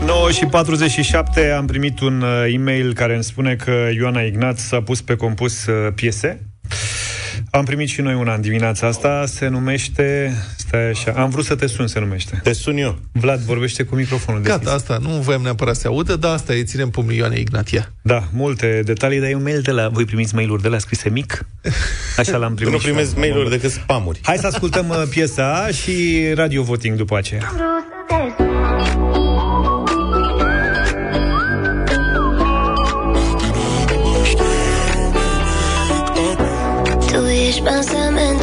...9 0.05 0.31
și 0.31 0.45
47 0.45 1.49
am 1.51 1.65
primit 1.65 1.99
un 1.99 2.21
uh, 2.21 2.53
e-mail 2.53 2.93
care 2.93 3.13
îmi 3.13 3.23
spune 3.23 3.55
că 3.55 3.71
Ioana 3.95 4.21
Ignat 4.21 4.57
s-a 4.57 4.81
pus 4.81 5.01
pe 5.01 5.15
compus 5.15 5.65
uh, 5.65 5.93
piese. 5.95 6.47
Am 7.51 7.65
primit 7.65 7.87
și 7.87 8.01
noi 8.01 8.13
una 8.13 8.33
în 8.33 8.41
dimineața 8.41 8.87
asta, 8.87 9.23
se 9.25 9.47
numește... 9.47 10.33
Stai 10.57 10.89
așa, 10.89 11.11
am 11.11 11.29
vrut 11.29 11.45
să 11.45 11.55
te 11.55 11.67
sun, 11.67 11.87
se 11.87 11.99
numește. 11.99 12.39
Te 12.43 12.53
sun 12.53 12.77
eu. 12.77 12.99
Vlad, 13.11 13.39
vorbește 13.39 13.83
cu 13.83 13.95
microfonul 13.95 14.41
deschis. 14.41 14.63
Gata, 14.63 14.75
asta 14.75 14.97
nu 15.01 15.09
voiam 15.09 15.41
neapărat 15.41 15.75
să 15.75 15.81
se 15.81 15.87
audă, 15.87 16.15
dar 16.15 16.33
asta 16.33 16.53
e, 16.53 16.63
ținem 16.63 16.89
pe 16.89 17.01
milioane 17.07 17.39
Ignatia. 17.39 17.91
Da, 18.01 18.23
multe 18.33 18.81
detalii, 18.85 19.19
dar 19.19 19.29
e 19.29 19.35
un 19.35 19.43
mail 19.43 19.61
de 19.61 19.71
la... 19.71 19.89
Voi 19.89 20.05
primiți 20.05 20.35
mail-uri 20.35 20.61
de 20.61 20.67
la 20.67 20.77
scrise 20.77 21.09
mic? 21.09 21.45
Așa 22.17 22.37
l-am 22.37 22.55
primit 22.55 22.73
Nu 22.73 22.79
și 22.79 22.87
eu. 22.87 22.93
primesc 22.93 23.17
mail-uri 23.17 23.49
decât 23.49 23.71
spamuri. 23.71 24.19
Hai 24.23 24.37
să 24.37 24.47
ascultăm 24.47 24.89
uh, 24.89 25.03
piesa 25.09 25.67
și 25.67 26.25
radio 26.35 26.63
voting 26.63 26.97
după 26.97 27.17
aceea. 27.17 27.51
Tu 28.07 28.13
ești 28.13 28.42
pensamentul 37.61 38.42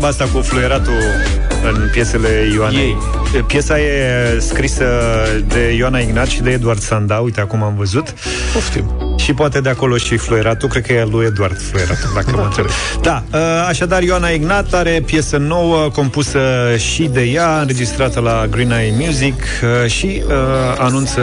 treaba 0.00 0.24
asta 0.24 0.38
cu 0.38 0.44
fluieratul 0.44 0.92
în 1.72 1.88
piesele 1.92 2.28
Ioanei. 2.54 2.96
Piesa 3.46 3.78
e 3.80 4.38
scrisă 4.38 4.84
de 5.46 5.74
Ioana 5.76 5.98
Ignat 5.98 6.26
și 6.26 6.42
de 6.42 6.50
Eduard 6.50 6.80
Sanda, 6.80 7.18
uite, 7.18 7.40
acum 7.40 7.62
am 7.62 7.74
văzut. 7.76 8.14
Poftim. 8.52 9.09
Și 9.30 9.36
poate 9.36 9.60
de 9.60 9.68
acolo 9.68 9.96
și 9.96 10.16
fluieratul, 10.16 10.68
cred 10.68 10.86
că 10.86 10.92
e 10.92 11.00
al 11.00 11.08
lui 11.10 11.26
Eduard 11.26 11.60
fluieratul, 11.60 12.10
dacă 12.14 12.30
mă 12.34 12.42
înțeleg. 12.44 12.70
Da, 13.02 13.22
ă, 13.32 13.38
așadar 13.68 14.02
Ioana 14.02 14.28
Ignat 14.28 14.72
are 14.72 15.02
piesă 15.06 15.36
nouă, 15.36 15.88
compusă 15.88 16.40
și 16.76 17.02
de 17.02 17.22
ea, 17.22 17.60
înregistrată 17.60 18.20
la 18.20 18.46
Green 18.50 18.70
Eye 18.70 18.92
Music 18.98 19.42
ă, 19.82 19.86
și 19.86 20.22
uh, 20.26 20.32
anunță 20.78 21.20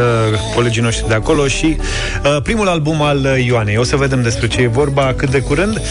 colegii 0.55 0.81
noștri 0.81 1.07
de 1.07 1.13
acolo 1.13 1.47
și 1.47 1.77
uh, 1.77 2.41
primul 2.43 2.67
album 2.67 3.01
al 3.01 3.39
Ioanei. 3.45 3.77
O 3.77 3.83
să 3.83 3.95
vedem 3.95 4.21
despre 4.21 4.47
ce 4.47 4.61
e 4.61 4.67
vorba 4.67 5.13
cât 5.17 5.29
de 5.29 5.39
curând. 5.39 5.81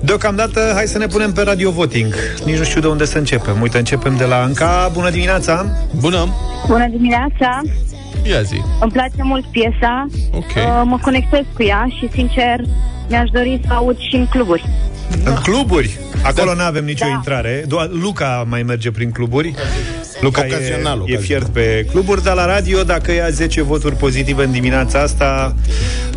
Deocamdată, 0.00 0.72
hai 0.74 0.86
să 0.86 0.98
ne 0.98 1.06
punem 1.06 1.32
pe 1.32 1.42
radio 1.42 1.70
voting. 1.70 2.14
Nici 2.44 2.58
nu 2.58 2.64
știu 2.64 2.80
de 2.80 2.86
unde 2.86 3.04
să 3.04 3.18
începem. 3.18 3.60
Uite, 3.60 3.78
începem 3.78 4.16
de 4.16 4.24
la 4.24 4.42
Anca. 4.42 4.90
Bună 4.92 5.10
dimineața! 5.10 5.66
Bună! 6.00 6.34
Bună 6.66 6.86
dimineața! 6.90 7.60
Ia 8.28 8.42
zi. 8.42 8.62
Îmi 8.80 8.92
place 8.92 9.22
mult 9.22 9.44
piesa. 9.44 10.06
Ok. 10.32 10.44
Uh, 10.56 10.82
mă 10.84 10.98
conectez 11.02 11.44
cu 11.54 11.62
ea 11.62 11.86
și, 11.98 12.08
sincer, 12.12 12.60
mi-aș 13.08 13.28
dori 13.32 13.60
să 13.66 13.72
aud 13.72 13.98
și 13.98 14.14
în 14.14 14.26
cluburi. 14.26 14.64
În 15.24 15.34
cluburi? 15.34 15.98
Acolo 16.22 16.54
nu 16.54 16.62
avem 16.62 16.84
nicio 16.84 17.06
intrare. 17.06 17.64
Doar 17.66 17.88
Luca 17.90 18.44
mai 18.48 18.62
merge 18.62 18.90
prin 18.90 19.10
cluburi. 19.10 19.54
Luca 20.20 20.40
Ocazional, 20.40 20.98
e, 20.98 21.12
e 21.12 21.16
ocazional. 21.16 21.22
fiert 21.22 21.48
pe 21.48 21.86
cluburi, 21.90 22.22
dar 22.22 22.34
la 22.34 22.46
radio, 22.46 22.82
dacă 22.82 23.12
ia 23.12 23.28
10 23.28 23.62
voturi 23.62 23.94
pozitive 23.94 24.44
în 24.44 24.50
dimineața 24.50 25.00
asta, 25.00 25.54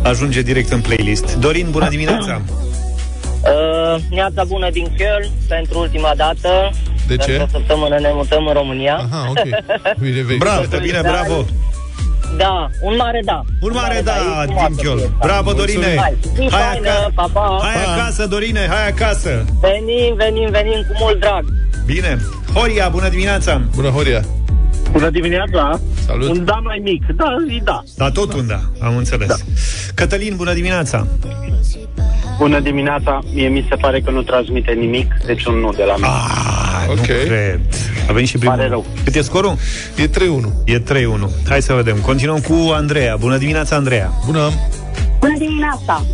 ajunge 0.02 0.42
direct 0.42 0.72
în 0.72 0.80
playlist. 0.80 1.36
Dorin, 1.36 1.66
bună 1.70 1.88
dimineața! 1.88 2.40
Uh, 3.42 4.02
neața 4.10 4.44
bună 4.44 4.70
din 4.70 4.86
Köln 4.86 5.30
pentru 5.48 5.78
ultima 5.78 6.12
dată. 6.16 6.70
De 7.06 7.16
ce? 7.16 7.30
Pentru 7.30 7.42
o 7.44 7.58
săptămână 7.58 7.98
ne 7.98 8.10
mutăm 8.12 8.46
în 8.46 8.52
România. 8.52 8.94
Aha, 8.94 9.26
ok. 9.28 9.44
Bine, 10.00 10.22
vei. 10.22 10.36
Bravo, 10.36 10.62
bine, 10.82 11.00
bravo! 11.02 11.44
Da, 12.36 12.68
un 12.80 12.94
mare 12.96 13.20
da. 13.24 13.42
Un 13.60 13.70
mare 13.74 14.00
da 14.04 14.12
e 14.16 14.46
din 14.46 14.54
frumoasă 14.54 14.74
Chiol. 14.82 14.96
piesa. 14.96 15.12
Bravo, 15.20 15.52
Dorine! 15.52 15.96
Hai, 15.96 16.16
zi 16.34 16.48
Hai, 16.50 16.60
faină, 16.70 16.88
aca- 16.88 17.10
pa, 17.14 17.28
pa. 17.32 17.58
hai 17.62 17.84
acasă, 17.94 18.26
Dorine, 18.26 18.66
hai 18.68 18.88
acasă! 18.88 19.44
Venim, 19.60 20.14
venim, 20.16 20.50
venim 20.50 20.84
cu 20.88 20.94
mult 21.00 21.20
drag. 21.20 21.44
Bine! 21.86 22.18
Horia, 22.54 22.88
bună 22.88 23.08
dimineața! 23.08 23.60
Bună, 23.74 23.88
Horia! 23.88 24.24
Bună 24.90 25.10
dimineața! 25.10 25.80
Salut! 26.06 26.28
Un 26.28 26.44
da 26.44 26.60
mai 26.62 26.80
mic. 26.82 27.06
Da, 27.16 27.34
e 27.48 27.60
da. 27.64 27.82
Da, 27.96 28.10
tot 28.10 28.32
un 28.32 28.46
da, 28.46 28.60
am 28.80 28.96
înțeles. 28.96 29.28
Da. 29.28 29.34
Cătălin, 29.94 30.36
bună 30.36 30.52
dimineața! 30.52 31.06
Bună 32.42 32.60
dimineața, 32.60 33.18
mie 33.34 33.48
mi 33.48 33.66
se 33.68 33.76
pare 33.76 34.00
că 34.00 34.10
nu 34.10 34.22
transmite 34.22 34.72
nimic, 34.72 35.14
deci 35.26 35.44
un 35.44 35.54
nu 35.54 35.72
de 35.72 35.84
la 35.84 35.94
mine. 35.94 36.08
Ah, 36.08 36.88
ok. 36.88 36.96
Nu 36.96 37.02
cred. 37.02 37.60
A 38.08 38.12
venit 38.12 38.28
și 38.28 38.38
primul. 38.38 38.56
Pare 38.56 38.68
rău. 38.68 38.86
Cât 39.04 39.14
e 39.14 39.20
scorul? 39.20 39.56
E 39.96 40.06
3-1. 40.06 40.10
E 40.64 40.78
3-1. 40.78 40.82
Hai 41.48 41.62
să 41.62 41.72
vedem. 41.72 41.96
Continuăm 41.96 42.38
cu 42.38 42.70
Andreea. 42.74 43.16
Bună 43.16 43.36
dimineața, 43.36 43.76
Andreea. 43.76 44.10
Bună. 44.26 44.50
Bună 45.20 45.38
dimineața! 45.38 46.04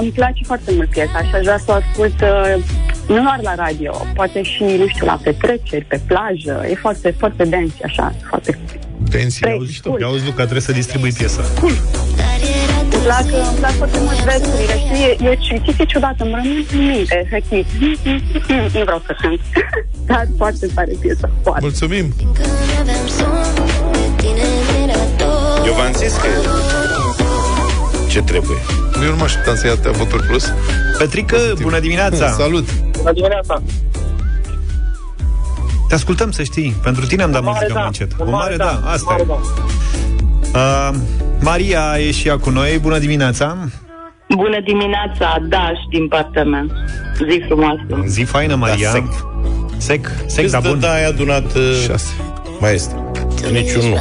Îmi 0.00 0.10
place 0.10 0.40
foarte 0.46 0.72
mult 0.74 0.90
piesa 0.90 1.18
și 1.18 1.34
aș 1.34 1.42
vrea 1.42 1.58
să 1.58 1.64
o 1.68 1.72
ascult 1.72 2.20
uh, 2.20 2.64
nu 3.08 3.22
doar 3.22 3.38
la 3.42 3.54
radio, 3.54 4.06
poate 4.14 4.42
și, 4.42 4.62
nu 4.62 4.86
știu, 4.86 5.06
la 5.06 5.20
petreceri, 5.22 5.84
pe 5.84 6.00
plajă. 6.06 6.64
E 6.70 6.74
foarte, 6.74 7.14
foarte 7.18 7.44
dance, 7.44 7.74
așa, 7.84 8.14
foarte... 8.28 8.58
Dance, 9.10 9.46
Ia 9.46 9.52
auzi, 9.52 9.80
tu, 9.80 9.96
ia 10.00 10.06
auzi, 10.06 10.24
Luca, 10.24 10.42
trebuie 10.42 10.60
să 10.60 10.72
distribui 10.72 11.12
piesa. 11.12 11.42
Îmi 11.62 11.78
plac, 13.04 13.26
îmi 13.48 13.58
plac 13.60 13.74
foarte 13.80 13.98
mult 14.04 14.18
versurile, 14.30 14.76
știi? 14.78 15.02
E, 15.04 15.16
e 15.26 15.30
o 15.30 15.58
chestie 15.64 15.84
ciudată, 15.84 16.20
îmi 16.24 16.32
rămân 16.34 16.66
în 16.72 16.86
minte, 16.86 17.14
efectiv. 17.24 17.64
Nu 18.74 18.80
vreau 18.88 19.02
să 19.06 19.16
cânt, 19.20 19.40
dar 20.08 20.26
foarte 20.36 20.66
tare 20.74 20.92
piesă, 21.00 21.30
foarte. 21.42 21.60
Mulțumim! 21.62 22.06
N-aveam 22.76 23.06
somn 23.16 23.54
De 23.92 24.22
tine 24.22 24.44
mi-era 24.70 24.98
dor 25.16 25.66
Eu 25.66 25.74
v-am 25.74 25.92
zis 25.92 26.12
că 26.12 26.28
ce 28.08 28.22
trebuie. 28.22 28.58
Eu 29.02 29.10
nu 29.10 29.16
mă 29.16 29.24
așteptam 29.24 29.56
să 29.56 29.66
ia 29.66 29.72
atâtea 29.72 29.90
voturi 29.90 30.22
plus. 30.26 30.52
Petrică, 30.98 31.36
bună 31.60 31.78
dimineața! 31.78 32.30
Salut! 32.30 32.66
Bună 32.96 33.12
dimineața! 33.12 33.62
Te 35.88 35.94
ascultăm, 35.94 36.30
să 36.30 36.42
știi. 36.42 36.76
Pentru 36.82 37.06
tine 37.06 37.22
am 37.22 37.30
dat 37.30 37.42
muzică 37.42 37.72
mai 37.72 37.84
încet. 37.86 38.12
Un 38.18 38.30
mare 38.30 38.56
da, 38.56 38.80
asta 38.84 39.16
e. 39.18 39.24
da. 39.24 39.38
Uh, 40.54 40.90
Maria 41.40 41.94
e 41.98 42.10
și 42.10 42.28
ea 42.28 42.38
cu 42.38 42.50
noi. 42.50 42.78
Bună 42.78 42.98
dimineața! 42.98 43.56
Bună 44.28 44.60
dimineața, 44.64 45.36
Daș 45.48 45.78
din 45.90 46.08
partea 46.08 46.44
mea. 46.44 46.66
Zi 47.30 47.42
frumoasă. 47.46 47.80
Zi 48.06 48.22
faină, 48.22 48.54
Maria. 48.54 48.90
Da, 48.92 48.98
sec. 48.98 49.04
Sec, 49.76 50.10
sec, 50.26 50.40
Câți 50.40 50.52
dar 50.52 50.62
de 50.62 50.68
bun. 50.68 50.80
da 50.80 50.92
ai 50.92 51.04
adunat 51.04 51.54
uh, 51.54 51.82
Șase. 51.86 52.12
maestru? 52.60 53.10
Niciun 53.50 53.88
nu. 53.88 53.96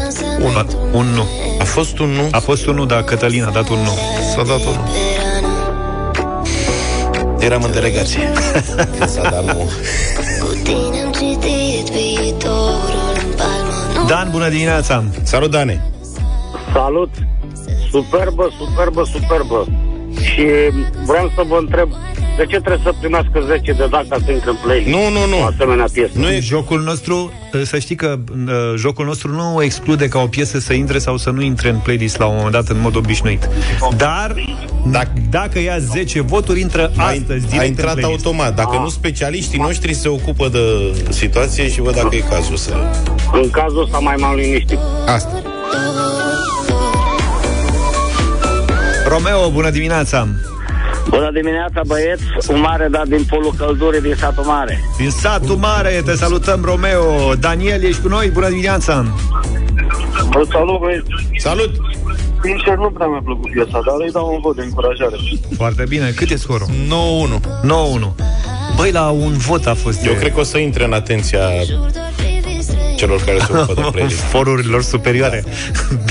Un, 0.46 0.66
un 0.92 1.06
nu. 1.06 1.28
A 1.60 1.64
fost 1.64 2.00
un 2.00 2.10
nu? 2.10 2.28
A 2.32 2.40
fost 2.40 2.66
un 2.68 2.76
nu, 2.76 2.86
dar 2.86 3.04
Cătălin 3.04 3.44
a 3.44 3.50
dat 3.50 3.70
un 3.70 3.78
nu. 3.78 3.98
S-a 4.36 4.44
dat 4.44 4.66
un 4.66 4.78
Eram 7.40 7.64
în 7.64 7.72
delegație. 7.72 8.30
Când 8.98 9.10
s-a 9.16 9.22
dat 9.22 9.46
nu. 9.46 9.70
Cu 10.40 10.54
tine 10.64 11.02
am 11.06 11.12
citit 11.12 11.90
viitorul 11.92 13.14
în 13.26 13.32
palmă 13.38 14.00
Nu 14.02 14.06
Dan, 14.08 14.28
bună 14.32 14.50
dimineața! 14.50 15.04
Salut, 15.24 15.52
Dane! 15.52 15.82
Salut! 16.74 17.10
Superbă, 17.92 18.50
superbă, 18.58 19.04
superbă! 19.14 19.68
Și 20.22 20.46
vreau 21.06 21.32
să 21.36 21.44
vă 21.48 21.58
întreb, 21.60 21.90
de 22.38 22.46
ce 22.46 22.60
trebuie 22.60 22.80
să 22.84 22.94
primească 23.00 23.44
10 23.48 23.72
de 23.72 23.88
dacă 23.90 24.06
să 24.26 24.32
intre 24.32 24.50
în 24.50 24.58
play? 24.64 24.86
Nu, 24.88 25.10
nu, 25.20 25.28
nu. 25.30 25.42
O 25.42 25.46
asemenea 25.46 25.86
piesă. 25.94 26.12
Nu 26.14 26.30
e 26.30 26.40
jocul 26.40 26.82
nostru, 26.82 27.32
să 27.64 27.80
știi 27.80 27.96
că 27.96 28.16
uh, 28.48 28.74
jocul 28.78 29.06
nostru 29.06 29.32
nu 29.32 29.64
exclude 29.64 30.08
ca 30.08 30.20
o 30.20 30.28
piesă 30.28 30.60
să 30.60 30.74
intre 30.74 30.98
sau 30.98 31.18
să 31.18 31.30
nu 31.30 31.42
intre 31.42 31.70
în 31.70 31.78
playlist 31.84 32.18
la 32.18 32.26
un 32.26 32.36
moment 32.36 32.54
dat 32.54 32.68
în 32.68 32.80
mod 32.82 32.96
obișnuit. 32.96 33.50
Dar 33.98 34.36
dacă, 34.92 35.12
dacă 35.30 35.60
ia 35.60 35.78
10 35.80 36.22
voturi, 36.22 36.60
intră 36.60 36.92
astăzi 36.98 37.46
direct 37.48 37.60
A 37.60 37.62
în 37.62 37.68
intrat 37.68 37.94
playlist. 37.96 38.26
automat. 38.26 38.56
Dacă 38.56 38.78
nu 38.78 38.90
specialiștii 38.90 39.60
noștri 39.60 39.94
se 39.94 40.08
ocupă 40.08 40.48
de 40.48 40.60
situație 41.10 41.70
și 41.70 41.82
văd 41.82 41.96
dacă 41.96 42.16
e 42.16 42.20
cazul 42.30 42.56
să... 42.56 42.74
În 43.34 43.50
cazul 43.50 43.82
ăsta 43.84 43.98
mai 43.98 44.16
m-am 44.20 44.36
liniștit. 44.36 44.80
Asta. 45.08 45.42
Romeo, 49.14 49.50
bună 49.50 49.70
dimineața! 49.70 50.28
Bună 51.10 51.32
dimineața, 51.34 51.82
băieți! 51.88 52.24
Un 52.48 52.60
mare 52.60 52.88
dat 52.92 53.08
din 53.08 53.24
polul 53.24 53.54
căldurii 53.58 54.02
din 54.02 54.16
satul 54.16 54.44
mare. 54.44 54.80
Din 54.98 55.10
satul 55.10 55.56
mare, 55.56 56.02
te 56.06 56.16
salutăm, 56.16 56.62
Romeo. 56.64 57.34
Daniel, 57.40 57.84
ești 57.84 58.02
cu 58.02 58.08
noi? 58.08 58.30
Bună 58.30 58.50
dimineața! 58.50 59.06
Vă 60.30 60.46
salut, 60.52 60.80
băieți! 60.80 61.08
Salut! 61.38 61.72
Sincer, 62.44 62.76
nu 62.76 62.90
prea 62.90 63.08
mi-a 63.08 63.22
plăcut 63.24 63.52
piesa, 63.52 63.82
dar 63.86 63.96
îi 63.98 64.12
dau 64.12 64.34
un 64.34 64.40
vot 64.42 64.56
de 64.56 64.62
încurajare. 64.62 65.16
Foarte 65.58 65.84
bine. 65.88 66.10
Cât 66.16 66.30
e 66.30 66.36
scorul? 66.36 66.68
9-1. 66.68 66.72
9-1. 68.02 68.14
Băi, 68.76 68.92
la 68.92 69.10
un 69.10 69.38
vot 69.38 69.66
a 69.66 69.74
fost 69.74 70.06
Eu 70.06 70.14
de... 70.14 70.20
cred 70.20 70.34
că 70.34 70.40
o 70.40 70.44
să 70.44 70.58
intre 70.58 70.84
în 70.84 70.94
atenția 70.94 71.40
celor 73.04 73.24
care 73.24 73.38
se 73.40 73.52
ocupă 73.58 73.74
de 73.74 73.88
playlist. 73.96 74.20
Forurilor 74.20 74.84
superioare. 74.84 75.44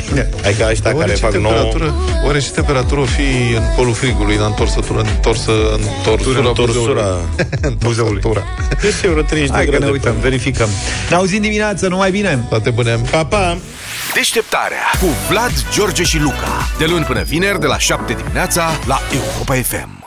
Bine. 0.06 0.28
Adică 0.44 0.66
ăștia 0.70 0.90
Oare 0.94 0.98
care 1.06 1.12
ce, 1.18 1.24
fac 1.24 1.32
nouă... 1.34 1.52
temperatură, 1.54 1.94
oare 2.26 2.38
ce 2.38 2.50
temperatură 2.50 3.00
o 3.00 3.04
fi 3.04 3.54
în 3.56 3.62
polul 3.76 3.94
frigului, 3.94 4.36
în 4.36 4.42
întorsătură, 4.42 4.98
întorsă, 5.00 5.52
întorsura, 5.98 6.48
Întorsura. 6.48 7.06
întorsătura. 7.70 8.42
Este 8.86 9.08
vreo 9.08 9.22
30 9.22 9.48
de 9.48 9.54
Hai 9.54 9.64
că 9.64 9.70
grade. 9.70 9.84
ne 9.84 9.90
uităm, 9.90 10.14
verificăm. 10.20 10.68
Ne 11.10 11.16
auzim 11.16 11.40
dimineața, 11.42 11.88
numai 11.88 12.10
bine! 12.10 12.44
Toate 12.48 12.70
bune! 12.70 12.98
Pa, 13.10 13.24
pa! 13.24 13.56
Deșteptarea 14.14 14.84
cu 15.00 15.06
Vlad, 15.28 15.52
George 15.74 16.02
și 16.02 16.18
Luca. 16.18 16.68
De 16.78 16.84
luni 16.86 17.04
până 17.04 17.22
vineri, 17.22 17.60
de 17.60 17.66
la 17.66 17.78
7 17.78 18.12
dimineața, 18.12 18.70
la 18.86 19.00
Europa 19.12 19.54
FM. 19.54 20.01